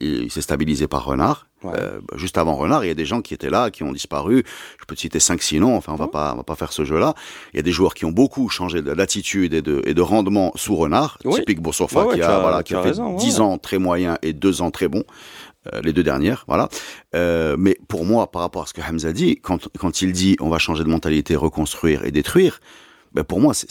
Il 0.00 0.30
s'est 0.30 0.40
stabilisé 0.42 0.86
par 0.88 1.04
Renard. 1.04 1.46
Ouais. 1.62 1.72
Euh, 1.74 2.00
bah, 2.06 2.16
juste 2.18 2.36
avant 2.38 2.54
Renard, 2.54 2.84
il 2.84 2.88
y 2.88 2.90
a 2.90 2.94
des 2.94 3.06
gens 3.06 3.22
qui 3.22 3.32
étaient 3.34 3.48
là, 3.50 3.70
qui 3.70 3.82
ont 3.82 3.92
disparu. 3.92 4.44
Je 4.78 4.84
peux 4.86 4.94
te 4.94 5.00
citer 5.00 5.18
cinq 5.20 5.42
six 5.42 5.58
noms. 5.58 5.74
Enfin, 5.76 5.92
on 5.92 5.96
va 5.96 6.06
pas, 6.08 6.32
on 6.34 6.36
va 6.36 6.42
pas 6.42 6.54
faire 6.54 6.72
ce 6.72 6.84
jeu-là. 6.84 7.14
Il 7.52 7.56
y 7.56 7.60
a 7.60 7.62
des 7.62 7.72
joueurs 7.72 7.94
qui 7.94 8.04
ont 8.04 8.12
beaucoup 8.12 8.48
changé 8.50 8.82
de- 8.82 8.92
d'attitude 8.94 9.54
et 9.54 9.62
de, 9.62 9.82
et 9.86 9.94
de 9.94 10.02
rendement 10.02 10.52
sous 10.54 10.76
Renard. 10.76 11.18
Oui. 11.24 11.34
Typique 11.40 11.60
Boursorfa 11.62 12.02
Ouais, 12.02 12.06
ouais, 12.08 12.14
qui 12.16 12.22
a, 12.22 12.40
voilà, 12.40 12.62
qui 12.62 12.74
a 12.74 12.82
fait 12.82 12.88
raison, 12.90 13.12
ouais. 13.12 13.16
10 13.16 13.40
ans 13.40 13.56
très 13.58 13.78
moyens 13.78 14.18
et 14.22 14.32
deux 14.34 14.60
ans 14.62 14.70
très 14.70 14.88
bons. 14.88 15.04
euh, 15.74 15.80
les 15.82 15.92
deux 15.92 16.04
dernières, 16.04 16.44
voilà. 16.46 16.68
Euh, 17.16 17.56
mais 17.58 17.76
pour 17.88 18.04
moi, 18.04 18.30
par 18.30 18.42
rapport 18.42 18.62
à 18.62 18.66
ce 18.66 18.72
que 18.74 18.80
Hamza 18.82 19.12
dit, 19.12 19.36
quand, 19.40 19.66
quand 19.78 20.00
il 20.02 20.12
dit 20.12 20.36
on 20.40 20.48
va 20.48 20.58
changer 20.58 20.84
de 20.84 20.88
mentalité, 20.88 21.34
reconstruire 21.34 22.04
et 22.04 22.12
détruire, 22.12 22.60
ben 23.12 23.24
pour 23.24 23.40
moi, 23.40 23.54
c'est- 23.54 23.68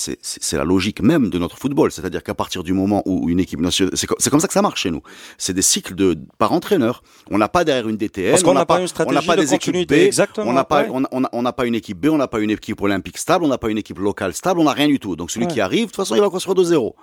la 0.58 0.63
logique 0.63 1.02
même 1.02 1.30
de 1.30 1.38
notre 1.38 1.58
football. 1.58 1.91
C'est-à-dire 1.91 2.24
qu'à 2.24 2.34
partir 2.34 2.63
du 2.63 2.74
moment 2.74 3.04
où 3.06 3.30
une 3.30 3.39
équipe 3.39 3.60
nationale, 3.60 3.93
c'est 3.95 4.08
co- 4.08 4.15
c'est 4.17 4.30
comme 4.30 4.39
ça 4.39 4.48
que 4.48 4.54
ça 4.54 4.62
marche 4.62 4.82
chez 4.82 4.91
nous. 4.91 5.02
C'est 5.38 5.54
des 5.54 5.62
cycles 5.62 5.95
de 5.95 6.17
par 6.38 6.52
entraîneur. 6.52 7.04
On 7.30 7.38
n'a 7.38 7.48
pas 7.50 7.63
derrière 7.63 7.88
une 7.88 7.98
DTN, 7.98 8.32
Parce 8.32 8.43
qu'on 8.43 8.52
on 8.52 8.54
n'a 8.54 8.65
pas 8.65 8.76
pas, 8.76 8.80
une 8.80 8.86
on 8.86 8.88
stratégie 8.88 9.15
n'a 9.15 9.21
pas 9.21 9.36
de 9.36 9.41
des 9.41 9.54
équipes 9.54 9.74
continuité, 9.74 10.04
B, 10.04 10.08
exactement, 10.08 10.50
on 10.50 10.54
n'a 10.54 10.63
pas, 10.63 10.84
ouais. 10.84 10.89
on 10.91 11.04
a- 11.04 11.10
on 11.12 11.24
on 11.32 11.52
pas 11.52 11.65
une 11.65 11.76
équipe 11.76 12.00
B, 12.00 12.08
on 12.08 12.17
n'a 12.17 12.28
pas 12.28 12.39
une 12.39 12.50
équipe 12.52 12.82
olympique 12.82 13.17
stable, 13.17 13.45
on 13.45 13.48
n'a 13.48 13.58
pas 13.58 13.69
une 13.69 13.78
équipe 13.78 14.00
locale 14.00 14.34
stable, 14.34 14.60
on 14.60 14.63
n'a 14.65 14.74
rien 14.74 14.88
du 14.88 15.00
tout. 15.00 15.15
Donc 15.15 15.30
celui 15.32 15.45
Ouais. 15.45 15.52
qui 15.54 15.62
arrive, 15.62 15.82
de 15.82 15.86
toute 15.88 15.95
façon, 15.95 16.15
il 16.15 16.21
va 16.21 16.30
construire 16.30 16.56
de 16.56 16.63
zéro. 16.63 16.95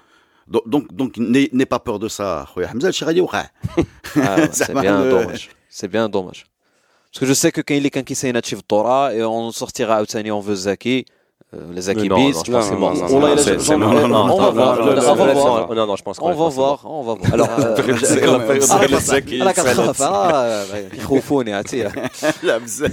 Donc, 0.49 0.63
donc, 0.67 0.93
donc 0.93 1.17
n'aie 1.19 1.67
pas 1.67 1.79
peur 1.79 1.99
de 2.01 2.09
ça. 2.09 2.47
Ah 4.17 4.37
c'est 4.53 4.75
bien 4.75 5.05
dommage. 5.05 5.51
C'est 5.69 5.89
bien 5.89 6.09
dommage. 6.09 6.45
Parce 7.13 7.21
que 7.21 7.27
je 7.27 7.35
sais 7.35 7.53
que 7.53 7.61
quand 7.61 7.75
il 7.75 7.85
est 7.87 7.91
quand 7.91 8.03
qui 8.05 8.15
s'est 8.15 8.31
inachiv 8.31 8.63
Torah 8.63 9.15
et 9.15 9.23
on 9.23 9.53
sortira 9.53 10.03
Outani, 10.03 10.31
on 10.31 10.41
veut 10.41 10.55
Zaki, 10.55 11.05
euh, 11.55 11.59
les 11.75 11.91
akibis. 11.91 12.35
On 12.49 12.53
va 12.53 12.61
voir. 14.53 15.75
Non, 15.75 15.87
non, 15.87 15.97
je 15.97 16.03
pense 16.03 16.19
qu'on 16.19 16.33
va 16.33 16.49
voir. 16.49 16.81
On 16.85 17.03
va 17.03 17.15
voir. 17.15 17.33
Alors, 17.35 17.49
euh, 17.59 17.77
Là, 19.43 19.51
mais, 22.81 22.87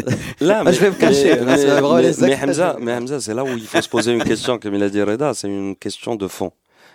hein, 0.00 0.06
hein, 0.50 0.62
ah, 0.66 0.72
je 0.72 0.80
vais 0.80 0.90
me 0.90 0.94
cacher. 0.94 1.38
Mais, 1.44 1.56
mais, 1.56 2.12
mais 2.20 2.38
Hamza, 2.42 2.76
Hamza 2.80 3.20
c'est 3.20 3.34
là 3.34 3.44
où 3.44 3.48
il 3.48 3.66
faut 3.66 3.82
se 3.82 3.88
poser 3.88 4.12
une 4.12 4.24
question, 4.24 4.58
comme 4.58 4.74
il 4.74 4.82
a 4.82 4.88
dit 4.88 5.02
Reda, 5.02 5.34
c'est 5.34 5.48
une 5.48 5.76
question 5.76 6.16
de 6.16 6.26
fond. 6.26 6.52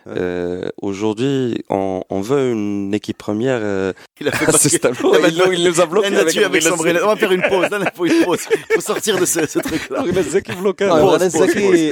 Euh, 0.07 0.67
Aujourd'hui, 0.81 1.63
on, 1.69 2.01
on 2.09 2.21
veut 2.21 2.51
une 2.51 2.93
équipe 2.93 3.17
première. 3.17 3.59
euh, 3.61 3.93
Il 4.19 4.27
a 4.27 4.31
fait 4.31 4.45
à 4.49 4.51
ce 4.53 4.69
stade-là. 4.69 4.99
Il 5.29 5.41
a- 5.41 5.47
Il, 5.47 5.59
il 5.59 5.67
nous 5.67 5.79
a 5.81 5.85
bloqué 5.85 6.07
avec, 6.15 6.35
avec. 6.37 6.63
On 7.03 7.07
va 7.07 7.15
faire 7.15 7.31
une 7.31 7.41
pause. 7.43 7.69
Là, 7.69 7.79
il 7.81 7.91
faut 7.95 8.05
une 8.05 8.23
pause. 8.25 8.39
Il 8.69 8.75
faut 8.75 8.81
sortir 8.81 9.19
de 9.19 9.25
ce, 9.25 9.45
ce 9.45 9.59
truc-là. 9.59 10.03
Zeki 10.23 10.53
bloqué. 10.53 10.87
Pause. 10.87 11.21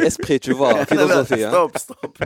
esprit, 0.04 0.40
tu 0.40 0.54
vois, 0.54 0.86
philosophie. 0.90 1.44
hein. 1.44 1.50
Stop, 1.52 1.78
stop. 1.78 2.18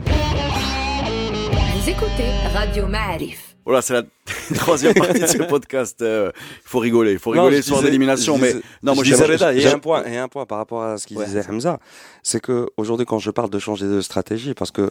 Vous 1.74 1.90
écoutez 1.90 2.30
Radio 2.54 2.86
Ma'arif. 2.86 3.54
Voilà, 3.66 3.80
c'est 3.82 3.94
la 3.94 4.02
troisième 4.56 4.92
partie 4.94 5.20
de 5.20 5.26
ce 5.26 5.38
podcast. 5.38 6.02
Euh, 6.02 6.30
Il 6.36 6.68
faut 6.68 6.78
rigoler. 6.78 7.12
Il 7.12 7.18
faut 7.18 7.30
rigoler 7.30 7.62
sur 7.62 7.80
l'élimination. 7.82 8.36
Mais 8.38 8.52
non, 8.82 8.94
moi, 8.94 9.04
je 9.04 9.10
disais, 9.12 9.24
j'aime- 9.26 9.32
Reda, 9.36 9.52
il 9.52 9.60
y 9.60 9.64
a 9.64 9.68
j'aime- 9.68 9.76
un 9.76 9.80
point, 9.80 10.02
a 10.02 10.22
un 10.22 10.28
point 10.28 10.44
par 10.46 10.58
rapport 10.58 10.82
à 10.82 10.98
ce 10.98 11.06
qu'il 11.06 11.16
Ouais. 11.18 11.24
disait 11.24 11.42
Hamza, 11.48 11.78
c'est 12.22 12.40
que 12.40 12.66
aujourd'hui, 12.76 13.06
quand 13.06 13.18
je 13.18 13.30
parle 13.30 13.48
de 13.50 13.58
changer 13.58 13.86
de 13.86 14.00
stratégie, 14.02 14.52
parce 14.54 14.70
que 14.70 14.90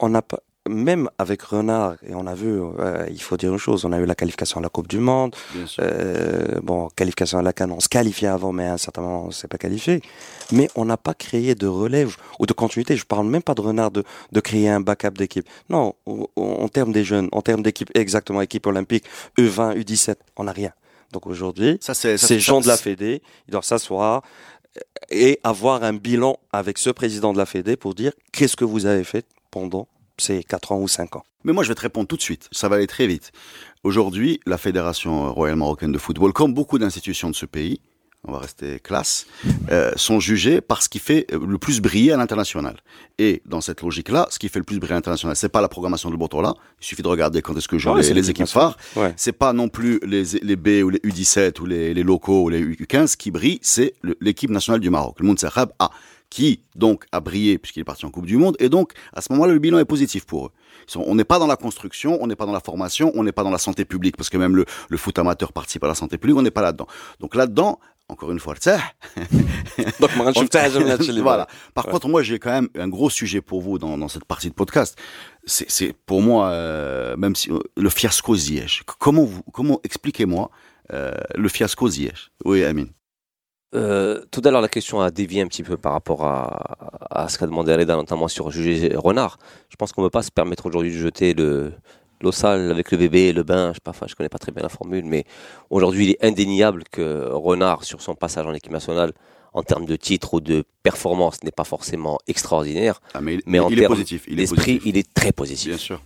on 0.00 0.08
n'a 0.08 0.22
pas, 0.22 0.40
même 0.68 1.08
avec 1.18 1.42
Renard, 1.42 1.96
et 2.06 2.14
on 2.14 2.26
a 2.26 2.34
vu, 2.34 2.60
euh, 2.60 3.06
il 3.10 3.20
faut 3.20 3.36
dire 3.36 3.52
une 3.52 3.58
chose, 3.58 3.84
on 3.84 3.92
a 3.92 3.98
eu 3.98 4.04
la 4.04 4.14
qualification 4.14 4.60
à 4.60 4.62
la 4.62 4.68
Coupe 4.68 4.88
du 4.88 4.98
Monde, 4.98 5.34
euh, 5.80 6.60
bon, 6.62 6.88
qualification 6.94 7.38
à 7.38 7.42
la 7.42 7.52
Cannes, 7.52 7.72
on 7.72 7.80
se 7.80 7.88
qualifiait 7.88 8.28
avant, 8.28 8.52
mais 8.52 8.66
à 8.66 8.74
un 8.74 8.78
certain 8.78 9.02
moment, 9.02 9.24
on 9.24 9.30
s'est 9.30 9.48
pas 9.48 9.58
qualifié. 9.58 10.02
Mais 10.52 10.68
on 10.76 10.84
n'a 10.84 10.96
pas 10.96 11.14
créé 11.14 11.54
de 11.54 11.66
relève 11.66 12.16
ou 12.38 12.46
de 12.46 12.52
continuité. 12.52 12.96
Je 12.96 13.04
parle 13.04 13.26
même 13.26 13.42
pas 13.42 13.54
de 13.54 13.60
Renard 13.60 13.90
de, 13.90 14.04
de 14.32 14.40
créer 14.40 14.68
un 14.68 14.80
backup 14.80 15.10
d'équipe. 15.10 15.46
Non, 15.68 15.94
en, 16.06 16.68
termes 16.68 16.92
des 16.92 17.04
jeunes, 17.04 17.28
en 17.32 17.42
termes 17.42 17.62
d'équipe, 17.62 17.90
exactement, 17.94 18.40
équipe 18.40 18.66
olympique, 18.66 19.04
E 19.38 19.48
E20, 19.48 19.78
U17, 19.78 20.16
on 20.36 20.44
n'a 20.44 20.52
rien. 20.52 20.72
Donc 21.12 21.26
aujourd'hui, 21.26 21.78
ces 21.80 22.40
gens 22.40 22.60
de 22.60 22.68
la 22.68 22.76
Fédé, 22.76 23.22
ils 23.46 23.52
doivent 23.52 23.64
s'asseoir 23.64 24.22
et 25.10 25.40
avoir 25.42 25.82
un 25.82 25.94
bilan 25.94 26.38
avec 26.52 26.76
ce 26.76 26.90
président 26.90 27.32
de 27.32 27.38
la 27.38 27.46
Fédé 27.46 27.76
pour 27.76 27.94
dire 27.94 28.12
qu'est-ce 28.32 28.56
que 28.56 28.66
vous 28.66 28.84
avez 28.84 29.04
fait 29.04 29.24
pendant 29.50 29.88
ces 30.16 30.42
4 30.42 30.72
ans 30.72 30.80
ou 30.80 30.88
5 30.88 31.16
ans. 31.16 31.24
Mais 31.44 31.52
moi, 31.52 31.62
je 31.62 31.68
vais 31.68 31.74
te 31.74 31.80
répondre 31.80 32.08
tout 32.08 32.16
de 32.16 32.22
suite. 32.22 32.48
Ça 32.52 32.68
va 32.68 32.76
aller 32.76 32.86
très 32.86 33.06
vite. 33.06 33.32
Aujourd'hui, 33.84 34.40
la 34.46 34.58
Fédération 34.58 35.32
royale 35.32 35.56
marocaine 35.56 35.92
de 35.92 35.98
football, 35.98 36.32
comme 36.32 36.52
beaucoup 36.52 36.78
d'institutions 36.78 37.30
de 37.30 37.34
ce 37.34 37.46
pays, 37.46 37.80
on 38.26 38.32
va 38.32 38.38
rester 38.38 38.80
classe, 38.80 39.26
euh, 39.70 39.92
sont 39.94 40.18
jugées 40.18 40.60
par 40.60 40.82
ce 40.82 40.88
qui 40.88 40.98
fait 40.98 41.26
le 41.30 41.56
plus 41.56 41.80
briller 41.80 42.12
à 42.12 42.16
l'international. 42.16 42.76
Et 43.18 43.42
dans 43.46 43.60
cette 43.60 43.82
logique-là, 43.82 44.26
ce 44.30 44.38
qui 44.38 44.48
fait 44.48 44.58
le 44.58 44.64
plus 44.64 44.78
briller 44.78 44.94
à 44.94 44.96
l'international, 44.96 45.36
c'est 45.36 45.48
pas 45.48 45.60
la 45.60 45.68
programmation 45.68 46.10
de 46.10 46.16
Botola. 46.16 46.54
Il 46.80 46.84
suffit 46.84 47.02
de 47.02 47.08
regarder 47.08 47.42
quand 47.42 47.56
est-ce 47.56 47.68
que 47.68 47.78
jouent 47.78 47.94
Ouais, 47.94 48.02
les, 48.02 48.30
équipes 48.30 48.48
phares. 48.48 48.76
Ouais. 48.96 49.14
C'est 49.16 49.32
pas 49.32 49.52
non 49.52 49.68
plus 49.68 50.00
les, 50.04 50.24
les 50.42 50.56
B 50.56 50.84
ou 50.84 50.90
les 50.90 50.98
U17 50.98 51.60
ou 51.60 51.66
les, 51.66 51.94
les 51.94 52.02
locaux 52.02 52.44
ou 52.44 52.48
les 52.48 52.62
U15 52.62 53.16
qui 53.16 53.30
brillent, 53.30 53.60
c'est 53.62 53.94
l'équipe 54.20 54.50
nationale 54.50 54.80
du 54.80 54.90
Maroc, 54.90 55.20
le 55.20 55.26
Mounsakhab 55.26 55.72
A, 55.78 55.90
qui 56.30 56.62
donc 56.74 57.04
a 57.12 57.20
brillé 57.20 57.58
puisqu'il 57.58 57.80
est 57.80 57.84
parti 57.84 58.04
en 58.06 58.10
Coupe 58.10 58.26
du 58.26 58.36
Monde. 58.36 58.56
Et 58.58 58.68
donc, 58.68 58.92
à 59.12 59.20
ce 59.22 59.32
moment-là, 59.32 59.52
le 59.52 59.58
bilan 59.58 59.78
est 59.78 59.84
positif 59.84 60.24
pour 60.26 60.46
eux. 60.46 60.50
On 60.96 61.14
n'est 61.14 61.24
pas 61.24 61.38
dans 61.38 61.46
la 61.46 61.56
construction, 61.56 62.18
on 62.22 62.26
n'est 62.26 62.36
pas 62.36 62.46
dans 62.46 62.52
la 62.52 62.60
formation, 62.60 63.12
on 63.14 63.22
n'est 63.24 63.32
pas 63.32 63.42
dans 63.44 63.50
la 63.50 63.58
santé 63.58 63.84
publique, 63.84 64.16
parce 64.16 64.30
que 64.30 64.36
même 64.38 64.56
le, 64.56 64.64
le 64.88 64.96
foot 64.96 65.18
amateur 65.18 65.52
participe 65.52 65.84
à 65.84 65.88
la 65.88 65.94
santé 65.94 66.18
publique, 66.18 66.36
on 66.38 66.42
n'est 66.42 66.50
pas 66.50 66.62
là-dedans. 66.62 66.86
Donc 67.20 67.34
là-dedans, 67.34 67.78
encore 68.08 68.32
une 68.32 68.40
fois, 68.40 68.54
Donc, 70.00 71.22
voilà. 71.22 71.46
Par 71.74 71.84
Ouais. 71.86 71.92
contre, 71.92 72.08
moi, 72.08 72.22
j'ai 72.22 72.38
quand 72.38 72.50
même 72.50 72.68
un 72.78 72.88
gros 72.88 73.10
sujet 73.10 73.42
pour 73.42 73.60
vous 73.60 73.78
dans, 73.78 73.98
dans 73.98 74.08
cette 74.08 74.24
partie 74.24 74.48
de 74.48 74.54
podcast. 74.54 74.96
C'est, 75.44 75.70
c'est 75.70 75.92
pour 76.06 76.22
moi, 76.22 76.48
euh, 76.48 77.16
même 77.16 77.36
si 77.36 77.50
euh, 77.50 77.58
le 77.76 77.90
fiasco 77.90 78.34
Ziyech. 78.34 78.82
Comment 78.98 79.24
vous, 79.24 79.42
comment 79.52 79.80
expliquez-moi 79.84 80.50
euh, 80.92 81.12
le 81.34 81.48
fiasco 81.50 81.88
Ziyech 81.88 82.30
Oui, 82.46 82.64
Amine. 82.64 82.88
Euh, 83.74 84.24
tout 84.30 84.40
à 84.44 84.50
l'heure, 84.50 84.62
la 84.62 84.68
question 84.68 85.00
a 85.00 85.10
dévié 85.10 85.42
un 85.42 85.46
petit 85.46 85.62
peu 85.62 85.76
par 85.76 85.92
rapport 85.92 86.24
à, 86.24 87.28
ce 87.28 87.38
qu'a 87.38 87.46
demandé 87.46 87.74
Reda, 87.74 87.96
notamment 87.96 88.28
sur 88.28 88.50
juger 88.50 88.94
Renard. 88.96 89.38
Je 89.68 89.76
pense 89.76 89.92
qu'on 89.92 90.02
ne 90.02 90.06
peut 90.06 90.10
pas 90.10 90.22
se 90.22 90.30
permettre 90.30 90.66
aujourd'hui 90.66 90.90
de 90.92 90.96
jeter 90.98 91.34
le 91.34 91.72
l'eau 92.20 92.32
sale 92.32 92.70
avec 92.72 92.90
le 92.90 92.98
bébé 92.98 93.32
le 93.32 93.42
bain. 93.44 93.72
Je 93.74 94.06
je 94.06 94.14
connais 94.14 94.28
pas 94.28 94.38
très 94.38 94.52
bien 94.52 94.62
la 94.62 94.68
formule, 94.68 95.04
mais 95.04 95.24
aujourd'hui, 95.70 96.06
il 96.06 96.10
est 96.12 96.24
indéniable 96.24 96.84
que 96.90 97.28
Renard, 97.30 97.84
sur 97.84 98.00
son 98.00 98.14
passage 98.14 98.46
en 98.46 98.54
équipe 98.54 98.72
nationale, 98.72 99.12
en 99.54 99.62
termes 99.62 99.86
de 99.86 99.96
titre 99.96 100.34
ou 100.34 100.40
de 100.40 100.64
performance, 100.82 101.42
n'est 101.44 101.50
pas 101.50 101.64
forcément 101.64 102.18
extraordinaire. 102.28 103.00
Ah, 103.12 103.20
mais 103.20 103.34
il, 103.34 103.40
Mais 103.46 103.58
en 103.58 103.68
il 103.68 103.78
est 103.78 103.80
termes 103.82 103.92
positif. 103.94 104.24
Il 104.26 104.34
est 104.34 104.36
L'esprit, 104.36 104.56
positif. 104.78 104.82
il 104.86 104.96
est 104.96 105.12
très 105.14 105.32
positif. 105.32 105.68
Bien 105.68 105.76
sûr. 105.78 106.00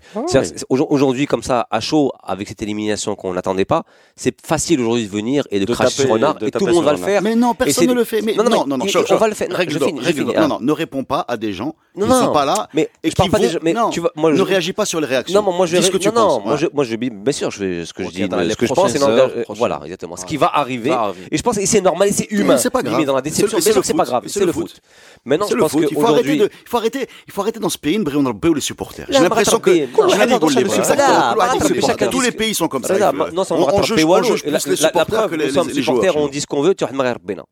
Aujourd- 0.68 0.90
Aujourd'hui, 0.90 1.26
comme 1.26 1.42
ça, 1.42 1.66
à 1.70 1.80
chaud, 1.80 2.10
avec 2.22 2.48
cette 2.48 2.62
élimination 2.62 3.14
qu'on 3.14 3.32
n'attendait 3.34 3.64
pas, 3.64 3.84
c'est 4.16 4.34
facile 4.44 4.80
aujourd'hui 4.80 5.04
de 5.06 5.10
venir 5.10 5.46
et 5.50 5.60
de, 5.60 5.64
De 5.66 5.72
cracher 5.72 5.90
taper- 5.96 6.02
sur 6.06 6.12
Renard 6.14 6.36
et 6.42 6.50
tout 6.50 6.66
le 6.66 6.72
monde 6.72 6.84
va 6.84 6.92
le 6.92 6.98
faire. 6.98 7.22
Mais 7.22 7.34
non, 7.36 7.52
Et 7.52 7.56
personne 7.56 7.86
ne 7.86 7.92
le 7.94 8.04
fait. 8.04 8.22
Mais 8.22 8.34
Non, 8.34 8.44
non, 8.44 8.50
non, 8.66 8.78
non, 8.78 8.86
on 9.10 9.16
va 9.16 9.28
le 9.28 9.34
faire. 9.34 9.48
Non, 9.50 9.56
hein. 9.58 10.40
Non, 10.40 10.48
non, 10.48 10.58
ne 10.60 10.72
réponds 10.72 11.04
pas 11.04 11.24
à 11.28 11.36
des 11.36 11.52
gens 11.52 11.74
Non, 11.96 12.06
qui 12.06 12.12
ne 12.12 12.18
sont 12.18 12.32
pas 12.32 12.44
là 12.44 12.68
Mais 12.74 12.88
et 13.02 13.10
je 13.10 13.14
parle 13.14 13.30
qui 13.30 13.36
vont- 13.36 13.90
tu 13.90 14.00
moi, 14.16 14.32
ne 14.32 14.40
réagis 14.40 14.72
pas 14.72 14.84
sur 14.86 15.00
les 15.00 15.06
réactions. 15.06 15.40
Non, 15.42 15.50
mais 15.50 15.56
moi 15.56 15.66
je 15.66 15.76
Dis 15.76 15.82
ce 15.84 15.90
que 15.90 15.96
tu 15.98 16.08
non, 16.08 16.14
non, 16.14 16.20
penses. 16.38 16.44
moi 16.46 16.56
je, 16.56 16.66
moi 16.72 16.84
je, 16.84 16.96
bien 16.96 17.32
sûr, 17.32 17.50
je 17.50 17.58
vais, 17.64 17.84
ce 17.84 17.92
que 17.92 18.04
je 18.04 18.10
dis, 18.10 18.28
dans 18.28 18.38
les 18.38 18.50
ce 18.50 18.56
que 18.56 18.66
je 18.66 18.72
pense, 18.72 18.90
c'est 18.92 18.98
voilà, 19.48 19.80
exactement. 19.84 20.16
Ce 20.16 20.24
qui 20.24 20.36
va 20.36 20.50
arriver. 20.54 20.92
Et 21.30 21.36
je 21.36 21.42
pense 21.42 21.56
que 21.58 21.66
c'est 21.66 21.80
normal 21.80 22.08
et 22.08 22.12
c'est 22.12 22.30
humain. 22.30 22.56
c'est 22.56 22.70
pas 22.70 22.82
grave 22.82 23.00
exception. 23.32 23.58
Bien 23.58 23.72
sûr 23.72 23.80
que 23.80 23.86
c'est 23.86 23.94
pas 23.94 24.04
grave, 24.04 24.24
c'est 24.26 24.44
le 24.44 24.52
foot. 24.52 24.74
Maintenant, 25.24 25.46
je 25.48 25.56
pense 25.56 25.72
qu'aujourd'hui. 25.72 26.42
Il 26.42 26.68
faut 26.68 26.76
arrêter, 26.76 27.06
il 27.26 27.32
faut 27.32 27.40
arrêter 27.42 27.60
dans 27.60 27.68
ce 27.68 27.78
pays 27.78 27.98
de 27.98 28.02
briller 28.02 28.54
les 28.54 28.60
supporters. 28.60 29.06
J'ai 29.08 29.20
l'impression 29.20 29.58
que. 29.58 29.86
Tous 32.10 32.20
les 32.20 32.32
pays 32.32 32.54
sont 32.54 32.68
comme 32.68 32.84
ça. 32.84 33.12
Non, 33.32 33.44
ça 33.44 33.54
on 33.54 33.82
juge 33.82 34.04
La 34.82 35.04
preuve, 35.04 35.34
les 35.34 35.50
supporters, 35.50 36.16
on 36.16 36.28
dit 36.28 36.40
ce 36.40 36.46
qu'on 36.46 36.62
veut, 36.62 36.74
tu 36.74 36.84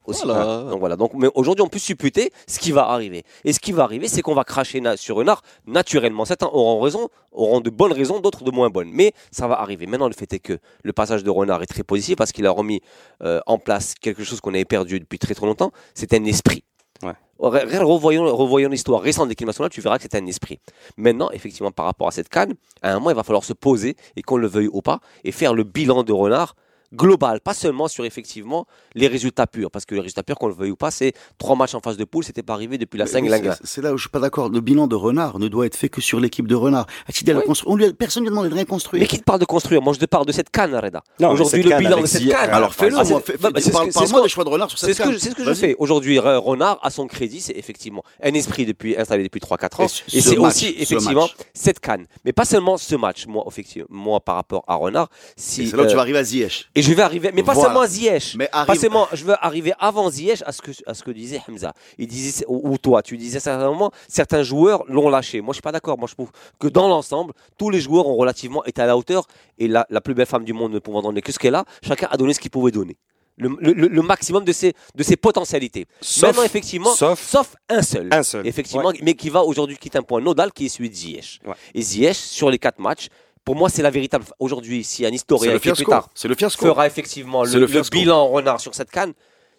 aussi. 0.07 0.23
Hein. 0.29 0.67
Donc 0.71 0.81
voilà. 0.81 0.97
Donc, 0.97 1.13
mais 1.15 1.29
aujourd'hui, 1.35 1.63
on 1.63 1.69
peut 1.69 1.79
supputer 1.79 2.33
ce 2.47 2.59
qui 2.59 2.73
va 2.73 2.89
arriver. 2.89 3.25
Et 3.45 3.53
ce 3.53 3.61
qui 3.61 3.73
va 3.73 3.85
arriver, 3.85 4.09
c'est 4.09 4.23
qu'on 4.23 4.35
va 4.35 4.45
cracher 4.45 4.83
sur 4.97 5.17
Renard 5.17 5.43
naturellement. 5.67 6.25
Certains 6.25 6.47
auront 6.47 6.81
raison, 6.81 7.09
auront 7.33 7.61
de 7.61 7.71
bonnes 7.71 7.93
raisons, 7.93 8.21
d'autres 8.21 8.45
de 8.45 8.51
moins 8.51 8.71
bonnes. 8.71 8.91
Mais 8.93 9.13
ça 9.31 9.47
va 9.47 9.61
arriver. 9.61 9.87
Maintenant, 9.87 10.09
le 10.09 10.15
fait 10.15 10.33
est 10.33 10.39
que 10.39 10.59
le 10.83 10.93
passage 10.93 11.25
de 11.25 11.31
Renard 11.31 11.63
est 11.63 11.67
très 11.67 11.83
positif 11.83 12.17
parce 12.17 12.33
qu'il 12.33 12.47
a 12.47 12.51
remis 12.51 12.81
euh, 13.23 13.41
en 13.47 13.59
place 13.59 13.95
quelque 14.01 14.25
chose 14.25 14.41
qu'on 14.41 14.55
avait 14.55 14.65
perdu 14.65 15.01
depuis 15.01 15.19
très 15.19 15.35
trop 15.35 15.47
longtemps. 15.47 15.70
C'est 15.95 16.13
un 16.15 16.25
esprit. 16.25 16.65
Ouais. 17.03 17.13
Re- 17.39 17.67
re- 17.67 17.83
Revoyons, 17.83 18.37
revoyons 18.37 18.69
l'histoire 18.69 19.01
récente 19.01 19.25
de 19.27 19.31
l'équipe 19.31 19.47
nationale, 19.47 19.71
tu 19.71 19.81
verras 19.81 19.97
que 19.97 20.03
c'est 20.03 20.15
un 20.15 20.27
esprit. 20.27 20.59
Maintenant, 20.97 21.31
effectivement, 21.31 21.71
par 21.71 21.87
rapport 21.87 22.09
à 22.09 22.11
cette 22.11 22.29
canne, 22.29 22.55
à 22.83 22.91
un 22.91 22.95
moment, 22.95 23.11
il 23.11 23.17
va 23.17 23.23
falloir 23.23 23.45
se 23.45 23.55
poser, 23.55 23.97
et 24.17 24.23
qu'on 24.23 24.37
le 24.37 24.47
veuille 24.47 24.69
ou 24.73 24.83
pas, 24.83 25.01
et 25.25 25.33
faire 25.33 25.55
le 25.55 25.65
bilan 25.65 26.03
de 26.03 26.13
Renard 26.13 26.55
global, 26.95 27.41
pas 27.41 27.55
seulement 27.55 27.89
sur 27.89 28.05
effectivement 28.05 28.67
les 28.95 29.07
résultats 29.07 29.47
purs, 29.47 29.71
parce 29.71 29.85
que 29.85 29.95
les 29.95 30.01
résultats 30.01 30.23
purs, 30.23 30.39
qu'on 30.39 30.49
le 30.49 30.55
veuille 30.55 30.71
ou 30.73 30.77
pas, 30.77 30.91
c'est 30.91 31.13
trois 31.39 31.57
matchs 31.57 31.75
en 31.75 31.81
phase 31.81 31.97
de 31.97 32.05
poule, 32.05 32.25
c'était 32.25 32.43
pas 32.43 32.55
arrivé 32.55 32.79
depuis 32.79 32.99
la 32.99 33.05
Mais 33.05 33.11
5 33.11 33.29
c'est- 33.29 33.61
C'est 33.65 33.83
là 33.83 33.93
où 33.93 33.97
je 33.97 34.03
suis 34.03 34.11
pas 34.11 34.19
d'accord. 34.21 34.49
Le 34.49 34.61
bilan 34.61 34.87
de 34.87 34.95
Renard 34.97 35.39
ne 35.39 35.49
doit 35.49 35.67
être 35.67 35.77
fait 35.77 35.89
que 35.89 36.01
sur 36.01 36.19
l'équipe 36.21 36.47
de 36.49 36.55
Renard. 36.55 36.87
Achidi, 37.07 37.31
elle 37.31 37.37
a 37.37 37.41
Oui. 37.41 37.47
construit- 37.47 37.73
on 37.73 37.77
lui 37.77 37.85
a- 37.87 37.93
Personne 37.93 38.23
ne 38.25 38.29
lui 38.29 38.33
a 38.33 38.33
demandé 38.33 38.49
de 38.51 38.55
rien 38.55 38.65
construire. 38.65 39.01
Mais 39.03 39.07
qui 39.07 39.19
te 39.19 39.25
parle 39.25 39.41
de 39.41 39.45
construire? 39.45 39.83
Moi, 39.83 39.93
je 39.95 39.99
te 40.01 40.05
parle 40.07 40.27
de 40.27 40.33
cette 40.33 40.51
canne, 40.51 40.75
Reda. 40.75 41.03
Aujourd'hui, 41.21 41.63
le 41.63 41.77
bilan 41.79 42.01
de 42.01 42.07
cette 42.07 42.27
canne. 42.29 42.51
Alors 42.51 42.75
fais-le, 42.75 42.97
Ah, 42.99 43.05
c'est- 43.05 43.11
moi. 43.13 43.21
fais- 43.25 43.37
bah, 43.37 43.51
bah, 43.53 43.61
Parle-moi 43.93 44.23
des 44.23 44.29
choix 44.29 44.45
de 44.45 44.49
Renard 44.49 44.69
sur 44.71 44.79
cette 44.79 44.97
canne. 44.97 45.17
c'est 45.19 45.31
ce 45.31 45.35
que 45.35 45.45
je 45.45 45.55
fais. 45.55 45.77
Aujourd'hui, 45.79 46.17
Re- 46.19 46.37
Renard, 46.39 46.79
à 46.83 46.91
son 46.91 47.07
crédit, 47.07 47.41
c'est 47.41 47.57
effectivement 47.57 48.03
un 48.23 48.33
esprit 48.35 48.67
depuis, 48.67 48.97
installé 48.97 49.23
depuis 49.23 49.41
3-4 49.41 49.81
ans. 49.81 49.85
Et 49.85 49.89
ce- 49.89 50.03
Et 50.17 50.21
ce 50.21 50.31
c'est 50.31 50.37
match, 50.37 50.55
aussi, 50.57 50.75
effectivement, 50.79 51.29
cette 51.55 51.81
canne. 51.81 52.07
Mais 52.25 52.33
pas 52.33 52.45
seulement 52.45 52.77
ce 52.79 52.95
match, 52.97 53.27
moi, 53.27 53.45
effectivement, 53.47 53.87
moi 53.91 54.21
par 54.21 54.35
rapport 54.37 54.65
à 54.67 54.75
Renard. 54.77 55.09
Si, 55.37 55.69
C'est 55.69 55.77
là 55.77 55.83
où 55.83 55.87
tu 55.87 55.93
euh, 55.93 55.97
vas 55.97 56.01
arriver 56.03 56.19
à 56.19 56.25
Ziyech. 56.25 56.71
Et 56.81 56.83
je 56.83 56.93
vais 56.95 57.03
arriver, 57.03 57.31
mais 57.35 57.43
pas 57.43 57.53
Voilà. 57.53 57.69
seulement 57.69 57.81
à 57.83 57.87
Ziyech. 57.87 58.35
Mais 58.37 58.49
Pas 58.51 58.75
seulement, 58.75 59.07
je 59.13 59.25
veux 59.25 59.35
arriver 59.45 59.73
avant 59.79 60.11
Ziyech 60.11 60.43
à 60.47 60.53
ce 60.53 60.63
que, 60.63 60.71
à 60.87 60.95
ce 60.95 61.03
que 61.03 61.11
disait 61.11 61.41
Hamza. 61.49 61.73
Il 61.99 62.07
disait, 62.07 62.45
ou, 62.49 62.73
ou 62.73 62.79
toi, 62.79 63.03
tu 63.03 63.17
disais 63.17 63.41
certainement, 63.41 63.91
certains 64.09 64.43
joueurs 64.43 64.85
l'ont 64.89 65.09
lâché. 65.09 65.41
Moi, 65.41 65.53
je 65.53 65.57
suis 65.57 65.63
pas 65.63 65.73
d'accord. 65.73 65.99
Moi, 65.99 66.09
je 66.09 66.15
trouve 66.15 66.31
que 66.59 66.69
dans 66.69 66.89
l'ensemble, 66.89 67.33
tous 67.59 67.71
les 67.71 67.81
joueurs 67.81 68.07
ont 68.07 68.17
relativement 68.17 68.65
été 68.65 68.81
à 68.83 68.87
la 68.87 68.97
hauteur. 68.97 69.27
Et 69.59 69.69
la, 69.69 69.87
la 69.91 70.01
plus 70.01 70.15
belle 70.15 70.27
femme 70.27 70.45
du 70.45 70.53
monde 70.55 70.73
ne 70.73 70.79
pouvant 70.79 71.03
donner 71.03 71.21
que 71.21 71.33
ce 71.33 71.39
qu'elle 71.39 71.55
a, 71.55 71.65
chacun 71.83 72.09
a 72.11 72.17
donné 72.17 72.33
ce 72.35 72.41
qu'il 72.41 72.51
pouvait 72.51 72.71
donner. 72.73 72.97
Le, 73.37 73.49
le- 73.73 74.03
maximum 74.03 74.45
de 74.45 74.53
ses, 74.53 74.75
de 74.95 75.03
ses 75.03 75.17
potentialités. 75.17 75.87
Sauf- 76.03 76.29
Maintenant, 76.29 76.43
effectivement, 76.43 76.95
sauf- 76.95 77.23
sauf 77.27 77.57
un 77.71 77.81
seul. 77.81 78.09
Un 78.13 78.23
seul. 78.23 78.47
Effectivement, 78.47 78.93
mais 79.03 79.15
qui 79.15 79.31
va 79.31 79.43
aujourd'hui 79.45 79.79
quitter 79.79 79.97
un 79.97 80.03
point 80.03 80.21
nodal 80.21 80.53
qui 80.53 80.67
est 80.67 80.69
celui 80.69 80.91
de 80.91 80.95
Ziyech. 80.95 81.41
Ouais. 81.47 81.55
Et 81.75 81.81
Ziyech, 81.81 82.17
sur 82.17 82.51
les 82.51 82.59
quatre 82.59 82.79
matchs, 82.81 83.09
pour 83.45 83.57
moi, 83.57 83.69
c'est 83.69 83.83
la 83.83 83.91
véritable. 83.91 84.25
Aujourd'hui, 84.39 84.85
si 84.85 85.05
un 85.07 85.11
historien 85.11 85.53
le 85.53 85.59
qui 85.59 85.73
plus 85.73 85.85
tard 85.85 86.11
le 86.25 86.35
fera 86.35 86.87
effectivement 86.87 87.45
le, 87.45 87.53
le 87.53 87.61
le 87.61 87.67
fiasco. 87.67 87.99
bilan 87.99 88.29
renard 88.29 88.61
sur 88.61 88.75
cette 88.75 88.91
canne, 88.91 89.15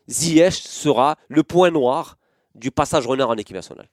Ziyech 0.09 0.53
sera 0.53 1.17
le 1.29 1.43
point 1.43 1.71
noir 1.71 2.17
du 2.55 2.71
passage 2.71 3.07
renard 3.07 3.29
en 3.29 3.37
équipe 3.37 3.55
nationale. 3.55 3.89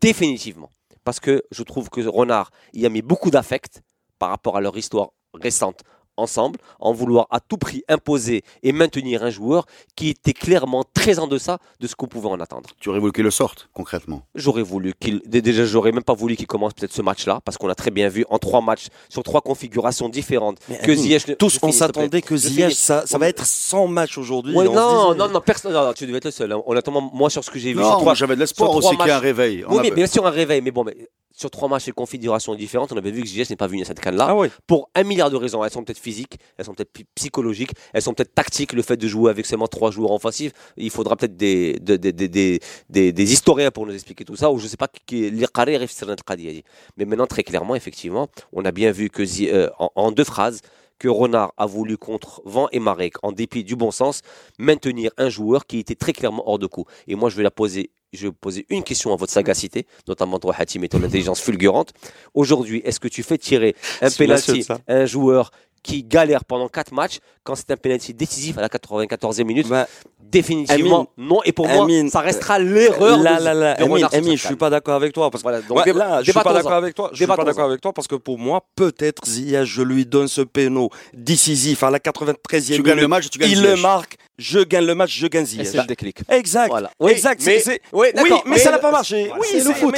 Définitivement. 0.00 0.70
Parce 1.04 1.20
que 1.20 1.42
je 1.50 1.62
trouve 1.62 1.88
que 1.88 2.06
Renard 2.06 2.50
y 2.74 2.84
a 2.84 2.88
mis 2.88 3.02
beaucoup 3.02 3.30
d'affect 3.30 3.82
par 4.18 4.28
rapport 4.28 4.56
à 4.56 4.60
leur 4.60 4.76
histoire 4.76 5.12
récente 5.34 5.80
ensemble, 6.16 6.58
en 6.80 6.92
vouloir 6.92 7.26
à 7.30 7.40
tout 7.40 7.56
prix 7.56 7.82
imposer 7.88 8.42
et 8.62 8.72
maintenir 8.72 9.22
un 9.22 9.30
joueur 9.30 9.66
qui 9.96 10.08
était 10.10 10.32
clairement 10.32 10.84
très 10.94 11.18
en 11.18 11.26
deçà 11.26 11.58
de 11.80 11.86
ce 11.86 11.94
qu'on 11.94 12.06
pouvait 12.06 12.28
en 12.28 12.40
attendre. 12.40 12.70
Tu 12.80 12.88
aurais 12.88 12.98
voulu 13.00 13.12
qu'il 13.12 13.24
le 13.24 13.30
sorte, 13.30 13.68
concrètement? 13.72 14.22
J'aurais 14.34 14.62
voulu 14.62 14.94
qu'il. 14.98 15.20
dé- 15.26 15.40
Déjà, 15.42 15.64
j'aurais 15.64 15.92
même 15.92 16.02
pas 16.04 16.14
voulu 16.14 16.36
qu'il 16.36 16.46
commence 16.46 16.74
peut-être 16.74 16.92
ce 16.92 17.02
match-là, 17.02 17.40
parce 17.44 17.56
qu'on 17.58 17.68
a 17.68 17.74
très 17.74 17.90
bien 17.90 18.08
vu 18.08 18.24
en 18.28 18.38
trois 18.38 18.60
matchs, 18.60 18.88
sur 19.08 19.22
trois 19.22 19.40
configurations 19.40 20.08
différentes, 20.08 20.58
que 20.68 20.84
Amine, 20.84 20.96
Ziyech. 20.96 21.36
Tous, 21.38 21.58
on 21.62 21.72
s'attendait 21.72 22.22
que 22.22 22.36
Ziyech, 22.36 22.74
ça, 22.74 23.06
ça 23.06 23.18
va 23.18 23.28
être 23.28 23.44
100 23.46 23.86
matchs 23.88 24.18
aujourd'hui. 24.18 24.54
Ouais, 24.54 24.68
On 24.68 24.72
non, 24.74 25.12
disait- 25.12 25.18
non, 25.18 25.28
non, 25.32 25.40
personne. 25.40 25.72
non, 25.72 25.92
tu 25.92 26.06
devais 26.06 26.18
être 26.18 26.24
le 26.26 26.30
seul. 26.30 26.52
hein. 26.52 26.62
Honnêtement, 26.66 27.10
moi, 27.12 27.30
sur 27.30 27.42
ce 27.44 27.50
que 27.50 27.58
j'ai 27.58 27.72
vu, 27.72 27.80
Non, 27.80 28.14
j'avais 28.14 28.34
de 28.34 28.40
l'espoir 28.40 28.70
aussi 28.74 28.96
qu'il 28.96 29.06
y 29.06 29.08
ait 29.08 29.12
un 29.12 29.18
réveil. 29.18 29.64
On 29.66 29.72
Oui, 29.74 29.78
mais 29.82 29.90
bien 29.90 30.06
sûr, 30.06 30.26
un 30.26 30.30
réveil. 30.30 30.60
Mais 30.60 30.70
bon, 30.70 30.84
mais 30.84 30.96
sur 31.32 31.50
trois 31.50 31.68
matchs 31.68 31.88
et 31.88 31.92
configurations 31.92 32.54
différentes, 32.54 32.92
on 32.92 32.96
avait 32.96 33.10
vu 33.10 33.22
que 33.22 33.28
JS 33.28 33.50
n'est 33.50 33.56
pas 33.56 33.66
venu 33.66 33.82
à 33.82 33.84
cette 33.84 34.00
canne-là. 34.00 34.28
Ah 34.30 34.48
pour 34.66 34.90
un 34.94 35.04
milliard 35.04 35.30
de 35.30 35.36
raisons. 35.36 35.64
Elles 35.64 35.70
sont 35.70 35.84
peut-être 35.84 35.98
physiques, 35.98 36.38
elles 36.56 36.64
sont 36.64 36.74
peut-être 36.74 36.90
psychologiques, 37.14 37.72
elles 37.92 38.02
sont 38.02 38.14
peut-être 38.14 38.34
tactiques. 38.34 38.72
Le 38.72 38.82
fait 38.82 38.96
de 38.96 39.08
jouer 39.08 39.30
avec 39.30 39.46
seulement 39.46 39.68
trois 39.68 39.90
joueurs 39.90 40.12
offensifs, 40.12 40.52
il 40.76 40.90
faudra 40.90 41.16
peut-être 41.16 41.36
des, 41.36 41.78
des, 41.80 41.98
des, 41.98 42.60
des, 42.88 43.12
des 43.12 43.32
historiens 43.32 43.70
pour 43.70 43.86
nous 43.86 43.94
expliquer 43.94 44.24
tout 44.24 44.36
ça. 44.36 44.50
Ou 44.50 44.58
je 44.58 44.64
ne 44.64 44.68
sais 44.68 44.76
pas 44.76 44.88
qui 45.06 45.24
est 45.24 46.64
Mais 46.96 47.04
maintenant, 47.04 47.26
très 47.26 47.42
clairement, 47.42 47.74
effectivement, 47.74 48.28
on 48.52 48.64
a 48.64 48.72
bien 48.72 48.90
vu 48.92 49.10
que 49.10 49.22
euh, 49.52 49.68
en, 49.78 50.12
deux 50.12 50.24
phrases, 50.24 50.60
que 50.98 51.08
Renard 51.08 51.54
a 51.56 51.66
voulu 51.66 51.96
contre 51.96 52.42
vent 52.44 52.68
et 52.72 52.78
marée, 52.78 53.10
en 53.22 53.32
dépit 53.32 53.64
du 53.64 53.74
bon 53.74 53.90
sens, 53.90 54.20
maintenir 54.58 55.10
un 55.16 55.30
joueur 55.30 55.66
qui 55.66 55.78
était 55.78 55.94
très 55.94 56.12
clairement 56.12 56.46
hors 56.48 56.58
de 56.58 56.66
coup. 56.66 56.84
Et 57.08 57.14
moi, 57.14 57.30
je 57.30 57.36
vais 57.36 57.42
la 57.42 57.50
poser 57.50 57.90
je 58.12 58.26
vais 58.26 58.32
poser 58.32 58.66
une 58.70 58.82
question 58.82 59.12
à 59.12 59.16
votre 59.16 59.32
sagacité, 59.32 59.86
notamment 60.08 60.40
toi, 60.40 60.52
Hatim, 60.58 60.82
et 60.82 60.88
ton 60.88 61.02
intelligence 61.02 61.40
fulgurante. 61.40 61.92
Aujourd'hui, 62.34 62.82
est-ce 62.84 62.98
que 62.98 63.06
tu 63.06 63.22
fais 63.22 63.38
tirer 63.38 63.76
un 64.02 64.10
penalty 64.10 64.66
à 64.88 64.94
un 64.94 65.06
joueur 65.06 65.52
qui 65.84 66.02
galère 66.02 66.44
pendant 66.44 66.68
4 66.68 66.92
matchs 66.92 67.20
quand 67.44 67.54
c'est 67.54 67.70
un 67.70 67.76
penalty 67.76 68.12
décisif 68.12 68.58
à 68.58 68.62
la 68.62 68.68
94e 68.68 69.44
minute? 69.44 69.68
Bah, 69.68 69.86
Définitivement, 70.18 71.08
non. 71.18 71.40
Et 71.44 71.50
pour 71.52 71.66
moi, 71.66 71.82
Amine, 71.84 72.08
ça 72.08 72.20
restera 72.20 72.58
l'erreur 72.60 73.18
là, 73.20 73.40
là, 73.40 73.52
là, 73.52 73.72
Amine, 73.72 74.06
Amine, 74.12 74.36
je 74.36 74.46
suis 74.46 74.54
pas 74.54 74.70
d'accord 74.70 74.94
avec 74.94 75.12
toi 75.12 75.28
parce 75.28 75.42
que 75.42 75.48
Voilà, 75.48 75.60
donc 75.60 75.78
Ouais, 75.78 75.84
déba- 75.84 75.98
là, 75.98 76.18
je 76.22 76.30
suis 76.30 76.32
pas 76.32 76.52
d'accord 76.52 76.72
avec 76.72 76.94
toi. 76.94 77.10
Je 77.12 77.16
suis 77.16 77.26
pas 77.26 77.36
d'accord 77.36 77.64
avec 77.68 77.80
toi 77.80 77.92
parce 77.92 78.06
que 78.06 78.14
pour 78.14 78.38
moi, 78.38 78.64
peut-être 78.76 79.26
Ziyech, 79.26 79.64
je 79.64 79.82
lui 79.82 80.06
donne 80.06 80.28
ce 80.28 80.42
péno 80.42 80.90
décisif 81.14 81.82
à 81.82 81.90
la 81.90 81.98
93e 81.98 82.76
Tu 82.76 82.82
gagnes 82.82 82.90
le 82.90 82.94
minute. 82.94 83.08
match, 83.08 83.28
tu 83.30 83.38
gagnes 83.40 83.50
Il 83.50 83.62
le 83.62 83.74
marque, 83.76 84.18
je 84.40 84.60
gagne 84.60 84.86
le 84.86 84.94
match, 84.94 85.16
je 85.16 85.26
gagne 85.26 85.44
Ziyech. 85.44 85.66
C'est 85.66 85.76
le 85.76 85.84
déclic. 85.84 86.26
Bah, 86.26 86.36
exact. 86.38 86.68
Voilà. 86.68 86.90
Oui, 86.98 87.12
exact. 87.12 87.42
Mais, 87.44 87.62
oui, 87.66 87.78
oui, 87.92 88.08
mais, 88.14 88.30
mais 88.46 88.58
ça 88.58 88.70
n'a 88.70 88.78
pas 88.78 88.90
marché. 88.90 89.30
Oui, 89.38 89.46
c'est 89.50 89.58
le 89.58 89.74
foot, 89.74 89.94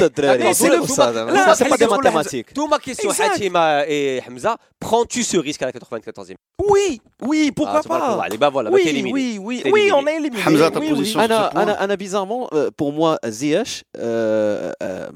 C'est 0.53 0.69
le 0.69 0.81
foot. 0.81 0.97
Là, 0.97 1.55
c'est 1.55 1.69
pas 1.69 1.77
des 1.77 1.87
mathématiques. 1.87 2.53
Tout 2.53 2.67
ma 2.67 2.79
question, 2.79 3.09
Hatima 3.09 3.87
et 3.87 4.21
Hamza, 4.29 4.57
prends-tu 4.79 5.23
ce 5.23 5.37
risque 5.37 5.61
à 5.61 5.67
la 5.67 5.71
94e 5.71 6.35
Oui, 6.67 7.01
oui, 7.21 7.47
ah, 7.49 7.53
pourquoi 7.55 7.81
ah, 7.85 7.87
pas? 7.87 8.21
Allez, 8.23 8.37
bah 8.37 8.49
voilà, 8.49 8.69
bah, 8.69 8.75
oui, 8.75 8.89
éliminé. 8.89 9.13
Oui, 9.13 9.39
oui, 9.41 9.63
oui, 9.71 9.91
on 9.93 10.05
est 10.05 10.17
éliminé. 10.17 10.43
Hamza, 10.45 10.71
ta 10.71 10.81
position. 10.81 11.19
Anna, 11.19 11.47
Anna, 11.47 11.95
bizarrement, 11.95 12.49
euh, 12.53 12.69
pour 12.75 12.91
moi, 12.91 13.19
Ziyech, 13.25 13.85
euh, 13.97 14.73
euh, 14.83 15.09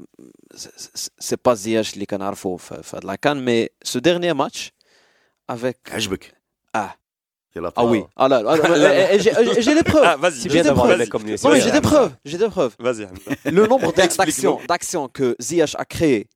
c'est 1.18 1.36
pas 1.36 1.54
Ziyech 1.54 1.96
les 1.96 2.06
canards 2.06 2.38
faux, 2.38 2.58
la 3.02 3.16
canne, 3.18 3.40
mais 3.40 3.72
ce 3.82 3.98
dernier 3.98 4.32
match 4.32 4.70
avec. 5.46 5.78
Hajbek. 5.92 6.32
Ah. 6.72 6.94
يلا 7.55 7.71
Ah 7.75 7.85
oui. 7.85 8.03
Ah 8.15 8.27
là, 8.27 8.41
là, 8.41 8.55
Là, 8.57 8.63
euh, 8.69 8.77
là. 8.77 8.89
euh, 9.13 9.19
j'ai 9.23 9.31
euh, 9.37 9.61
j'ai 9.65 9.73
les 9.75 9.83
preuves. 9.83 10.03
Ah, 10.11 10.15
vas-y, 10.17 10.33
C'est 10.41 10.41
J'ai 10.43 10.49
bien 10.49 10.63
des 10.63 10.69
d'avoir 10.69 10.85
un 10.85 10.89
preuves. 10.89 10.99
mec 10.99 11.09
comme 11.09 11.23
lui. 11.23 11.31
Non, 11.43 11.49
mais 11.51 11.59
c'est 11.59 11.65
j'ai 11.65 11.71
bien. 11.71 11.79
des 11.81 11.87
preuves. 11.91 12.13
J'ai 12.29 12.37
des 12.43 12.49
preuves. 12.55 12.75
Vas-y, 12.87 13.03
Hamza. 13.05 13.31
Le 13.57 13.63
nombre 13.71 13.89
Explique-nous. 13.99 14.25
d'actions 14.25 14.59
d'actions 14.71 15.05
que 15.17 15.27
Ziyech 15.47 15.75
a 15.83 15.85
créé 15.85 16.27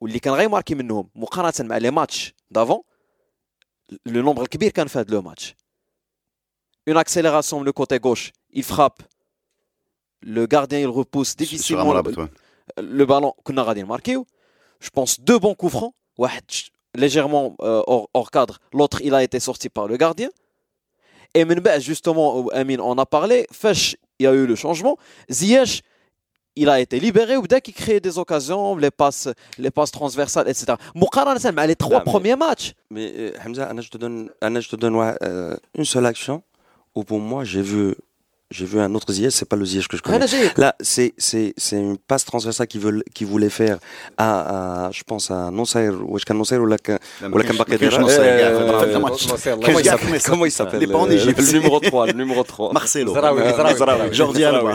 واللي 0.00 0.18
كان 0.18 0.34
غير 0.34 0.48
ماركي 0.48 0.74
منهم 0.74 1.10
مقارنة 1.14 1.52
مع 1.68 1.78
les 1.78 1.90
matchs 1.92 2.32
d'avant 2.54 2.82
le 4.08 4.20
nombre 4.22 4.40
الكبير 4.42 4.70
كان 4.70 4.86
في 4.86 4.98
هذا 4.98 5.20
le 5.20 5.22
match 5.22 5.54
une 6.90 6.96
accélération 6.96 7.62
le 7.62 7.72
côté 7.72 7.98
gauche 8.00 8.32
il 8.50 8.62
frappe 8.64 9.02
le 10.22 10.46
gardien 10.46 10.78
il 10.78 10.86
repousse 10.88 11.28
sur 11.28 11.36
difficilement 11.36 11.82
Amrabat, 11.90 12.10
le, 12.10 12.16
ouais. 12.22 12.28
le 12.98 13.04
ballon 13.06 13.32
كنا 13.44 13.62
غادي 13.62 13.82
نماركيو 13.82 14.26
je 14.84 14.88
pense 14.88 15.20
deux 15.20 15.38
bons 15.38 15.54
coups 15.54 15.72
francs 15.72 15.92
واحد 16.18 16.50
ش- 16.50 16.70
légèrement 16.97 17.55
euh, 17.61 17.81
hors, 17.85 18.31
cadre, 18.31 18.59
l'autre 18.73 18.99
il 19.01 19.13
a 19.13 19.23
été 19.23 19.39
sorti 19.39 19.69
par 19.69 19.87
le 19.87 19.95
gardien. 19.95 20.29
Et 21.33 21.45
bah, 21.45 21.79
justement, 21.79 22.39
euh, 22.39 22.55
Amine 22.55 22.81
en 22.81 22.97
a 22.97 23.05
parlé, 23.05 23.47
Fesh, 23.51 23.95
il 24.19 24.23
y 24.23 24.27
a 24.27 24.33
eu 24.33 24.47
le 24.47 24.55
changement. 24.55 24.97
Ziyech, 25.29 25.83
il 26.55 26.69
a 26.69 26.79
été 26.79 26.99
libéré, 26.99 27.37
ou 27.37 27.45
dès 27.45 27.61
qu'il 27.61 27.75
crée 27.75 27.99
des 27.99 28.17
occasions, 28.17 28.75
les 28.75 28.89
passes, 28.89 29.29
les 29.59 29.69
passes 29.69 29.91
transversales, 29.91 30.49
etc. 30.49 30.73
les 31.67 31.75
trois 31.75 32.01
premiers 32.01 32.35
matchs. 32.35 32.73
Mais 32.89 33.13
euh, 33.15 33.31
Hamza, 33.45 33.71
je 33.79 33.89
te 33.89 33.97
donne, 33.97 34.31
je 34.41 34.69
te 34.69 34.75
donne 34.75 34.95
une 35.77 35.85
seule 35.85 36.07
action 36.07 36.41
où 36.95 37.03
pour 37.03 37.19
moi 37.19 37.43
j'ai 37.43 37.61
vu 37.61 37.95
j'ai 38.49 38.65
vu 38.65 38.79
un 38.79 38.93
autre 38.95 39.11
Ziyech, 39.11 39.33
c'est 39.33 39.47
pas 39.47 39.57
le 39.57 39.65
Ziyech 39.65 39.87
que 39.87 39.97
je 39.97 40.01
connais. 40.01 40.25
Là, 40.55 40.75
c'est 40.79 41.13
c'est 41.17 41.53
c'est 41.57 41.77
une 41.77 41.97
passe 41.97 42.23
transversale 42.23 42.67
qui 42.67 42.79
veulent 42.79 43.03
qui 43.13 43.25
voulait 43.25 43.49
faire 43.49 43.77
à, 44.17 44.85
à 44.87 44.91
je 44.91 45.03
pense 45.03 45.31
à 45.31 45.51
Nonsair 45.51 45.93
ou 46.01 46.17
est-ce 46.17 46.31
Nonsair 46.31 46.61
ou 46.61 46.65
la 46.65 46.77
ou 47.29 47.37
la 47.37 47.43
Comment 50.25 50.45
il 50.45 50.51
s'appelle 50.51 50.81
Il 50.81 50.89
est 50.89 50.91
pas 50.91 50.97
en 50.99 51.09
euh, 51.09 51.11
Égypte. 51.11 51.39
Le 51.39 51.51
numéro 51.51 51.79
3, 51.79 52.07
le 52.07 52.13
numéro 52.13 52.43
3. 52.43 52.73
Marcelo. 52.73 53.15
Euh, 53.15 54.13
Jordi 54.13 54.45
Alba. 54.45 54.73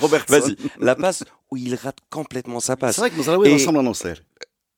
Robert. 0.00 0.24
Vas-y. 0.28 0.56
La 0.80 0.96
passe 0.96 1.24
où 1.50 1.56
il 1.56 1.74
rate 1.76 1.98
complètement 2.10 2.60
sa 2.60 2.76
passe. 2.76 2.96
C'est 2.96 3.02
vrai 3.02 3.10
que 3.10 3.16
Nonsair 3.16 3.38
ressemble 3.38 3.78
à 3.78 3.82
Nonsair. 3.82 4.16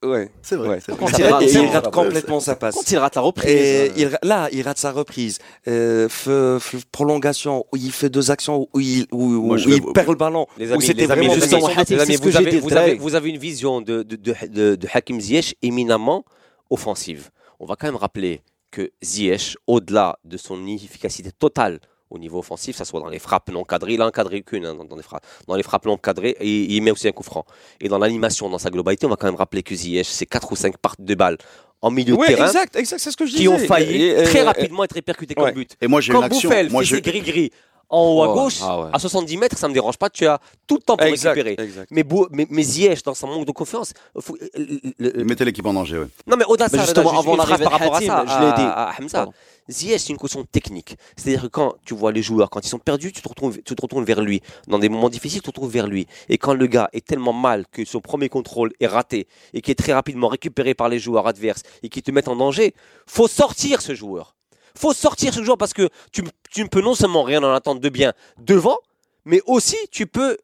Ouais. 0.05 0.31
C'est 0.43 0.57
vrai. 0.57 0.69
Ouais. 0.69 0.79
c'est 0.85 0.93
vrai. 0.93 1.01
Quand 1.01 1.19
il 1.19 1.25
rate- 1.25 1.43
il 1.85 1.91
complètement 1.91 2.41
sa 2.41 2.57
passe. 2.57 2.75
quand 2.75 2.91
il 2.91 2.97
rate 2.99 3.15
la 3.15 3.21
reprise 3.23 3.51
Et 3.51 3.89
euh, 3.89 3.93
il, 3.97 4.07
ra- 4.09 4.19
là, 4.23 4.49
il 4.53 4.63
rate 4.63 4.79
sa 4.79 4.91
reprise. 4.93 5.39
Euh, 5.69 6.09
f- 6.09 6.59
f- 6.59 6.83
prolongation, 6.91 7.65
où 7.73 7.77
il 7.77 7.93
fait 7.93 8.09
deux 8.11 8.31
actions, 8.31 8.69
où 8.75 8.81
il, 8.81 9.07
où, 9.13 9.23
où 9.25 9.43
Moi, 9.47 9.57
je 9.59 9.69
il 9.69 9.83
vais- 9.83 9.93
perd 9.93 10.09
le 10.09 10.17
ballon. 10.17 10.47
Les 10.59 10.73
amis, 10.73 10.83
c'était 10.83 11.03
les 11.03 11.11
amis, 11.11 11.21
vraiment 11.27 11.35
les 11.35 11.41
justement, 11.41 11.69
les 11.69 12.01
amis, 12.01 12.17
vous, 12.17 12.37
avez, 12.37 12.51
dit, 12.51 12.59
vous, 12.59 12.69
très- 12.71 12.79
avez, 12.79 12.95
vous 12.95 13.15
avez 13.15 13.31
une 13.31 13.39
vision 13.39 13.81
de, 13.81 14.03
de, 14.03 14.17
de, 14.17 14.35
de, 14.49 14.75
de 14.75 14.89
Hakim 14.93 15.21
Ziyech 15.21 15.55
éminemment 15.63 16.25
offensive. 16.71 17.31
On 17.61 17.67
va 17.67 17.77
quand 17.77 17.87
même 17.87 17.97
rappeler 17.97 18.41
que 18.71 18.91
Ziyech, 19.05 19.57
au-delà 19.67 20.19
de 20.25 20.37
son 20.37 20.67
efficacité 20.67 21.31
totale 21.31 21.79
au 22.13 22.19
niveau 22.19 22.39
offensif, 22.39 22.77
ça 22.77 22.85
soit 22.85 23.01
dans 23.01 23.09
les 23.09 23.19
frappes 23.19 23.51
non 23.51 23.65
cadrées, 23.65 23.95
il 23.95 24.03
a 24.03 24.07
encadré 24.07 24.43
qu'une 24.43 24.67
hein, 24.67 24.75
dans, 24.75 24.85
dans 24.85 24.97
les 24.97 25.03
frappes, 25.03 25.25
dans 25.49 25.55
les 25.57 25.63
frappes 25.63 25.87
non 25.87 25.97
cadrées, 25.97 26.37
et 26.41 26.49
il 26.75 26.81
met 26.83 26.91
aussi 26.91 27.09
un 27.09 27.13
coup 27.13 27.23
franc. 27.23 27.45
Et 27.81 27.89
dans 27.89 27.99
l'animation, 27.99 28.49
dans 28.51 28.59
sa 28.59 28.71
globalité, 28.71 29.07
on 29.07 29.09
va 29.09 29.17
quand 29.17 29.27
même 29.27 29.35
rappeler 29.37 29.63
que 29.63 29.75
Ziyech, 29.75 30.07
c'est 30.07 30.27
4 30.27 30.53
ou 30.53 30.57
5 30.57 30.77
parts 30.77 30.95
de 30.99 31.15
balles 31.15 31.39
en 31.81 31.91
milieu 31.91 32.15
Ouais, 32.15 32.29
de 32.29 32.35
terrain 32.35 32.47
exact, 32.47 32.77
exact, 32.77 32.99
c'est 33.01 33.11
ce 33.11 33.17
que 33.17 33.27
je 33.27 33.33
qui 33.33 33.39
disais. 33.39 33.49
ont 33.49 33.59
failli 33.59 34.03
Et- 34.03 34.21
et- 34.21 34.23
très 34.25 34.39
et- 34.41 34.43
rapidement 34.43 34.85
être 34.85 34.93
répercutés 34.93 35.35
comme 35.35 35.45
Ouais. 35.47 35.53
but. 35.53 35.75
Et 35.81 35.89
moi, 35.89 36.01
j'ai 36.01 36.13
une 36.13 36.21
Quand 36.21 36.27
action. 36.27 36.49
Bouffel 36.51 36.71
Moi, 36.71 36.83
fait 36.83 36.87
je... 36.89 36.95
ses 36.97 37.03
gris-gris 37.03 37.51
en 37.93 38.01
haut 38.03 38.23
à 38.23 38.29
Oh, 38.31 38.35
gauche, 38.35 38.59
ah 38.63 38.81
ouais. 38.81 38.91
à 38.93 38.99
70 38.99 39.37
mètres, 39.37 39.57
ça 39.57 39.69
me 39.69 39.75
dérange 39.75 39.97
pas, 39.99 40.11
tu 40.11 40.27
as 40.27 40.41
tout 40.67 40.77
le 40.77 40.83
temps 40.83 40.97
pour 40.97 41.07
Exact, 41.07 41.35
récupérer. 41.35 41.63
exact. 41.65 41.89
Mais, 41.93 42.03
Bou- 42.03 42.27
mais, 42.33 42.47
mais 42.51 42.63
Ziyech, 42.63 43.03
dans 43.05 43.15
son 43.15 43.29
manque 43.29 43.47
de 43.47 43.53
confiance, 43.53 43.93
faut- 44.19 44.37
le- 44.57 44.81
le- 44.99 45.25
Mettez 45.25 45.45
l'équipe 45.45 45.65
en 45.67 45.75
danger, 45.75 45.99
ouais. 45.99 46.09
non 46.27 46.37
mais 46.37 46.45
au-delà 46.47 46.69
de 46.69 46.77
ça, 46.77 46.83
justement, 46.83 47.17
avant 47.19 47.37
l'arrivée 47.37 47.63
par 47.65 47.73
rapport 47.75 47.95
à 47.97 48.01
ça, 48.01 48.25
je 48.27 48.45
l'ai 48.47 48.53
dit. 48.55 48.63
à 48.69 48.93
Hamza. 48.99 49.19
Pardon. 49.19 49.33
Ziyech, 49.71 50.01
c'est 50.01 50.13
une 50.13 50.19
question 50.19 50.43
technique. 50.45 50.97
C'est-à-dire 51.17 51.43
que 51.43 51.47
quand 51.47 51.75
tu 51.87 51.95
vois 51.95 52.11
les 52.11 52.21
joueurs, 52.23 52.51
quand 52.51 52.65
ils 52.67 52.69
sont 52.69 52.81
perdus, 52.81 53.13
tu 53.13 53.23
te, 53.23 53.29
retrouves, 53.29 53.59
tu 53.63 53.75
te 53.77 53.81
retournes 53.81 54.05
vers 54.05 54.21
lui. 54.21 54.43
Dans 54.67 54.79
des 54.81 54.89
moments 54.89 55.09
difficiles, 55.09 55.39
tu 55.41 55.45
te 55.45 55.51
retrouves 55.51 55.71
vers 55.71 55.87
lui. 55.87 56.09
Et 56.29 56.37
quand 56.37 56.55
le 56.55 56.67
gars 56.67 56.89
est 56.93 57.07
tellement 57.07 57.33
mal 57.33 57.67
que 57.71 57.85
son 57.85 58.01
premier 58.01 58.29
contrôle 58.29 58.73
est 58.81 58.89
raté 58.89 59.29
et 59.55 59.61
qui 59.61 59.71
est 59.71 59.77
très 59.77 59.93
rapidement 59.93 60.27
récupéré 60.29 60.75
par 60.75 60.89
les 60.89 60.99
joueurs 60.99 61.29
adverses 61.29 61.63
et 61.85 61.89
qui 61.91 62.03
te 62.03 62.11
mettent 62.11 62.27
en 62.29 62.35
danger, 62.37 62.75
faut 63.07 63.29
sortir 63.29 63.81
ce 63.83 63.95
joueur. 63.95 64.35
Faut 64.77 64.93
sortir 64.93 65.33
ce 65.35 65.43
joueur 65.43 65.59
parce 65.59 65.73
que 65.73 65.89
tu, 66.13 66.23
tu 66.51 66.63
ne 66.63 66.69
peux 66.69 66.81
non 66.81 66.95
seulement 66.95 67.23
rien 67.23 67.43
en 67.43 67.53
attendre 67.53 67.81
de 67.81 67.89
bien 67.89 68.13
devant, 68.39 68.79
mais 69.25 69.41
aussi 69.47 69.77
tu 69.91 70.07
peux 70.07 70.37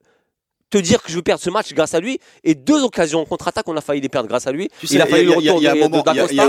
te 0.70 0.76
dire 0.76 1.02
que 1.02 1.10
je 1.10 1.16
vais 1.16 1.22
perdre 1.22 1.42
ce 1.42 1.48
match 1.48 1.72
grâce 1.72 1.94
à 1.94 2.00
lui. 2.00 2.20
Et 2.44 2.54
deux 2.54 2.84
occasions 2.84 3.20
en 3.20 3.24
contre-attaque, 3.24 3.66
on 3.68 3.76
a 3.78 3.80
failli 3.80 4.02
les 4.02 4.10
perdre 4.10 4.28
grâce 4.28 4.46
à 4.46 4.52
lui. 4.52 4.68
Tu 4.80 4.86
il 4.96 5.00
a 5.00 5.06
sais, 5.06 5.10
il 5.22 5.22
y 5.22 5.24
le 5.24 5.32
a- 5.32 5.36
il 5.38 5.44
y 5.44 5.48
a- 5.48 5.52
retour 5.52 5.62
il 5.62 5.64
de- 5.74 5.80
moment- 5.80 5.96
de 6.02 6.10
il 6.10 6.34
il 6.34 6.40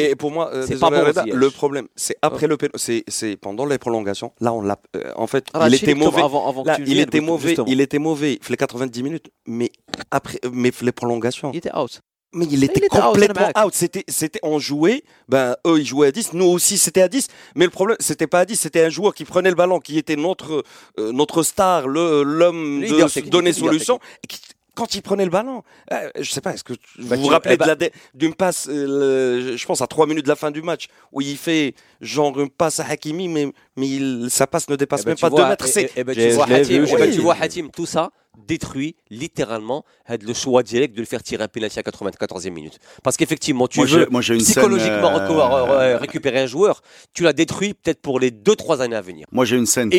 et 0.00 0.10
Et, 0.10 0.16
pour 0.16 0.32
moi, 0.32 0.48
euh, 0.52 0.60
désolé, 0.62 0.80
pas 0.80 0.90
bon 0.90 0.96
le 1.32 1.50
problème, 1.50 1.86
c'est 1.94 2.16
après 2.22 2.48
le 2.48 2.56
c'est 2.74 3.04
c'est 3.06 3.36
pendant 3.36 3.66
les 3.66 3.78
prolongations. 3.78 4.32
Là, 4.40 4.52
on 4.52 4.62
l'a. 4.62 4.80
euh, 4.96 5.12
en 5.14 5.28
fait, 5.28 5.46
Ah, 5.54 5.68
il 5.68 5.74
était 5.76 5.94
mauvais. 5.94 6.22
avant- 6.22 6.48
avant 6.48 6.62
que 6.64 6.68
Là, 6.70 6.76
tu 6.76 6.82
il 6.88 6.98
était 6.98 7.20
mauvais. 7.20 7.54
Il 7.68 7.80
était 7.80 7.98
mauvais. 8.00 8.40
Les 8.50 8.56
90 8.56 9.02
minutes, 9.04 9.30
mais 9.46 9.70
après, 10.10 10.40
mais 10.52 10.72
les 10.82 10.90
prolongations. 10.92 11.52
Il 11.52 11.58
était 11.58 11.74
out. 11.76 12.00
Mais 12.34 12.46
il 12.50 12.62
était 12.64 12.80
il 12.80 12.84
était 12.84 12.96
out, 12.98 13.02
complètement 13.04 13.48
out. 13.64 13.72
C'était, 13.74 14.04
c'était, 14.08 14.40
on 14.42 14.58
jouait, 14.58 15.02
ben, 15.28 15.56
eux, 15.66 15.78
ils 15.80 15.86
jouaient 15.86 16.08
à 16.08 16.12
10, 16.12 16.32
nous 16.34 16.46
aussi, 16.46 16.76
c'était 16.78 17.00
à 17.02 17.08
10. 17.08 17.28
Mais 17.54 17.64
le 17.64 17.70
problème, 17.70 17.96
c'était 18.00 18.26
pas 18.26 18.40
à 18.40 18.44
10, 18.44 18.56
c'était 18.56 18.82
un 18.84 18.88
joueur 18.90 19.14
qui 19.14 19.24
prenait 19.24 19.50
le 19.50 19.54
ballon, 19.56 19.78
qui 19.80 19.96
était 19.98 20.16
notre, 20.16 20.64
euh, 20.98 21.12
notre 21.12 21.42
star, 21.42 21.86
le, 21.88 22.22
l'homme 22.22 22.80
de 22.80 23.30
donner 23.30 23.52
solution. 23.68 24.00
Et 24.22 24.26
qui- 24.26 24.40
quand 24.74 24.94
il 24.94 25.02
prenait 25.02 25.24
le 25.24 25.30
ballon, 25.30 25.62
euh, 25.92 26.10
je 26.20 26.30
sais 26.30 26.40
pas, 26.40 26.52
est-ce 26.54 26.64
que 26.64 26.72
Bah, 26.98 27.16
vous 27.16 27.22
vous 27.22 27.28
rappelez 27.28 27.54
eh 27.54 27.56
ben- 27.56 27.64
de 27.64 27.70
la 27.70 27.76
dé- 27.76 27.92
d'une 28.14 28.34
passe, 28.34 28.68
euh, 28.68 29.40
le- 29.52 29.56
je 29.56 29.66
pense 29.66 29.80
à 29.80 29.86
3 29.86 30.06
minutes 30.06 30.24
de 30.24 30.28
la 30.30 30.36
fin 30.36 30.50
du 30.50 30.62
match, 30.62 30.88
où 31.12 31.20
il 31.20 31.36
fait 31.36 31.74
genre 32.00 32.38
une 32.40 32.50
passe 32.50 32.80
à 32.80 32.86
Hakimi, 32.88 33.28
mais, 33.28 33.52
mais 33.76 33.88
il- 33.88 34.26
sa 34.30 34.46
passe 34.46 34.68
ne 34.68 34.76
dépasse 34.76 35.02
Eh 35.02 35.04
ben, 35.04 35.10
même 35.12 35.18
pas 35.18 35.28
vois, 35.28 35.42
2 35.42 35.48
mètres. 35.48 35.66
C'est, 35.66 35.90
eh, 35.96 36.04
ben, 36.04 36.14
tu 36.14 36.30
vois 36.30 36.44
Hatim, 36.46 36.84
tu 37.10 37.20
vois 37.22 37.34
tout 37.72 37.86
ça 37.86 38.10
détruit 38.48 38.96
littéralement 39.10 39.84
euh, 40.10 40.16
le 40.20 40.34
choix 40.34 40.62
direct 40.62 40.94
de 40.94 41.00
le 41.00 41.06
faire 41.06 41.22
tirer 41.22 41.44
un 41.44 41.48
penalty 41.48 41.78
à 41.78 41.82
94e 41.82 42.52
minute. 42.52 42.78
Parce 43.02 43.16
qu'effectivement, 43.16 43.68
tu 43.68 43.78
Moi, 43.78 43.86
veux 43.86 44.06
moi, 44.10 44.22
psychologiquement 44.38 45.16
scène, 45.18 45.22
euh, 45.52 45.66
euh, 45.68 45.98
récupérer 45.98 46.40
un 46.40 46.46
joueur, 46.46 46.82
tu 47.12 47.22
l'as 47.22 47.32
détruit 47.32 47.74
peut-être 47.74 48.02
pour 48.02 48.18
les 48.18 48.30
2-3 48.32 48.80
années 48.80 48.96
à 48.96 49.00
venir. 49.00 49.26
Moi, 49.32 49.44
j'ai 49.44 49.56
une 49.56 49.66
scène 49.66 49.88
Et 49.92 49.98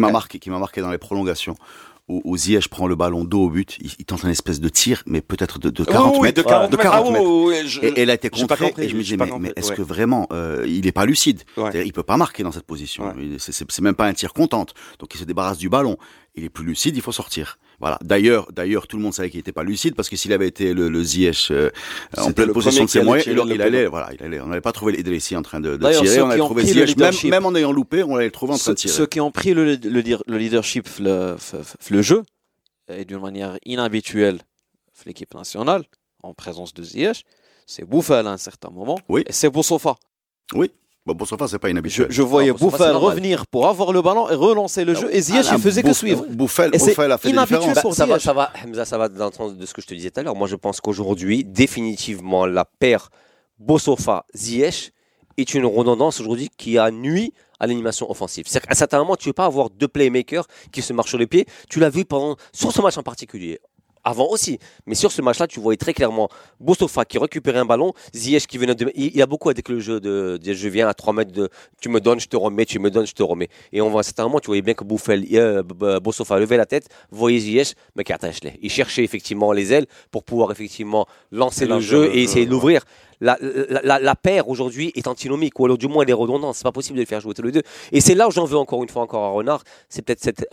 m'a 0.00 0.10
marqué, 0.10 0.38
qui 0.38 0.50
m'a 0.50 0.58
marqué 0.58 0.80
dans 0.80 0.90
les 0.90 0.98
prolongations. 0.98 1.54
Où, 2.08 2.22
où 2.24 2.36
Ziyech 2.38 2.68
prend 2.68 2.86
le 2.86 2.96
ballon 2.96 3.24
dos 3.24 3.42
au 3.44 3.50
but, 3.50 3.76
il, 3.82 3.90
il 3.98 4.04
tente 4.06 4.24
un 4.24 4.30
espèce 4.30 4.60
de 4.60 4.68
tir, 4.70 5.02
mais 5.06 5.20
peut-être 5.20 5.58
de, 5.58 5.68
de 5.68 5.84
40 5.84 6.12
Oui, 6.12 6.18
oui, 6.20 6.22
mètres. 6.28 6.42
de 6.42 6.48
40 6.48 6.70
de 6.72 6.76
40 6.76 7.12
mètres. 7.12 7.12
mètres. 7.12 7.24
Ah, 7.30 7.46
oui, 7.46 7.68
je- 7.68 7.80
Et 7.82 8.00
elle 8.00 8.08
a 8.10 8.14
été 8.14 8.30
contrée, 8.30 8.72
et 8.78 8.88
je 8.88 8.96
me 8.96 9.16
pas 9.18 9.26
mais, 9.26 9.32
mais 9.38 9.52
est-ce 9.56 9.70
ouais. 9.70 9.76
que 9.76 9.82
vraiment, 9.82 10.26
euh, 10.32 10.64
il 10.66 10.86
est 10.86 10.92
pas 10.92 11.04
lucide 11.04 11.42
Ouais. 11.58 11.86
Il 11.86 11.92
peut 11.92 12.02
pas 12.02 12.16
marquer 12.16 12.42
dans 12.42 12.52
cette 12.52 12.64
position. 12.66 13.04
Ouais. 13.08 13.36
C'est 13.38 13.80
même 13.80 13.94
pas 13.94 14.06
un 14.06 14.14
tir 14.14 14.32
contente. 14.32 14.72
Donc 14.98 15.14
il 15.14 15.18
se 15.18 15.24
débarrasse 15.24 15.58
du 15.58 15.68
ballon. 15.68 15.98
Il 16.34 16.44
est 16.44 16.48
plus 16.48 16.64
lucide, 16.64 16.96
il 16.96 17.02
faut 17.02 17.12
sortir. 17.12 17.58
Voilà. 17.80 17.98
D'ailleurs, 18.02 18.50
d'ailleurs, 18.52 18.88
tout 18.88 18.96
le 18.96 19.02
monde 19.04 19.14
savait 19.14 19.30
qu'il 19.30 19.38
était 19.38 19.52
pas 19.52 19.62
lucide 19.62 19.94
parce 19.94 20.08
que 20.08 20.16
s'il 20.16 20.32
avait 20.32 20.48
été 20.48 20.74
le, 20.74 20.88
le 20.88 21.02
Ziyech 21.04 21.50
euh, 21.52 21.70
en 22.16 22.32
pleine 22.32 22.48
le 22.48 22.52
possession 22.52 22.84
de 22.84 22.90
ses 22.90 23.02
moyens, 23.02 23.26
il, 23.28 23.52
il 23.54 23.62
allait, 23.62 23.86
voilà, 23.86 24.10
il 24.12 24.22
allait. 24.24 24.40
On 24.40 24.46
n'allait 24.48 24.60
pas 24.60 24.72
trouvé 24.72 24.92
l'Idrissi 24.92 25.36
en 25.36 25.42
train 25.42 25.60
de, 25.60 25.76
tirer. 25.76 26.20
On 26.22 26.30
allait 26.30 26.38
trouvé 26.40 26.64
Ziyech, 26.64 27.24
même, 27.24 27.46
en 27.46 27.54
ayant 27.54 27.70
loupé, 27.72 28.02
on 28.02 28.16
allait 28.16 28.24
le 28.26 28.30
trouver 28.32 28.54
en 28.54 28.56
train 28.56 28.64
Ceux, 28.64 28.72
de 28.74 28.78
tirer. 28.78 28.92
ceux 28.94 29.06
qui 29.06 29.20
ont 29.20 29.30
pris 29.30 29.54
le, 29.54 29.76
le, 29.76 30.02
dire- 30.02 30.22
le 30.26 30.38
leadership, 30.38 30.88
le 30.98 32.02
jeu, 32.02 32.22
et 32.92 33.04
d'une 33.04 33.20
manière 33.20 33.58
inhabituelle, 33.64 34.40
l'équipe 35.06 35.32
nationale, 35.34 35.84
en 36.24 36.34
présence 36.34 36.74
de 36.74 36.82
Ziyech, 36.82 37.24
c'est 37.66 37.84
Bouffal 37.84 38.26
à 38.26 38.30
un 38.32 38.38
certain 38.38 38.70
moment, 38.70 38.98
Oui. 39.08 39.22
et 39.26 39.32
c'est 39.32 39.50
Boussofa. 39.50 39.96
Oui. 40.54 40.72
Bon, 41.08 41.14
pour 41.14 41.26
Sofa, 41.26 41.48
c'est 41.48 41.58
pas 41.58 41.68
Je, 41.68 41.72
inhabituel. 41.72 42.06
je 42.10 42.20
voyais 42.20 42.50
Ah, 42.50 42.58
Bouffal 42.58 42.94
revenir 42.94 43.46
pour 43.46 43.66
avoir 43.66 43.92
le 43.94 44.02
ballon 44.02 44.28
et 44.28 44.34
relancer 44.34 44.84
le 44.84 44.94
jeu, 44.94 45.08
et 45.10 45.22
Ziyech, 45.22 45.46
Ah, 45.48 45.54
il 45.56 45.62
faisait 45.62 45.82
que 45.82 45.94
suivre. 45.94 46.26
Bouffel, 46.28 46.68
Et 46.74 46.78
c'est 46.78 46.90
Bouffel 46.90 47.12
a 47.12 47.16
fait 47.16 47.28
des 47.28 47.32
inhabituel 47.32 47.60
différences. 47.60 47.74
Bah, 47.76 47.80
pour 47.82 47.94
ça 47.94 48.04
va, 48.04 48.14
Ziyech. 48.18 48.22
ça 48.24 48.32
va, 48.34 48.52
Hamza, 48.62 48.84
ça 48.84 48.98
va 48.98 49.08
dans 49.08 49.26
le 49.28 49.32
sens 49.32 49.56
de 49.56 49.64
ce 49.64 49.72
que 49.72 49.80
je 49.80 49.86
te 49.86 49.94
disais 49.94 50.10
tout 50.10 50.20
à 50.20 50.22
l'heure. 50.22 50.36
Moi, 50.36 50.46
je 50.48 50.56
pense 50.56 50.82
qu'aujourd'hui, 50.82 51.44
définitivement, 51.44 52.44
la 52.44 52.66
paire 52.66 53.08
Bossofa-Ziyech 53.58 54.90
est 55.38 55.54
une 55.54 55.64
redondance 55.66 56.20
aujourd'hui 56.20 56.50
qui 56.56 56.78
a 56.78 56.90
nuit 56.90 57.32
à 57.60 57.66
l'animation 57.66 58.10
offensive. 58.10 58.44
C'est 58.48 58.60
qu'à 58.60 58.72
un 58.72 58.74
certain 58.74 58.98
moment, 58.98 59.16
tu 59.16 59.28
ne 59.28 59.30
veux 59.30 59.34
pas 59.34 59.46
avoir 59.46 59.70
deux 59.70 59.88
playmakers 59.88 60.46
qui 60.72 60.82
se 60.82 60.92
marchent 60.92 61.08
sur 61.10 61.18
les 61.18 61.26
pieds. 61.26 61.46
Tu 61.70 61.80
l'as 61.80 61.90
vu 61.90 62.04
pendant, 62.04 62.36
sur 62.52 62.70
ce 62.72 62.80
match 62.82 62.98
en 62.98 63.02
particulier. 63.02 63.60
Avant 64.08 64.28
aussi, 64.30 64.58
mais 64.86 64.94
sur 64.94 65.12
ce 65.12 65.20
match-là, 65.20 65.46
tu 65.46 65.60
voyais 65.60 65.76
très 65.76 65.92
clairement 65.92 66.30
Bossofa 66.60 67.04
qui 67.04 67.18
récupérait 67.18 67.58
un 67.58 67.66
ballon, 67.66 67.92
Ziyech 68.14 68.46
qui 68.46 68.56
venait 68.56 68.74
de. 68.74 68.90
Il 68.94 69.14
il 69.14 69.20
a 69.20 69.26
beaucoup 69.26 69.50
avec 69.50 69.68
le 69.68 69.80
jeu 69.80 70.00
de, 70.00 70.38
de 70.42 70.52
je 70.54 70.68
viens 70.70 70.88
à 70.88 70.94
3 70.94 71.12
mètres 71.12 71.32
de 71.32 71.50
tu 71.78 71.90
me 71.90 72.00
donnes, 72.00 72.18
je 72.18 72.26
te 72.26 72.36
remets, 72.36 72.64
tu 72.64 72.78
me 72.78 72.90
donnes, 72.90 73.06
je 73.06 73.12
te 73.12 73.22
remets. 73.22 73.50
Et 73.70 73.82
on 73.82 73.90
voit 73.90 73.98
à 73.98 74.00
un 74.00 74.04
certain 74.04 74.22
moment, 74.22 74.40
tu 74.40 74.46
voyais 74.46 74.62
bien 74.62 74.72
que 74.72 74.82
Bouffel, 74.82 75.26
euh, 75.34 75.62
levait 75.62 76.56
la 76.56 76.64
tête, 76.64 76.88
voyait 77.10 77.38
Ziyech, 77.38 77.74
mais. 77.96 78.04
Il 78.62 78.70
cherchait 78.70 79.04
effectivement 79.04 79.52
les 79.52 79.74
ailes 79.74 79.86
pour 80.10 80.24
pouvoir 80.24 80.52
effectivement 80.52 81.06
lancer 81.30 81.66
le 81.66 81.78
jeu 81.78 82.04
le 82.04 82.16
et 82.16 82.22
essayer 82.22 82.46
de 82.46 82.50
l'ouvrir. 82.50 82.84
La, 83.20 83.36
la, 83.42 83.82
la, 83.82 83.98
la 83.98 84.14
paire 84.14 84.48
aujourd'hui 84.48 84.90
est 84.94 85.06
antinomique, 85.06 85.60
ou 85.60 85.66
alors 85.66 85.76
du 85.76 85.86
moins 85.86 86.04
elle 86.04 86.10
est 86.10 86.14
redondante. 86.14 86.54
C'est 86.54 86.62
pas 86.62 86.72
possible 86.72 86.96
de 86.96 87.02
les 87.02 87.06
faire 87.06 87.20
jouer 87.20 87.34
tous 87.34 87.42
les 87.42 87.52
deux. 87.52 87.62
Et 87.92 88.00
c'est 88.00 88.14
là 88.14 88.26
où 88.26 88.30
j'en 88.30 88.46
veux 88.46 88.56
encore 88.56 88.82
une 88.82 88.88
fois 88.88 89.02
encore 89.02 89.24
à 89.24 89.30
Renard. 89.30 89.64
C'est 89.90 90.00
peut-être 90.00 90.22
cette 90.22 90.46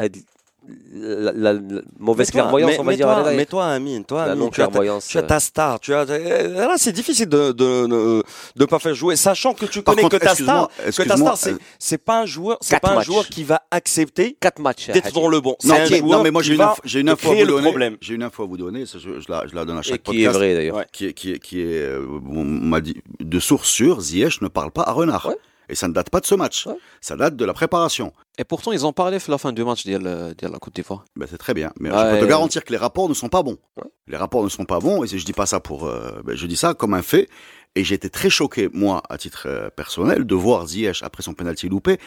la, 0.93 1.31
la- 1.31 1.53
la 1.53 1.59
mauvaise 1.99 2.27
Mais 2.27 2.31
toi- 2.31 2.41
clairvoyance, 2.41 2.71
mais- 2.71 2.79
on 2.79 2.83
va 2.83 2.91
mais 2.91 2.95
dire. 2.97 3.05
toi, 3.05 3.31
mais 3.35 3.45
toi, 3.45 3.65
Amine, 3.67 4.05
toi, 4.05 4.23
Amine, 4.23 4.39
non 4.39 4.49
tu 4.49 4.61
as 4.61 4.65
ta- 4.65 4.71
clairvoyance. 4.71 5.07
Tu 5.07 5.17
as 5.17 5.23
ta 5.23 5.39
star, 5.39 5.79
tu 5.79 5.93
as 5.93 6.05
euh, 6.09 6.67
là 6.67 6.73
c'est 6.77 6.91
difficile 6.91 7.27
de 7.29 7.51
de, 7.51 7.87
de 7.87 8.23
de 8.55 8.65
pas 8.65 8.79
faire 8.79 8.95
jouer, 8.95 9.15
sachant 9.15 9.53
que 9.53 9.65
tu 9.65 9.81
connais 9.81 10.01
contre, 10.03 10.17
que 10.19 10.23
ta 10.23 10.35
star, 10.35 10.69
que 10.85 11.03
ta 11.03 11.17
star 11.17 11.37
c'est 11.37 11.51
euh, 11.53 11.57
c'est 11.79 11.97
pas 11.97 12.21
un 12.21 12.25
joueur, 12.25 12.57
c'est 12.61 12.79
pas 12.79 12.91
un 12.97 13.01
joueur 13.01 13.25
qui 13.27 13.43
va 13.43 13.61
accepter 13.71 14.37
quatre 14.39 14.59
matchs. 14.59 14.89
d'être 14.89 15.13
dans 15.13 15.27
le 15.27 15.39
bon. 15.41 15.55
C'est 15.59 15.67
Non, 15.67 15.75
un 15.75 15.85
qui- 15.85 16.01
non, 16.03 16.23
mais 16.23 16.31
moi 16.31 16.41
j'ai 16.41 16.53
une, 16.55 16.61
info- 16.61 16.81
j'ai 16.83 16.99
une 17.01 17.09
info 17.09 17.31
à 17.31 17.33
vous 17.33 17.39
le 17.41 17.47
donner. 17.47 17.69
problème. 17.69 17.97
J'ai 18.01 18.13
une 18.15 18.23
info 18.23 18.43
à 18.43 18.47
vous 18.47 18.57
donner, 18.57 18.85
ça, 18.85 18.97
je, 18.99 19.19
je 19.19 19.31
la, 19.31 19.45
je 19.47 19.55
la 19.55 19.65
donne 19.65 19.77
à 19.77 19.81
Et 19.81 19.83
chaque 19.83 20.03
qui 20.03 20.21
est 20.21 20.25
podcast. 20.25 20.37
vrai 20.37 20.53
d'ailleurs. 20.55 20.75
Ouais. 20.77 20.85
Qui 20.91 21.07
est, 21.07 21.13
qui 21.13 21.31
est, 21.33 21.39
qui 21.39 21.61
est, 21.61 21.81
euh, 21.81 22.05
on 22.29 22.43
m'a 22.43 22.81
dit, 22.81 22.95
de 23.19 23.39
source 23.39 23.69
sûre, 23.69 24.01
Ziyech 24.01 24.41
ne 24.41 24.47
parle 24.47 24.71
pas 24.71 24.83
à 24.83 24.91
Renard. 24.91 25.31
Et 25.69 25.75
ça 25.75 25.87
ne 25.87 25.93
date 25.93 26.09
pas 26.09 26.19
de 26.19 26.25
ce 26.25 26.35
match. 26.35 26.65
Ouais. 26.67 26.75
Ça 27.01 27.15
date 27.15 27.35
de 27.35 27.45
la 27.45 27.53
préparation. 27.53 28.13
Et 28.37 28.43
pourtant, 28.43 28.71
ils 28.71 28.85
ont 28.85 28.93
parlé 28.93 29.17
à 29.17 29.31
la 29.31 29.37
fin 29.37 29.51
du 29.53 29.63
match 29.63 29.85
de 29.85 29.97
la 29.97 30.59
Côte 30.59 30.75
d'Ivoire. 30.75 31.05
Ben, 31.15 31.27
c'est 31.29 31.37
très 31.37 31.53
bien. 31.53 31.71
Mais 31.79 31.89
Ouais, 31.91 31.97
je 31.97 32.03
peux 32.11 32.17
te 32.17 32.21
ouais. 32.23 32.29
garantir 32.29 32.63
que 32.63 32.71
les 32.71 32.77
rapports 32.77 33.07
ne 33.09 33.13
sont 33.13 33.29
pas 33.29 33.43
bons. 33.43 33.57
Ouais. 33.77 33.89
Les 34.07 34.17
rapports 34.17 34.43
ne 34.43 34.49
sont 34.49 34.65
pas 34.65 34.79
bons. 34.79 35.03
Et 35.03 35.07
je 35.07 35.25
dis 35.25 35.33
pas 35.33 35.45
ça 35.45 35.59
pour, 35.59 35.85
euh, 35.85 36.21
ben, 36.23 36.35
je 36.35 36.45
dis 36.47 36.57
ça 36.57 36.73
comme 36.73 36.93
un 36.93 37.01
fait. 37.01 37.29
Et 37.77 37.83
j'ai 37.83 37.95
été 37.95 38.09
très 38.09 38.29
choqué, 38.29 38.69
moi, 38.71 39.03
à 39.09 39.17
titre 39.17 39.47
euh, 39.47 39.69
personnel, 39.69 40.23
de 40.25 40.33
voir 40.35 40.65
Ziyech, 40.65 41.03
après 41.03 41.23
son 41.23 41.33
penalty 41.33 41.67
loupé, 41.67 41.97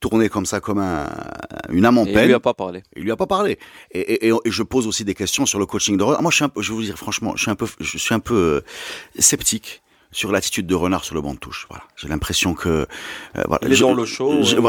tourner 0.00 0.30
comme 0.30 0.46
ça, 0.46 0.58
comme 0.60 0.78
un, 0.78 1.06
une 1.68 1.84
âme 1.84 1.98
en 1.98 2.06
Et 2.06 2.08
il 2.08 2.14
peine. 2.14 2.26
lui 2.28 2.34
a 2.34 2.40
pas 2.40 2.54
parlé. 2.54 2.82
Il 2.96 3.02
lui 3.02 3.10
a 3.10 3.16
pas 3.16 3.26
parlé. 3.26 3.58
Et, 3.90 4.00
et, 4.00 4.28
et, 4.28 4.32
et 4.32 4.50
je 4.50 4.62
pose 4.62 4.86
aussi 4.86 5.04
des 5.04 5.14
questions 5.14 5.44
sur 5.44 5.58
le 5.58 5.66
coaching 5.66 5.98
de 5.98 6.02
Renard. 6.02 6.22
Moi, 6.22 6.30
je 6.30 6.36
suis 6.36 6.44
un 6.44 6.48
peu, 6.48 6.62
je 6.62 6.70
vais 6.72 6.76
vous 6.76 6.82
dire 6.82 6.96
franchement, 6.96 7.34
je 7.36 7.42
suis 7.42 7.50
un 7.50 7.56
peu, 7.56 7.66
je 7.78 7.98
suis 7.98 8.14
un 8.14 8.20
peu 8.20 8.34
euh, 8.34 8.60
sceptique 9.18 9.82
sur 10.10 10.32
l'attitude 10.32 10.66
de 10.66 10.74
Renard 10.74 11.04
sur 11.04 11.14
le 11.14 11.20
banc 11.20 11.34
de 11.34 11.38
touche. 11.38 11.66
Voilà. 11.68 11.84
J'ai 11.96 12.08
l'impression 12.08 12.54
que, 12.54 12.68
euh, 12.68 12.86
voilà. 13.46 13.60
Il 13.66 13.72
est 13.72 13.80
dans 13.80 13.94
le 13.94 14.06
show, 14.06 14.42
j'ai- 14.42 14.56
le- 14.56 14.60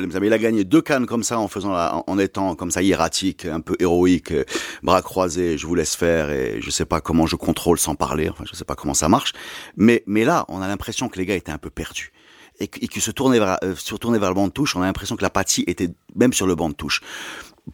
l'impression, 0.00 0.26
il 0.28 0.32
a 0.32 0.38
gagné 0.38 0.64
deux 0.64 0.80
cannes 0.80 1.06
comme 1.06 1.22
ça 1.22 1.38
en 1.38 1.46
faisant 1.48 1.72
la, 1.72 1.94
en, 1.96 2.04
en 2.06 2.18
étant 2.18 2.54
comme 2.54 2.70
ça 2.70 2.82
hiératique, 2.82 3.44
un 3.44 3.60
peu 3.60 3.76
héroïque, 3.78 4.32
euh, 4.32 4.44
bras 4.82 5.02
croisés, 5.02 5.58
je 5.58 5.66
vous 5.66 5.74
laisse 5.74 5.94
faire 5.94 6.30
et 6.30 6.58
je 6.60 6.70
sais 6.70 6.86
pas 6.86 7.00
comment 7.00 7.26
je 7.26 7.36
contrôle 7.36 7.78
sans 7.78 7.94
parler. 7.94 8.28
Enfin, 8.30 8.44
je 8.50 8.56
sais 8.56 8.64
pas 8.64 8.74
comment 8.74 8.94
ça 8.94 9.08
marche. 9.08 9.32
Mais, 9.76 10.02
mais 10.06 10.24
là, 10.24 10.46
on 10.48 10.62
a 10.62 10.68
l'impression 10.68 11.08
que 11.08 11.18
les 11.18 11.26
gars 11.26 11.34
étaient 11.36 11.52
un 11.52 11.58
peu 11.58 11.70
perdus 11.70 12.12
et 12.60 12.68
qu'ils 12.68 12.88
qu 12.88 13.00
se 13.00 13.10
tournaient 13.10 13.38
vers, 13.38 13.58
euh, 13.62 13.74
se 13.76 13.94
tournaient 13.94 14.18
vers 14.18 14.30
le 14.30 14.34
banc 14.34 14.46
de 14.46 14.52
touche. 14.52 14.74
On 14.76 14.82
a 14.82 14.86
l'impression 14.86 15.16
que 15.16 15.22
l'apathie 15.22 15.64
était 15.66 15.88
même 16.14 16.32
sur 16.32 16.46
le 16.46 16.54
banc 16.54 16.68
de 16.70 16.74
touche. 16.74 17.00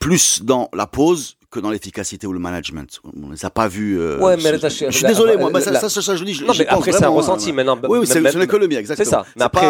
Plus 0.01 0.43
dans 0.43 0.69
la 0.75 0.87
pause 0.87 1.36
que 1.51 1.61
dans 1.61 1.71
l'efficacité 1.71 2.27
ou 2.27 2.33
le 2.33 2.39
management. 2.39 3.01
On 3.23 3.31
les 3.31 3.45
a 3.45 3.51
pas 3.51 3.69
vus. 3.69 3.99
euh, 3.99 4.19
Ouais, 4.19 4.37
mais 4.37 4.59
t'as- 4.59 4.69
je 4.69 4.91
suis 4.91 5.05
désolé, 5.07 5.37
moi, 5.37 5.51
mais 5.53 5.61
ça, 5.61 5.71
la- 5.71 5.81
ça, 5.81 5.89
ça, 5.89 6.03
ça, 6.03 6.17
je 6.17 6.25
dis. 6.25 6.35
je- 6.35 6.45
Non, 6.45 6.53
mais 6.59 6.67
après, 6.67 6.93
c'est 6.93 7.05
un 7.05 7.09
ressenti 7.09 7.51
euh, 7.51 7.55
maintenant. 7.55 7.79
Oui, 7.89 7.99
oui, 8.01 8.07
c'est 8.07 8.15
ce 8.31 8.39
n'est 8.39 8.47
que 8.47 8.57
le 8.57 8.67
mien, 8.69 8.77
C'est 8.77 8.81
exactement. 8.93 9.11
ça. 9.11 9.27
Mais 9.37 9.45
après, 9.45 9.67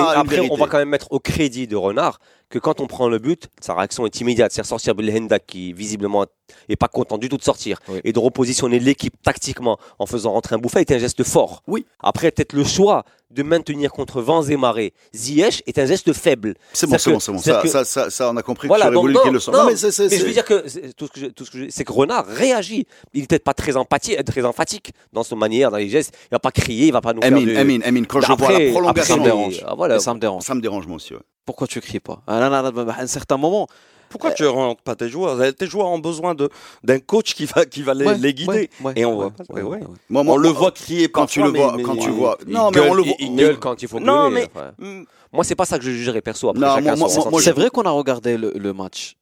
on 0.51 0.57
va 0.57 0.67
quand 0.67 0.79
même 0.79 0.89
mettre 0.89 1.09
au 1.11 1.21
crédit 1.21 1.67
de 1.67 1.77
Renard 1.77 2.19
que 2.49 2.59
quand 2.59 2.81
on 2.81 2.87
prend 2.87 3.09
le 3.09 3.19
but, 3.19 3.49
sa 3.61 3.75
réaction 3.75 4.07
est 4.07 4.21
immédiate. 4.21 4.53
C'est 4.53 4.61
ressortir 4.61 4.95
Belhenda 4.95 5.39
qui 5.41 5.73
visiblement 5.73 6.27
est 6.69 6.77
pas 6.77 6.87
content 6.89 7.19
du 7.19 7.29
tout 7.29 7.37
de 7.37 7.43
sortir 7.43 7.81
Oui. 7.89 8.01
et 8.05 8.13
de 8.13 8.19
repositionner 8.21 8.79
l'équipe 8.79 9.15
tactiquement 9.23 9.79
en 9.99 10.07
faisant 10.07 10.31
rentrer 10.33 10.55
un 10.55 10.59
bouffet 10.59 10.81
est 10.81 10.93
un 10.93 10.99
geste 10.99 11.25
fort. 11.25 11.63
Oui. 11.67 11.85
Après, 12.01 12.31
peut-être 12.31 12.53
le 12.53 12.63
choix 12.63 13.05
de 13.33 13.43
maintenir 13.43 13.91
contre 13.91 14.23
vents 14.23 14.45
et 14.45 14.57
marées 14.57 14.95
Ziyech 15.13 15.65
est 15.67 15.77
un 15.81 15.87
geste 15.87 16.13
faible. 16.13 16.55
C'est 16.73 16.87
bon, 16.87 16.97
c'est 16.99 17.11
bon, 17.11 17.19
c'est 17.19 17.33
bon. 17.33 17.39
Ça, 17.39 17.61
que- 17.63 17.69
ça, 17.69 17.85
ça, 17.85 18.11
ça, 18.11 18.31
on 18.31 18.37
a 18.37 18.43
compris 18.43 18.69
Voilà, 18.69 18.85
que 18.87 18.91
tu 18.91 18.97
voulu 19.01 19.17
qu'il 19.25 19.33
le 19.33 19.41
sorte. 19.41 19.57
non, 19.57 19.65
Non, 19.65 19.71
mais 19.71 19.77
c'est, 19.77 19.91
c'est, 19.91 20.09
Mais 20.09 20.17
je 20.17 20.25
veux 20.25 20.33
dire 20.33 20.45
que 20.45 20.69
c'est- 20.69 20.93
tout 20.95 21.07
ce 21.09 21.11
que 21.13 21.19
je- 21.21 21.27
tout 21.27 21.45
ce 21.45 21.51
que 21.51 21.59
je- 21.59 21.67
c'est 21.71 21.85
que 21.85 21.93
Renard 21.93 22.27
réagit. 22.27 22.87
Il 23.13 23.23
n'est 23.23 23.27
peut-être 23.27 23.43
pas 23.45 23.55
très 23.55 23.77
empathique, 23.77 24.25
très 24.25 24.45
emphatique 24.45 24.93
dans 25.13 25.25
son 25.25 25.35
manière, 25.35 25.73
dans 25.73 25.79
les 25.79 25.89
gestes. 25.89 26.17
Il 26.27 26.31
va 26.31 26.39
pas 26.39 26.53
crier, 26.53 26.87
il 26.87 26.93
va 26.93 27.01
pas 27.01 27.13
nous 27.13 27.21
Amine, 27.25 27.45
faire 27.47 27.55
de... 27.57 27.61
Amine, 27.61 27.83
Amine, 27.83 28.07
quand 28.07 28.21
je 28.21 28.27
Après- 28.31 28.37
vois 28.37 28.49
la 28.51 28.55
après, 28.55 28.71
prolongation, 28.71 29.15
ça 29.17 29.21
me 29.21 29.25
dérange. 29.25 29.65
voilà. 29.77 29.99
Ça 29.99 30.15
me 30.15 30.21
dérange. 30.21 30.43
ça 30.45 30.55
me 30.55 30.61
dérange 30.61 30.87
moi 30.87 30.97
aussi. 30.97 31.13
ouais. 31.15 31.21
Pourquoi 31.47 31.67
tu 31.67 31.81
cries 31.81 32.01
pas? 32.01 32.21
Ah, 32.27 32.39
là, 32.41 32.51
là, 32.51 32.59
À 32.93 33.03
un 33.03 33.07
certain 33.07 33.37
moment, 33.39 33.67
Pourquoi 34.09 34.33
tu 34.33 34.47
rentres 34.47 34.83
pas 34.83 34.95
tes 34.97 35.09
joueurs? 35.09 35.37
Tes 35.55 35.67
joueurs 35.67 35.87
ont 35.89 35.99
besoin 35.99 36.35
de 36.35 36.49
d'un 36.85 36.99
coach 37.01 37.35
qui 37.35 37.45
va 37.47 37.65
qui 37.65 37.83
va 37.83 37.93
les, 37.95 38.05
Ouais, 38.07 38.19
les 38.19 38.35
guider. 38.35 38.51
ouais, 38.53 38.71
ouais, 38.83 38.93
Et 38.97 39.05
on 39.05 39.11
ouais, 39.11 39.17
voit 39.17 39.31
pas. 39.31 39.45
ouais, 39.49 39.63
ouais, 39.63 39.69
ouais. 39.69 39.79
ouais. 39.79 39.87
Moi, 40.09 40.21
On 40.23 40.25
moi, 40.25 40.37
le 40.39 40.51
moi, 40.51 40.59
voit 40.59 40.71
crier 40.73 41.09
quand 41.09 41.27
tu 41.27 41.43
le 41.43 41.49
vois, 41.51 41.77
mais- 41.77 41.83
quand 41.83 41.97
tu 41.97 42.11
vois. 42.11 42.37
Non, 42.47 42.71
mais 42.73 42.81
on 42.81 42.95
le 42.95 43.03
il- 43.03 43.07
voit. 43.09 43.17
Il 43.19 43.37
gueule 43.37 43.59
quand 43.59 43.81
il 43.83 43.89
faut 43.89 43.99
gueuler. 43.99 44.07
Non, 44.13 44.31
mais- 44.31 44.49
enfin. 44.55 44.73
Mm, 44.79 45.05
Moi, 45.33 45.43
c'est 45.45 45.57
pas 45.57 45.65
ça 45.67 45.77
que 45.79 45.85
je 45.85 45.91
jugerais 45.91 46.21
perso. 46.23 46.49
Après, 46.49 46.61
Non, 46.61 46.75
chacun 46.77 46.83
moi- 46.83 46.95
son 46.95 46.99
moi- 46.99 47.09
ressenti. 47.09 47.29
moi, 47.31 47.43
c'est 47.43 47.53
vrai 47.53 47.69
qu'on 47.71 47.83
a 47.83 47.91
regardé 47.91 48.37
le, 48.39 48.53
le 48.57 48.73
match, 48.73 49.17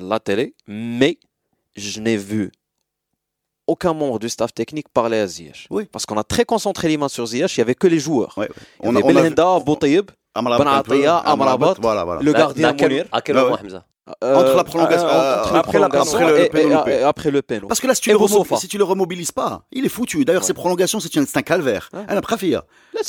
la 0.00 0.20
télé, 0.20 0.54
mais 0.68 1.18
je 1.76 2.00
n'ai 2.00 2.16
vu 2.16 2.50
aucun 3.66 3.92
membre 3.94 4.18
du 4.18 4.28
staff 4.28 4.52
technique 4.54 4.88
parler 4.88 5.18
à 5.18 5.26
Ziyech. 5.26 5.66
Oui. 5.70 5.86
Parce 5.90 6.06
qu'on 6.06 6.16
a 6.16 6.24
très 6.24 6.44
concentré 6.44 6.88
l'image 6.88 7.10
sur 7.10 7.26
Ziyech, 7.26 7.56
il 7.56 7.60
n'y 7.60 7.62
avait 7.62 7.74
que 7.74 7.86
les 7.88 7.98
joueurs. 7.98 8.32
Ouais, 8.38 8.44
ouais. 8.48 8.54
Il 8.82 8.86
y 8.86 8.88
On 8.88 8.94
a, 8.96 8.98
avait 8.98 9.04
on 9.04 9.08
a 9.08 9.10
vu- 9.10 9.16
Belhenda, 9.34 9.58
Boutayeb, 9.60 10.10
Amrabat 10.34 10.64
un 10.78 10.82
peu, 10.82 10.92
Atia, 10.94 11.16
Amrabat, 11.16 11.52
Amrabat, 11.54 11.74
Voilà, 11.80 12.04
voilà. 12.04 12.22
le 12.22 12.32
gardien 12.32 12.72
quel- 12.74 12.90
Mounir. 12.90 13.04
À 13.12 13.20
quel 13.20 13.36
Ouais, 13.36 13.42
moment, 13.42 13.54
ouais. 13.56 13.60
Hamza 13.64 13.84
Entre 14.22 14.56
la 14.56 14.64
prolongation- 14.64 15.06
après 15.06 15.52
la 15.52 15.58
après 15.60 15.62
prolongation 15.78 16.18
le 16.26 16.48
péno 16.48 16.78
après 17.06 17.30
le. 17.30 17.42
Parce 17.68 17.80
que 17.80 17.86
là, 17.86 17.94
si 17.94 18.00
tu, 18.00 18.10
le, 18.12 18.18
si 18.56 18.66
tu 18.68 18.78
le 18.78 18.84
remobilises 18.84 19.30
pas, 19.32 19.62
il 19.70 19.84
est 19.84 19.88
foutu. 19.88 20.24
D'ailleurs, 20.24 20.42
ces 20.44 20.54
prolongations, 20.54 20.98
c'est 21.00 21.36
un, 21.36 21.42
calvaire. 21.42 21.90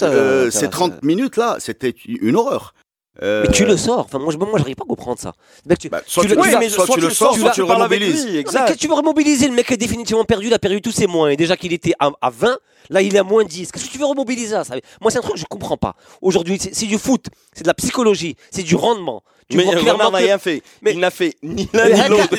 Euh, 0.03 0.51
ces 0.51 0.59
ça- 0.59 0.67
30 0.67 1.01
minutes 1.03 1.38
là, 1.38 1.55
c'était 1.59 1.95
une 2.05 2.36
horreur. 2.36 2.74
Euh, 3.22 3.43
Mais 3.45 3.51
tu 3.53 3.66
le 3.66 3.76
sors. 3.76 3.99
Enfin, 3.99 4.20
moi, 4.20 4.32
je, 4.32 4.38
moi, 4.38 4.57
j'arrive 4.57 4.76
pas 4.76 4.86
à 4.86 4.88
comprendre 4.88 5.20
ça. 5.20 5.34
Tu- 5.78 5.89
bah, 5.89 6.01
soit 6.07 6.24
tu 6.24 6.30
tu, 6.30 6.36
le- 6.36 6.41
tu 6.41 6.49
l'as- 6.53 6.70
soit 6.70 6.86
tu 6.95 7.01
le 7.01 7.09
sors, 7.14 7.34
soit 7.41 7.51
tu 7.51 7.59
le 7.62 7.66
remobilises. 7.74 8.26
Non, 8.45 8.51
mais 8.70 8.76
tu 8.78 8.88
veux 8.88 8.93
remobiliser? 8.93 9.47
Le 9.49 9.53
mec 9.53 9.70
est 9.72 9.78
définitivement 9.78 10.24
perdu, 10.24 10.47
il 10.47 10.53
a 10.53 10.59
perdu 10.59 10.82
tous 10.82 10.91
ses 10.93 11.07
moyens. 11.07 11.38
Déjà 11.38 11.57
qu'il 11.57 11.74
était 11.74 11.93
à, 11.99 12.09
à 12.22 12.30
20, 12.30 12.57
là 12.89 13.01
il 13.01 13.14
est 13.16 13.20
à 13.20 13.24
moins 13.24 13.43
10. 13.43 13.70
Qu'est-ce 13.72 13.86
que 13.86 13.91
tu 13.91 13.97
veux 13.97 14.05
remobiliser 14.05 14.55
ça? 14.64 14.76
Moi 15.01 15.12
c'est 15.12 15.18
un 15.18 15.22
truc 15.22 15.34
que 15.36 15.39
je 15.41 15.45
comprends 15.45 15.76
pas. 15.78 15.95
Aujourd'hui 16.22 16.57
c'est 16.59 16.86
du 16.86 16.97
foot, 16.97 17.26
c'est 17.53 17.64
de 17.64 17.68
la 17.68 17.74
psychologie, 17.74 18.38
c'est 18.49 18.64
du 18.64 18.76
rendement. 18.76 19.24
Tu 19.51 19.57
Mais 19.57 19.63
vois 19.63 19.75
clairement 19.75 20.09
n'a 20.11 20.17
rien 20.17 20.37
fait. 20.39 20.61
Mais- 20.81 20.93
Il 20.93 20.99
n'a 20.99 21.11
fait 21.11 21.35
ni 21.43 21.69
l'un 21.73 21.89
ni 21.89 22.09
l'autre. 22.09 22.35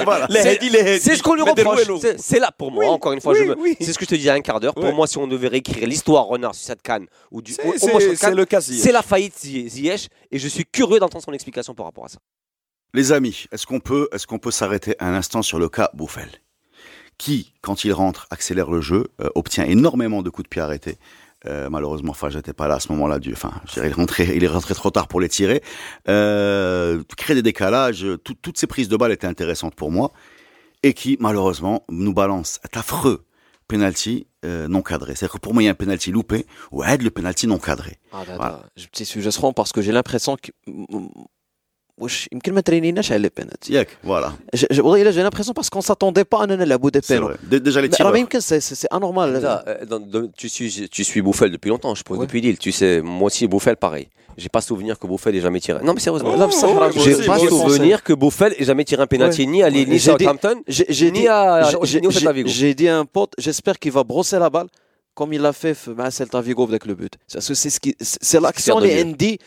C'est- 1.00 1.16
ce 1.16 1.22
qu'on 1.22 1.34
lui 1.34 1.42
reproche. 1.42 1.80
C'est- 2.18 2.38
là 2.40 2.50
pour 2.56 2.72
moi, 2.72 2.84
Oui, 2.84 2.90
encore 2.90 3.12
une 3.12 3.20
fois. 3.20 3.32
oui, 3.34 3.50
oui. 3.58 3.76
C'est 3.80 3.92
ce 3.92 3.98
que 3.98 4.04
je 4.04 4.10
te 4.10 4.14
dis 4.14 4.22
il 4.22 4.26
y 4.26 4.30
a 4.30 4.34
un 4.34 4.40
quart 4.40 4.58
d'heure. 4.60 4.74
Pour 4.74 4.84
Ouais. 4.84 4.92
moi, 4.92 5.06
si 5.06 5.18
on 5.18 5.26
devait 5.26 5.48
réécrire 5.48 5.86
l'histoire 5.86 6.24
Renard 6.26 6.54
sur 6.54 6.66
cette 6.66 6.82
canne, 6.82 7.06
ou 7.30 7.42
du, 7.42 7.52
C'est- 7.52 7.62
le 8.34 8.44
cas. 8.44 8.60
C'est 8.60 8.92
la 8.92 9.02
faillite 9.02 9.38
Zi- 9.38 9.68
Ziyech 9.68 10.08
et 10.30 10.38
je 10.38 10.48
suis 10.48 10.64
curieux 10.64 10.98
d'entendre 10.98 11.24
son 11.24 11.32
explication 11.32 11.74
par 11.74 11.86
rapport 11.86 12.04
à 12.06 12.08
ça. 12.08 12.18
Les 12.94 13.12
amis, 13.12 13.46
est-ce 13.52 13.66
qu'on 13.66 13.80
peut, 13.80 14.08
est-ce 14.12 14.26
qu'on 14.26 14.38
peut 14.38 14.50
s'arrêter 14.50 14.96
un 15.00 15.14
instant 15.14 15.42
sur 15.42 15.58
le 15.58 15.68
cas 15.68 15.90
Bouffel, 15.94 16.28
qui, 17.18 17.52
quand 17.60 17.84
il 17.84 17.92
rentre, 17.92 18.26
accélère 18.30 18.70
le 18.70 18.80
jeu, 18.80 19.06
euh, 19.20 19.28
obtient 19.34 19.64
énormément 19.64 20.22
de 20.22 20.30
coups 20.30 20.44
de 20.44 20.48
pied 20.48 20.60
arrêtés. 20.62 20.96
Euh, 21.46 21.68
malheureusement, 21.70 22.10
enfin, 22.12 22.28
j'étais 22.30 22.52
pas 22.52 22.68
là 22.68 22.76
à 22.76 22.80
ce 22.80 22.90
moment-là. 22.92 23.18
Du, 23.18 23.32
enfin, 23.32 23.52
il 23.76 23.82
est 23.84 23.92
rentré, 23.92 24.36
il 24.36 24.44
est 24.44 24.48
rentré 24.48 24.74
trop 24.74 24.90
tard 24.90 25.08
pour 25.08 25.20
les 25.20 25.28
tirer. 25.28 25.62
Euh, 26.08 27.02
crée 27.16 27.34
des 27.34 27.42
décalages. 27.42 28.06
tout- 28.24 28.34
toutes 28.40 28.58
ces 28.58 28.66
prises 28.66 28.88
de 28.88 28.96
balles 28.96 29.12
étaient 29.12 29.26
intéressantes 29.26 29.74
pour 29.74 29.90
moi, 29.90 30.12
et 30.82 30.94
qui, 30.94 31.16
malheureusement, 31.20 31.84
nous 31.88 32.12
balance 32.14 32.60
un 32.74 32.78
affreux 32.78 33.24
penalty 33.68 34.26
euh, 34.44 34.66
non 34.68 34.82
cadré. 34.82 35.14
C'est-à-dire 35.14 35.34
que 35.34 35.38
pour 35.38 35.54
moi, 35.54 35.62
il 35.62 35.66
y 35.66 35.68
a 35.68 35.72
un 35.72 35.74
penalty 35.74 36.10
loupé 36.10 36.46
ou 36.72 36.82
aide 36.84 37.02
le 37.02 37.10
penalty 37.10 37.46
non 37.46 37.58
cadré. 37.58 37.98
Ah, 38.12 38.24
Voilà. 38.36 38.64
Je- 38.76 38.86
seront 39.30 39.52
parce 39.52 39.72
que 39.72 39.80
j'ai 39.82 39.92
l'impression 39.92 40.36
que. 40.36 40.50
واش 42.01 42.29
يمكن 42.33 42.53
ما 42.53 42.61
ترينيناش 42.61 43.11
على 43.11 43.27
البينالتي 43.27 43.83
Yak, 43.83 43.87
voilà. 44.07 44.29
J- 44.55 44.65
j- 44.75 44.79
والله 44.79 45.01
الا 45.01 45.11
j'ai 45.11 45.29
l'impression 45.29 45.53
parce 45.53 45.69
qu'on 45.69 45.81
s'attendait 45.81 46.25
pas 46.35 46.43
اننا 46.43 46.55
نلعبوا 46.55 46.89
دي 46.89 46.99
C'est 47.01 47.09
بينو 47.11 47.27
vrai. 47.27 47.33
Dé- 47.51 47.59
Déjà 47.59 47.81
les 47.81 47.89
Mais 47.89 47.95
tireurs. 47.95 48.01
راه 48.05 48.11
ما 48.11 48.17
يمكن 48.19 48.39
سي 48.39 48.59
سي 48.59 48.87
انورمال 48.93 49.41
Ça, 49.41 49.63
euh, 49.67 49.85
dans- 49.85 49.99
dans- 50.13 50.29
tu 50.37 50.47
suis, 50.49 50.89
tu 50.89 51.03
suis 51.03 51.21
Bouffel 51.21 51.49
depuis 51.51 51.69
longtemps, 51.69 51.95
je 51.95 52.03
pense, 52.03 52.17
Ouais. 52.17 52.25
depuis 52.25 52.41
Lille. 52.41 52.57
Tu 52.65 52.71
sais, 52.71 53.01
moi 53.01 53.27
aussi, 53.31 53.47
Bouffel, 53.47 53.75
pareil. 53.87 54.07
J'ai 54.41 54.49
pas 54.57 54.61
souvenir 54.69 54.93
que 55.01 55.07
Bouffel 55.11 55.33
ait 55.37 55.45
jamais 55.47 55.61
tiré. 55.67 55.79
Non, 55.87 55.93
mais 55.95 56.03
sérieusement. 56.07 56.35
لا 56.35 56.45
بصح 56.45 56.69
راه 56.69 56.91
J'ai 56.91 57.15
aussi, 57.15 57.27
pas 57.31 57.37
moi 57.41 57.49
aussi. 57.51 57.63
souvenir 57.65 57.97
que 58.07 58.13
Bouffel 58.23 58.51
ait 58.59 58.67
jamais 58.69 58.85
tiré 58.89 59.01
un 59.07 59.07
penalty 59.15 59.43
ni 59.53 59.59
à 59.67 59.69
Lille, 59.75 59.89
ni 59.93 59.97
J'ai 60.03 60.11
à 60.11 60.17
dit- 60.17 60.25
Southampton. 60.25 60.57
J'ai 60.75 60.85
j'ai 60.97 61.09
Ni 61.17 61.21
dit, 61.21 61.27
à- 61.27 61.63
j'ai- 61.89 62.01
ni 62.03 62.07
au 62.09 62.11
j'ai- 62.11 62.19
Celta 62.19 62.33
Vigo. 62.37 62.49
j'ai 62.59 62.71
dit 62.79 62.87
à 62.93 62.95
un 63.03 63.07
pote, 63.17 63.33
j'espère 63.45 63.75
qu'il 63.81 63.93
va 63.97 64.03
brosser 64.11 64.37
la 64.45 64.49
balle 64.55 64.69
comme 65.14 65.32
il 65.32 65.40
l'a 65.40 65.52
fait 65.52 65.76
bah, 65.88 66.04
à 66.04 66.10
Celta 66.10 66.40
Vigo 66.40 66.64
avec 66.64 66.86
le 66.86 66.94
but. 66.94 67.14
C'est 67.26 67.40
ce 67.40 67.80
qui, 67.80 67.94
c'est 68.00 68.40
l'action 68.40 68.80
de 68.80 68.88
Andy 68.88 69.38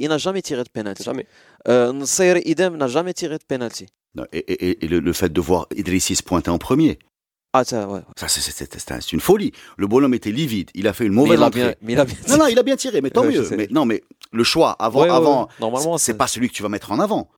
Il 0.00 0.08
n'a 0.08 0.18
jamais 0.18 0.42
tiré 0.42 0.62
de 0.62 0.68
penalty. 0.68 1.02
Jamais. 1.02 1.26
Euh, 1.68 2.04
Idem 2.44 2.76
n'a 2.76 2.88
jamais 2.88 3.14
tiré 3.14 3.38
de 3.38 3.44
penalty. 3.44 3.86
Et, 4.32 4.84
et, 4.84 4.88
le, 4.88 5.12
fait 5.12 5.32
de 5.32 5.40
voir 5.40 5.66
Idrissi 5.74 6.16
pointer 6.22 6.50
en 6.50 6.58
premier. 6.58 6.98
Ah, 7.54 7.64
ça, 7.64 7.86
ouais. 7.86 8.00
Ça, 8.16 8.28
c'est 8.28 9.12
une 9.12 9.20
folie. 9.20 9.52
Le 9.76 9.86
bonhomme 9.86 10.14
était 10.14 10.30
livide. 10.30 10.70
Il 10.74 10.86
a 10.86 10.94
fait 10.94 11.04
une 11.04 11.12
mauvaise 11.12 11.38
mais 11.38 11.44
entrée. 11.44 11.76
Il 11.86 11.98
a 11.98 12.04
bien 12.04 12.14
tiré. 12.14 12.30
Non, 12.30 12.44
non, 12.44 12.46
il 12.50 12.58
a 12.58 12.62
bien 12.62 12.76
tiré, 12.76 13.00
mais 13.02 13.10
tant 13.10 13.24
mieux. 13.30 13.46
Mais, 13.56 13.68
non, 13.70 13.84
mais 13.84 14.02
le 14.32 14.44
choix 14.44 14.72
avant, 14.78 15.02
ouais, 15.02 15.10
avant, 15.10 15.48
normalement, 15.60 15.98
c'est 15.98 16.14
pas 16.14 16.26
celui 16.26 16.48
que 16.48 16.54
tu 16.54 16.62
vas 16.62 16.70
mettre 16.70 16.92
en 16.92 16.98
avant. 16.98 17.28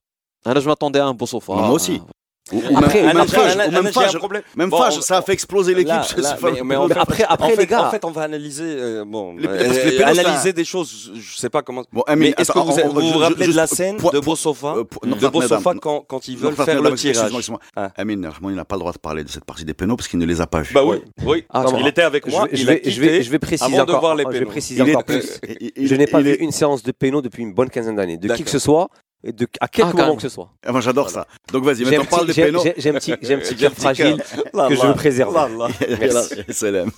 Ah, 0.45 0.53
là, 0.53 0.61
je 0.61 0.67
m'attendais 0.67 0.99
à 0.99 1.05
un 1.05 1.13
beau 1.13 1.25
sofa. 1.25 1.53
Moi 1.53 1.69
aussi. 1.71 2.01
Ah, 2.01 2.11
ou, 2.51 2.57
ou 2.57 2.77
Après, 2.77 3.01
même, 3.01 3.05
ou 3.05 3.07
même 3.07 3.17
après, 3.17 3.37
Fage, 3.37 3.55
ou 3.55 3.71
même 3.71 3.91
Fage, 3.91 4.17
même 4.55 4.69
Bon, 4.69 4.77
Fage, 4.77 4.99
ça 4.99 5.17
a 5.17 5.21
fait 5.23 5.33
exploser 5.33 5.73
l'équipe. 5.73 5.95
Mais, 6.43 6.61
mais 6.63 6.75
en 6.75 6.87
fait, 6.87 6.93
après- 6.99 7.23
après, 7.27 7.47
en 7.47 7.49
fait- 7.49 7.55
les 7.55 7.65
gars- 7.65 7.87
en 7.87 7.89
fait, 7.89 8.05
on 8.05 8.11
va 8.11 8.21
analyser, 8.21 8.63
euh, 8.67 9.03
bon, 9.03 9.35
Les- 9.35 9.47
euh, 9.47 9.97
pénaux, 9.97 10.19
analyser 10.19 10.53
des 10.53 10.63
choses. 10.63 11.11
Je 11.15 11.37
sais 11.37 11.49
pas 11.49 11.63
comment. 11.63 11.83
Bon, 11.91 12.03
Amine, 12.05 12.33
Mais 12.37 12.41
est-ce 12.41 12.51
que 12.51 12.59
vous, 12.59 12.65
on- 12.71 12.89
vous 12.89 13.01
vous 13.01 13.13
je- 13.13 13.17
rappelez 13.17 13.39
de 13.39 13.43
juste 13.45 13.57
la 13.57 13.65
scène 13.65 13.97
point- 13.97 14.11
de 14.11 14.19
Bossofa, 14.19 14.75
euh, 14.77 14.83
pour- 14.83 15.01
de 15.03 15.27
Bossofa 15.27 15.73
quand, 15.81 16.01
quand 16.07 16.27
ils 16.27 16.37
veulent 16.37 16.53
faire 16.53 16.83
le 16.83 16.93
tirage. 16.93 17.31
Ah. 17.75 17.89
Amine, 17.97 18.29
il 18.43 18.55
n'a 18.55 18.63
pas 18.65 18.75
le 18.75 18.79
droit 18.79 18.91
de 18.93 18.99
parler 18.99 19.23
de 19.23 19.29
cette 19.29 19.45
partie 19.45 19.65
des 19.65 19.73
pénaux 19.73 19.95
parce 19.95 20.07
qu'il 20.07 20.19
ne 20.19 20.25
les 20.25 20.39
a 20.39 20.45
pas 20.45 20.61
vus. 20.61 20.73
Bah 20.73 20.83
oui, 20.85 20.97
oui. 21.25 21.45
Ah, 21.51 21.65
il 21.79 21.87
était 21.87 22.03
avec 22.03 22.25
Je 22.27 22.31
moi. 22.31 22.45
vais, 22.45 22.55
je 22.55 22.65
vais, 22.67 22.81
je 22.85 23.01
vais, 23.01 23.23
je 23.23 23.37
préciser 23.37 23.75
de 23.75 23.81
encore. 23.81 24.15
je 24.17 24.23
vais 24.23 24.39
pénaux. 24.39 24.51
préciser 24.51 24.81
est- 24.81 24.89
encore 24.91 25.03
plus. 25.03 25.39
Je 25.81 25.95
n'ai 25.95 26.05
pas 26.05 26.21
vu 26.21 26.35
une 26.35 26.51
séance 26.51 26.83
de 26.83 26.91
péno 26.91 27.23
depuis 27.23 27.41
une 27.41 27.53
bonne 27.55 27.69
quinzaine 27.71 27.95
d'années, 27.95 28.17
de 28.17 28.27
qui 28.35 28.43
que 28.43 28.49
ce 28.51 28.59
soit, 28.59 28.87
et 29.23 29.31
de 29.31 29.47
à 29.59 29.67
quelque 29.67 29.87
Ah, 29.89 29.93
moment 29.93 30.15
que 30.15 30.21
ce 30.21 30.29
soit. 30.29 30.51
Ah, 30.65 30.71
moi, 30.71 30.81
j'adore 30.81 31.09
ça. 31.09 31.27
Donc 31.51 31.63
vas-y, 31.63 31.83
maintenant 31.83 32.05
parle 32.05 32.27
petit- 32.27 32.35
des 32.41 32.45
pénaux. 32.45 32.61
j'ai- 32.77 32.89
un 32.89 32.93
petit, 32.93 33.11
un 33.13 33.17
petit 33.17 33.55
cœur 33.55 33.71
un 33.71 33.73
petit 33.73 33.81
fragile 33.81 34.17
Là, 34.53 34.67
que 34.69 34.75
je 34.75 34.81
là, 34.81 34.87
veux 34.87 34.93
préserver. 34.95 35.33
là, 35.33 35.47
là. 35.49 35.67
Merci. 35.99 36.35
SLM. 36.49 36.91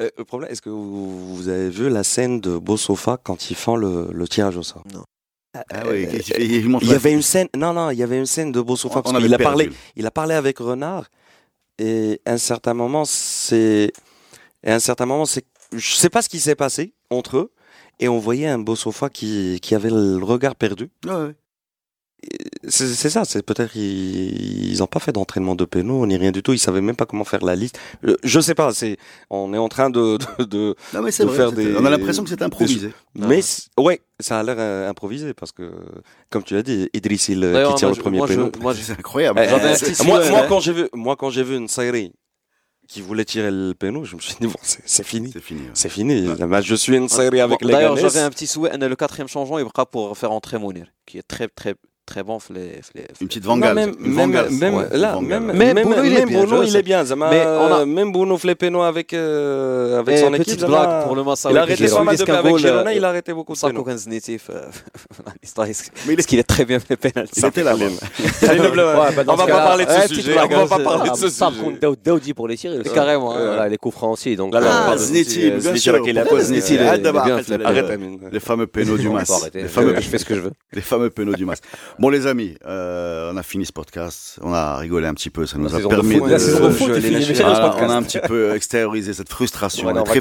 Euh, 0.00 0.08
le 0.16 0.24
problème, 0.24 0.50
est-ce 0.50 0.62
que 0.62 0.70
vous, 0.70 1.34
vous 1.36 1.48
avez 1.48 1.68
vu 1.68 1.90
la 1.90 2.02
scène 2.04 2.40
de 2.40 2.56
Bossofa 2.56 3.18
quand 3.22 3.50
ils 3.50 3.56
font 3.56 3.76
le, 3.76 4.08
le 4.10 4.28
tirage 4.28 4.56
au 4.56 4.62
sort? 4.62 4.82
Ah 5.54 5.82
oui, 5.90 6.08
il, 6.10 6.22
fait- 6.22 6.42
il 6.42 6.52
Il 6.52 6.82
y 6.86 6.86
la- 6.88 6.94
avait 6.96 7.12
une 7.12 7.20
scène, 7.20 7.48
non, 7.54 7.74
non, 7.74 7.90
il 7.90 7.98
y 7.98 8.02
avait 8.02 8.16
une 8.18 8.24
scène 8.24 8.52
de 8.52 8.60
Bossofa 8.62 9.02
parce 9.02 9.14
qu'il 9.18 9.34
a 9.34 9.38
parlé, 9.38 9.70
il 9.96 10.06
a 10.06 10.10
parlé 10.10 10.34
avec 10.34 10.58
Renard 10.60 11.10
et 11.78 12.22
à 12.24 12.32
un 12.32 12.38
certain 12.38 12.72
moment, 12.72 13.04
c'est, 13.04 13.92
et 14.64 14.70
à 14.70 14.76
un 14.76 14.78
certain 14.78 15.04
moment, 15.04 15.26
c'est, 15.26 15.44
je 15.74 15.94
sais 15.94 16.08
pas 16.08 16.22
ce 16.22 16.30
qui 16.30 16.40
s'est 16.40 16.54
passé 16.54 16.94
entre 17.10 17.36
eux 17.36 17.50
et 18.00 18.08
on 18.08 18.18
voyait 18.18 18.48
un 18.48 18.58
Bossofa 18.58 19.08
qui, 19.10 19.58
qui 19.60 19.74
avait 19.74 19.90
le 19.90 20.18
regard 20.22 20.54
perdu. 20.56 20.90
Ouais, 21.06 21.12
ouais. 21.14 21.34
C'est 22.68 23.10
ça, 23.10 23.24
c'est 23.24 23.42
peut-être 23.44 23.74
ils 23.74 24.70
ils 24.70 24.80
ont 24.80 24.86
pas 24.86 25.00
fait 25.00 25.10
d'entraînement 25.10 25.56
de 25.56 25.64
pénaux 25.64 26.06
ni 26.06 26.16
rien 26.16 26.30
du 26.30 26.40
tout, 26.40 26.52
ils 26.52 26.58
savaient 26.60 26.80
même 26.80 26.94
pas 26.94 27.04
comment 27.04 27.24
faire 27.24 27.44
la 27.44 27.56
liste. 27.56 27.80
Euh, 28.04 28.14
Je 28.22 28.38
sais 28.38 28.54
pas, 28.54 28.72
c'est 28.72 28.96
on 29.28 29.52
est 29.52 29.58
en 29.58 29.68
train 29.68 29.90
de 29.90 30.18
de, 30.38 30.44
de- 30.44 30.76
Non, 30.94 31.02
mais 31.02 31.10
c'est 31.10 31.24
de 31.24 31.28
vrai. 31.30 31.36
faire 31.36 31.50
des- 31.50 31.74
On 31.76 31.84
a 31.84 31.90
l'impression 31.90 32.22
que 32.22 32.28
c'est 32.30 32.40
improvisé. 32.42 32.92
mais 33.16 33.40
ouais, 33.76 34.00
ça 34.20 34.38
a 34.38 34.42
l'air 34.44 34.54
euh, 34.58 34.88
improvisé 34.88 35.34
parce 35.34 35.50
que 35.50 35.72
comme 36.30 36.44
tu 36.44 36.54
l'as 36.54 36.62
dit, 36.62 36.88
Idriss 36.94 37.28
il, 37.28 37.42
euh, 37.42 37.68
qui 37.70 37.74
tire 37.74 37.88
moi, 37.88 37.90
le 37.90 37.96
je- 37.96 38.00
premier 38.02 38.18
moi, 38.18 38.26
je- 38.28 38.34
péno. 38.34 38.52
moi, 38.60 38.72
je- 38.72 38.82
C'est 38.82 38.92
incroyable. 38.92 39.40
Euh, 39.40 39.42
euh, 39.42 39.74
petit 39.76 40.06
moi, 40.06 40.22
hein. 40.24 40.46
quand 40.48 40.60
j'ai 40.60 40.72
vu 40.74 40.84
moi 40.94 41.16
quand 41.16 41.30
j'ai 41.30 41.42
vu 41.42 41.56
une 41.56 41.66
Sairi 41.66 42.12
qui 42.92 43.00
voulait 43.00 43.24
tirer 43.24 43.50
le 43.50 43.72
péno, 43.72 44.04
je 44.04 44.16
me 44.16 44.20
suis 44.20 44.34
dit 44.38 44.46
bon 44.48 44.58
c'est 44.62 45.02
fini. 45.02 45.30
C'est 45.32 45.40
fini. 45.40 45.62
ouais. 45.62 45.70
C'est 45.72 45.88
fini. 45.88 46.26
Le 46.26 46.46
match, 46.46 46.66
je 46.66 46.74
suis 46.74 46.94
une 46.94 47.08
Sairi 47.08 47.40
avec 47.40 47.60
Bon, 47.60 47.66
les 47.66 47.72
D'ailleurs, 47.72 47.96
j'avais 47.96 48.20
un 48.20 48.30
petit 48.30 48.46
souhait. 48.46 48.76
Le 48.76 48.96
quatrième 48.96 49.28
changeant, 49.28 49.58
il 49.58 49.66
sera 49.66 49.86
pour 49.86 50.16
faire 50.18 50.30
entrer 50.30 50.58
Mounir, 50.58 50.86
qui 51.06 51.16
est 51.16 51.22
très, 51.22 51.48
très, 51.48 51.74
très 52.06 52.22
bon 52.22 52.38
les, 52.52 52.80
une 53.20 53.28
petite 53.28 53.44
vangale. 53.44 53.74
Même, 53.74 53.94
même, 53.98 54.30
même 54.50 54.86
même 55.22 55.52
même, 55.52 55.82
Bruno, 55.82 56.02
il 56.04 56.16
est 56.16 56.26
bien, 56.26 56.62
il 56.64 56.76
est 56.76 56.82
bien 56.82 57.04
Zama, 57.04 57.30
mais 57.30 57.44
on 57.46 57.72
a... 57.72 57.86
même 57.86 58.12
Bruno 58.12 58.36
Flepeno 58.36 58.82
avec 58.82 59.12
euh, 59.14 60.00
avec 60.00 60.16
eh, 60.18 60.20
son 60.20 60.34
équipe 60.34 60.60
pour 60.60 61.16
le 61.16 61.22
il 61.50 61.58
a 61.58 61.62
arrêté 61.62 61.88
pas 61.88 62.16
de 62.16 62.30
avec 62.30 62.64
euh, 62.64 62.92
il 62.94 63.04
a 63.04 63.08
arrêté 63.08 63.32
beaucoup 63.32 63.54
de 63.54 63.58
euh, 64.50 64.62
mais 66.06 66.14
est-ce 66.14 66.26
qu'il 66.26 66.38
est 66.38 66.44
très 66.44 66.64
bien 66.64 66.80
fait 66.80 66.96
penalty 66.96 67.40
il 67.40 67.46
était 67.46 67.62
là 67.62 67.76
même 67.76 67.92
bah, 68.42 69.24
on 69.28 69.34
va 69.34 69.46
pas 69.46 69.52
parler 69.52 69.84
de 69.86 69.90
ce 69.90 70.14
sujet 70.14 70.36
on 70.38 70.48
va 70.48 70.62
hein, 70.62 70.66
pas 70.66 70.78
parler 70.78 71.10
de 71.10 71.16
ce 71.16 72.32
pour 72.32 72.48
les 72.48 72.56
tirs 72.56 72.72
carrément 72.94 73.32
hein, 73.34 73.38
euh, 73.38 73.68
les 73.68 73.78
coups 73.78 73.96
aussi 74.02 74.36
les 78.32 78.40
fameux 78.40 78.66
pénaux 78.66 78.96
du 78.96 79.08
je 80.02 80.08
fais 80.08 80.18
ce 80.18 80.24
que 80.24 80.34
je 80.34 80.40
veux. 80.40 80.52
les 80.72 80.80
fameux 80.80 81.10
pénaux 81.10 81.34
du 81.34 81.44
Bon, 82.02 82.08
les 82.08 82.26
amis, 82.26 82.56
euh, 82.66 83.30
on 83.32 83.36
a 83.36 83.44
fini 83.44 83.64
ce 83.64 83.72
podcast. 83.72 84.40
On 84.42 84.52
a 84.52 84.76
rigolé 84.76 85.06
un 85.06 85.14
petit 85.14 85.30
peu. 85.30 85.46
Ça 85.46 85.56
nous 85.56 85.68
La 85.68 85.76
a 85.76 85.80
de 85.80 85.86
permis 85.86 86.20
de. 86.20 86.26
la 86.26 86.40
saison 86.40 86.66
de 86.66 86.72
foot 86.72 86.90
Voilà, 86.90 87.76
on 87.76 87.90
a 87.90 87.94
un 87.94 88.02
petit 88.02 88.18
peu 88.18 88.56
extériorisé 88.56 89.14
cette 89.14 89.28
frustration. 89.28 89.86
Ouais, 89.86 89.92
on 89.94 90.00
est 90.00 90.02
très 90.02 90.20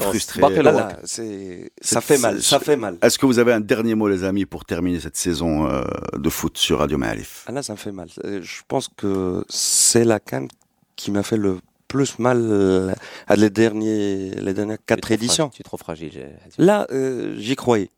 C'est- 1.06 1.72
ça 1.82 2.00
fait 2.00 2.20
mal, 2.20 2.40
ça 2.40 2.60
fait 2.60 2.76
mal. 2.76 3.00
Est-ce 3.02 3.18
que 3.18 3.26
vous 3.26 3.40
avez 3.40 3.52
un 3.52 3.62
dernier 3.62 3.96
mot, 3.96 4.08
les 4.08 4.24
amis, 4.24 4.46
pour 4.46 4.64
terminer 4.64 5.00
cette 5.00 5.18
saison 5.18 5.68
euh, 5.72 5.82
de 6.20 6.30
foot 6.30 6.56
sur 6.56 6.78
Radio 6.78 7.00
Malif 7.00 7.46
Ah 7.48 7.52
là, 7.52 7.64
ça 7.64 7.74
me 7.74 7.80
fait 7.80 7.92
mal. 7.92 8.10
Euh, 8.26 8.42
Je 8.44 8.62
pense 8.68 8.88
que 8.96 9.44
c'est 9.50 10.06
la 10.06 10.20
canne 10.20 10.50
qui 10.96 11.10
m'a 11.10 11.24
fait 11.24 11.38
le 11.38 11.58
plus 11.88 12.20
mal 12.20 12.94
à 13.28 13.36
les, 13.36 13.50
derniers, 13.50 14.30
les 14.36 14.54
dernières 14.54 14.78
quatre 14.86 15.12
éditions. 15.12 15.50
Tu 15.50 15.62
es 15.62 15.64
trop 15.64 15.78
fragile. 15.78 16.12
Là, 16.60 16.86
euh, 16.92 17.34
j'y 17.40 17.56
croyais. 17.56 17.90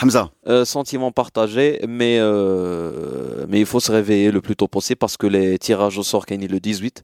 Hamza, 0.00 0.30
Euh, 0.46 0.64
sentiment 0.64 1.10
partagé, 1.10 1.80
mais, 1.88 2.18
euh, 2.20 3.46
mais 3.48 3.58
il 3.58 3.66
faut 3.66 3.80
se 3.80 3.90
réveiller 3.90 4.30
le 4.30 4.40
plus 4.40 4.54
tôt 4.54 4.68
possible 4.68 4.98
parce 4.98 5.16
que 5.16 5.26
les 5.26 5.58
tirages 5.58 5.98
au 5.98 6.04
sort 6.04 6.24
gagnent 6.24 6.46
le 6.46 6.60
18. 6.60 7.02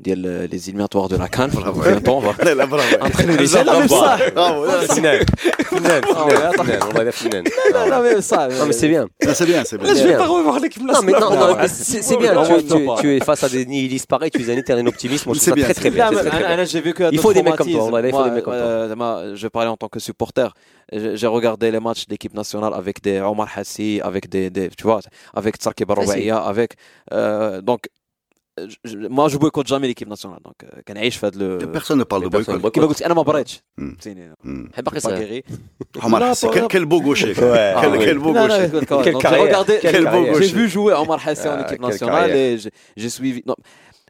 ديال 0.00 0.48
les 0.52 0.68
éliminatoires 0.68 1.08
de 1.08 1.16
la 1.16 1.28
CAN 1.28 1.48
bientôt 1.48 2.16
on 2.16 2.20
va 2.20 2.44
لا 2.44 2.54
لا 2.54 2.64
برافو 2.64 2.96
entraîner 2.96 3.36
les 3.36 3.46
jeunes 3.46 3.66
برافو. 3.66 3.94
بصح 3.94 4.28
برافو. 4.28 4.64
لا، 4.66 4.80
فنان 4.80 5.24
فنان 5.70 6.02
فنان 6.02 6.52
فنان 6.52 6.82
والله 6.82 7.02
لا 7.02 7.10
فنان 7.10 7.44
لا 7.72 7.86
لا 7.88 7.98
mais 8.02 8.20
ça 8.30 8.48
Non 8.58 8.66
mais 8.68 8.72
c'est 8.80 8.88
bien. 8.94 9.06
لا، 9.26 9.32
سي 9.32 9.44
بيان 9.46 9.64
سي 9.64 9.76
je 9.78 9.80
بيان 9.82 9.94
vais 10.08 10.16
pas 10.18 10.26
revoir 10.26 10.58
l'équipe 10.60 10.82
Non 10.82 11.02
mais 11.06 11.12
non, 11.12 11.30
non, 11.40 11.56
mais 11.60 11.68
c'est 11.68 12.02
c'est 12.08 12.16
bien. 12.22 12.32
On 12.36 12.44
Tu, 12.44 12.52
va 12.52 12.62
tu- 12.62 12.86
pas. 12.86 12.96
tu 13.02 13.08
es 13.16 13.20
face 13.28 13.42
à 13.44 13.48
des 13.56 13.64
nihilistes 13.74 14.08
pareils, 14.14 14.30
tu 14.36 14.40
es 14.42 14.48
un 14.54 14.58
éternel 14.64 14.86
optimiste. 14.94 15.24
Moi 15.26 15.34
je 15.36 15.40
C'est 15.44 15.50
trouve 15.50 15.62
ça 15.62 15.66
bien, 15.66 15.66
très 15.68 15.74
très 15.80 15.90
c'est 15.90 15.96
bien. 15.98 16.10
لا 16.10 16.18
c'est 16.22 16.30
très, 16.30 16.40
mais 16.40 16.44
très 16.46 16.54
انا 16.54 16.64
bien. 16.64 16.70
j'ai 16.72 16.80
vécu 16.88 17.00
un 17.06 17.10
Il 17.16 17.20
faut 17.24 17.32
des 17.38 17.44
mecs 17.46 17.58
comme 17.60 17.70
toi, 17.76 17.82
traumatisme. 17.82 17.92
voilà, 17.94 18.06
il 18.10 18.14
faut 18.18 18.24
des 18.28 18.32
Moi, 18.32 18.38
mecs 18.38 18.46
comme 18.48 18.60
toi. 18.62 18.92
euh, 18.92 19.00
moi, 19.02 19.10
je 19.38 19.42
vais 19.46 19.52
parler 19.58 19.70
en 19.76 19.78
tant 19.82 19.90
que 19.94 20.00
supporter 20.08 20.48
j'ai 21.00 21.12
j'ai 21.20 21.28
regardé 21.38 21.66
les 21.76 21.82
matchs 21.88 22.04
d'équipe 22.10 22.34
nationale 22.42 22.72
avec 22.82 22.96
des 23.06 23.16
Omar 23.32 23.48
Hassi 23.56 23.90
avec 24.10 24.24
des, 24.34 24.44
des 24.56 24.66
tu 24.78 24.84
vois 24.88 25.00
avec 25.40 25.52
Tsarki 25.62 25.84
Barouaïa 25.90 26.36
avec 26.52 26.70
euh, 27.18 27.60
donc 27.70 27.82
je- 28.58 28.76
je- 28.84 29.08
moi 29.08 29.28
je 29.28 29.36
boycotte 29.38 29.66
jamais 29.66 29.88
l'équipe 29.88 30.08
nationale 30.08 30.40
donc 30.44 30.58
euh, 30.64 30.80
كنعيش 30.88 31.16
في 31.16 31.26
هذا 31.26 31.38
le 31.38 31.66
Personne 31.78 31.98
ne 31.98 32.04
parle 32.04 32.22
de 32.24 32.28
Personne 32.28 32.56
ne 32.56 32.60
boycott. 32.60 32.70
كيما 32.74 32.86
قلت 32.86 33.02
انا 33.02 33.14
ما 33.14 33.22
بريتش 33.22 33.56
Hmm. 33.56 33.82
فهمتيني 33.82 34.32
Hmm. 34.44 34.76
حب 34.76 34.84
باقي 34.84 35.00
pas 35.00 35.02
صغير. 35.02 35.18
guéri. 35.18 35.42
Omar, 36.04 36.20
لا، 36.20 36.34
c'est 36.34 36.46
pas- 36.48 36.52
quel, 36.54 36.66
quel 36.68 36.84
beau 36.84 37.00
gaucher. 37.00 37.28
Ouais. 37.28 37.74
Quel, 37.80 37.92
Ah, 37.94 37.98
quel 38.06 38.18
beau 38.18 38.32
Non, 38.32 38.40
non, 38.40 38.48
gaucher. 38.48 38.64
écoute, 38.66 38.84
quand 38.88 38.96
même. 38.96 39.04
Quelle 39.04 39.12
Donc, 39.14 39.22
j'ai 39.22 39.28
carrière. 39.28 39.42
regardé 39.46 39.78
Quelle 39.82 39.92
Quel 39.94 40.04
beau 40.04 40.10
carrière. 40.10 40.32
gaucher. 40.34 40.44
j'ai 40.48 40.56
vu 40.60 40.68
jouer 40.68 40.92
Omar 41.02 41.20
Hassi 41.26 41.48
en 41.48 41.52
Ah, 41.52 41.60
équipe 41.62 41.80
quelle 41.80 41.90
nationale 41.90 42.14
carrière. 42.28 42.36
et 42.36 42.58
j'ai- 42.62 42.70
j'ai 43.00 43.10
suivi 43.18 43.40
non, 43.50 43.56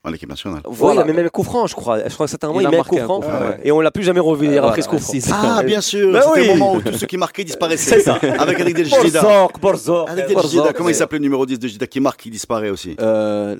En 0.09 0.13
équipe 0.17 0.33
nationale. 0.37 0.63
Oui, 0.67 0.75
Voilà. 0.83 1.01
il 1.07 1.11
a 1.11 1.13
même 1.13 1.27
un 1.27 1.35
coup 1.39 1.45
franc, 1.51 1.65
je 1.73 1.77
crois. 1.81 1.97
Je 2.11 2.15
crois 2.17 2.27
que 2.27 2.33
c'était 2.33 2.45
un 2.47 2.49
moment, 2.49 2.61
Il 2.63 2.65
il 2.65 2.67
a 2.67 2.71
met 2.75 2.77
un 2.81 2.85
marqué 2.85 2.97
coup 2.97 3.03
un 3.03 3.09
franc 3.11 3.21
coup 3.21 3.29
franc, 3.29 3.41
ouais. 3.51 3.67
et 3.67 3.71
on 3.77 3.81
l'a 3.87 3.93
plus 3.97 4.03
jamais 4.11 4.25
revu 4.31 4.45
hier 4.53 4.63
après 4.69 4.83
ce 4.87 4.89
coup 4.93 4.99
franc. 4.99 5.15
Ah, 5.59 5.63
bien 5.73 5.83
sûr. 5.91 6.07
Bah 6.15 6.23
C'était 6.25 6.41
oui. 6.41 6.47
le 6.49 6.53
moment 6.55 6.71
où 6.77 6.81
tous 6.87 6.99
ceux 7.03 7.07
qui 7.13 7.19
marquaient 7.25 7.45
disparaissaient. 7.53 8.01
C'est 8.01 8.07
ça. 8.09 8.15
Avec 8.45 8.57
Eric 8.63 8.75
Del 8.81 8.87
Gida. 8.87 9.21
Borzok, 9.23 9.53
Borzok. 9.67 10.05
Avec 10.15 10.25
Del 10.27 10.37
Gida. 10.39 10.41
Borzok, 10.43 10.73
Comment 10.77 10.89
il 10.89 10.95
c'est- 10.95 10.99
s'appelait 11.03 11.21
le 11.23 11.27
numéro 11.29 11.43
10 11.51 11.59
de 11.65 11.69
Gida 11.73 11.87
qui 11.95 12.01
marque, 12.07 12.21
qui 12.25 12.31
disparaît 12.39 12.71
aussi. 12.77 12.93
euh, 13.01 13.55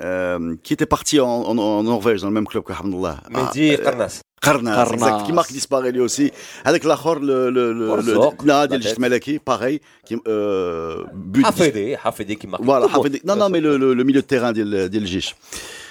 euh, 0.00 0.54
qui 0.62 0.72
était 0.72 0.86
parti 0.86 1.18
en, 1.18 1.26
en- 1.26 1.58
en 1.58 1.82
Norvège 1.82 2.20
dans 2.20 2.28
le 2.28 2.34
même 2.34 2.46
club 2.46 2.62
qu'Alhamdulillah. 2.64 3.16
Mehdi 3.30 3.76
Karnas. 3.82 4.20
Karnas, 4.40 4.74
Karnas. 4.76 4.92
exact, 4.94 5.26
qui 5.26 5.32
marque 5.32 5.50
disparaît 5.50 5.90
lui 5.90 5.98
aussi. 5.98 6.30
Avec 6.64 6.84
l'Akhor, 6.84 7.16
le, 7.18 7.50
le, 7.50 7.72
le, 7.72 7.96
le, 7.96 8.14
Nad 8.44 8.70
la 8.70 8.76
El 8.76 8.80
tête. 8.80 8.82
Jitmalaki, 8.90 9.40
pareil, 9.40 9.80
qui, 10.06 10.16
euh, 10.28 11.02
but. 11.12 11.44
Hafede, 11.44 11.98
Hafede 12.04 12.36
qui 12.38 12.46
marque. 12.46 12.62
Voilà. 12.62 12.86
Hafedi- 12.86 13.20
non, 13.24 13.34
non, 13.34 13.48
mais 13.48 13.60
le, 13.60 13.76
le, 13.76 13.94
le 13.94 14.04
milieu 14.04 14.20
de 14.20 14.26
terrain 14.26 14.52
d'El. 14.52 14.88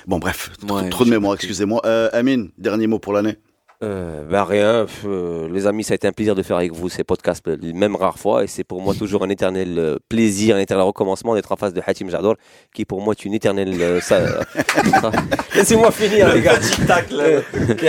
Bon, 0.08 0.20
bref, 0.20 0.52
trop, 0.66 0.78
Ouais, 0.78 0.90
trop 0.90 1.04
de 1.04 1.10
j'ai 1.10 1.16
mémoire, 1.16 1.34
excusez-moi. 1.34 1.82
Euh, 1.86 2.10
Amine, 2.14 2.50
dernier 2.58 2.88
mot 2.88 3.00
pour 3.00 3.12
l'année. 3.12 3.36
Euh, 3.84 4.24
ben 4.28 4.44
rien, 4.44 4.88
euh, 5.06 5.48
les 5.54 5.68
amis, 5.68 5.84
ça 5.84 5.94
a 5.94 5.96
été 5.96 6.08
un 6.08 6.12
plaisir 6.12 6.34
de 6.34 6.42
faire 6.42 6.58
avec 6.58 6.72
vous 6.74 6.90
ces 6.90 7.04
podcasts, 7.04 7.48
euh, 7.48 7.58
même 7.76 7.96
rare 7.96 8.18
fois, 8.18 8.44
et 8.44 8.48
c'est 8.48 8.64
pour 8.64 8.82
moi 8.82 8.96
toujours 8.96 9.24
un 9.24 9.30
éternel 9.30 9.78
euh, 9.78 9.98
plaisir, 10.10 10.56
un 10.56 10.60
éternel 10.60 10.84
recommencement 10.88 11.36
d'être 11.36 11.52
en 11.52 11.58
face 11.58 11.74
de 11.74 11.82
Hatim 11.86 12.10
Jador, 12.10 12.38
qui 12.74 12.86
pour 12.86 13.02
moi 13.02 13.14
est 13.16 13.24
une 13.24 13.36
éternelle. 13.36 13.80
euh, 13.80 14.02
ça- 14.02 14.40
Laissez-moi 15.56 15.92
finir, 15.92 16.34
les 16.34 16.42
gars. 16.42 16.58
Euh, 17.12 17.42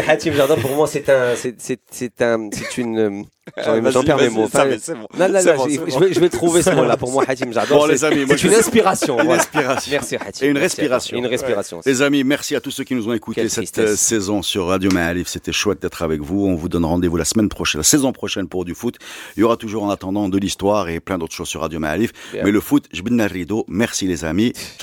Hatim 0.07 0.35
Jador, 0.35 0.59
pour 0.59 0.73
moi, 0.77 0.87
c'est 0.87 1.09
un, 1.09 1.35
c'est, 1.37 1.55
c'est, 1.59 1.81
c'est 1.91 2.21
un, 2.21 2.51
c'est 2.53 2.77
une. 2.77 3.25
Euh, 3.59 3.83
J'en 3.83 3.91
j'en 3.91 4.03
perds 4.05 4.17
mes 4.19 4.29
mots. 4.29 4.49
Je, 4.53 6.21
vais, 6.21 6.29
trouver 6.29 6.63
ce 6.63 6.71
mot-là. 6.71 6.97
Pour 6.97 7.13
moi, 7.13 7.25
Hatim 7.27 7.53
Jador, 7.53 7.79
Bon, 7.79 7.87
c'est, 7.87 7.93
les 7.93 8.05
amis, 8.05 8.25
c'est 8.29 8.45
une 8.45 8.55
inspiration. 8.55 9.21
Une 9.21 9.31
inspiration. 9.31 9.91
Merci 9.93 10.17
Hatim. 10.17 10.47
Et 10.47 10.51
une 10.51 10.59
respiration. 10.59 11.17
Une 11.19 11.27
respiration. 11.27 11.81
Les 11.85 12.03
amis, 12.03 12.25
merci 12.25 12.57
à 12.57 12.61
tous 12.61 12.71
ceux 12.71 12.85
qui 12.85 12.95
nous 12.95 13.09
ont 13.09 13.13
écoutés 13.13 13.49
cette 13.49 13.79
euh, 13.79 13.97
saison 13.97 14.43
sur 14.43 14.67
Radio 14.67 14.91
Maalif. 14.91 15.29
C'était 15.29 15.53
chouette 15.53 15.81
d'être 15.83 16.03
avec 16.03 16.21
vous. 16.21 16.47
On 16.47 16.55
vous 16.55 16.69
donne 16.69 16.85
rendez-vous 16.85 17.17
la 17.17 17.25
semaine 17.25 17.49
prochaine, 17.49 17.81
la 17.81 17.85
saison 17.85 18.13
prochaine 18.13 18.49
pour 18.49 18.65
du 18.65 18.75
foot. 18.75 18.97
Il 19.37 19.41
y 19.41 19.43
aura 19.43 19.57
toujours 19.57 19.83
en 19.83 19.91
attendant 19.91 20.29
de 20.29 20.39
l'histoire 20.39 20.89
et 20.89 21.01
plein 21.01 21.19
d'autres 21.19 21.35
choses 21.35 21.49
sur 21.49 21.61
Radio 21.61 21.79
Maalif. 21.79 22.13
Mais 22.33 22.51
le 22.51 22.61
foot, 22.61 22.87
je 22.93 23.03
rideau. 23.29 23.65
Merci 23.69 24.07
les 24.07 24.25
amis. 24.25 24.53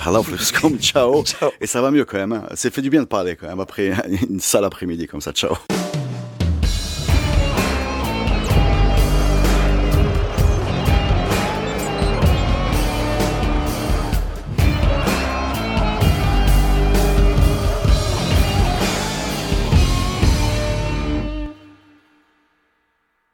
Ciao. 0.80 1.24
Ciao. 1.24 1.50
Et 1.60 1.66
ça 1.66 1.80
va 1.80 1.90
mieux 1.90 2.04
quand 2.04 2.18
même. 2.18 2.32
hein. 2.32 2.44
C'est 2.54 2.72
fait 2.72 2.82
du 2.82 2.90
bien 2.90 3.02
de 3.02 3.06
parler 3.06 3.36
quand 3.36 3.48
même 3.48 3.60
après 3.60 3.92
une 4.30 4.40
sale 4.40 4.64
après-midi 4.64 5.06
comme 5.06 5.20
ça. 5.20 5.32
Ciao. 5.32 5.54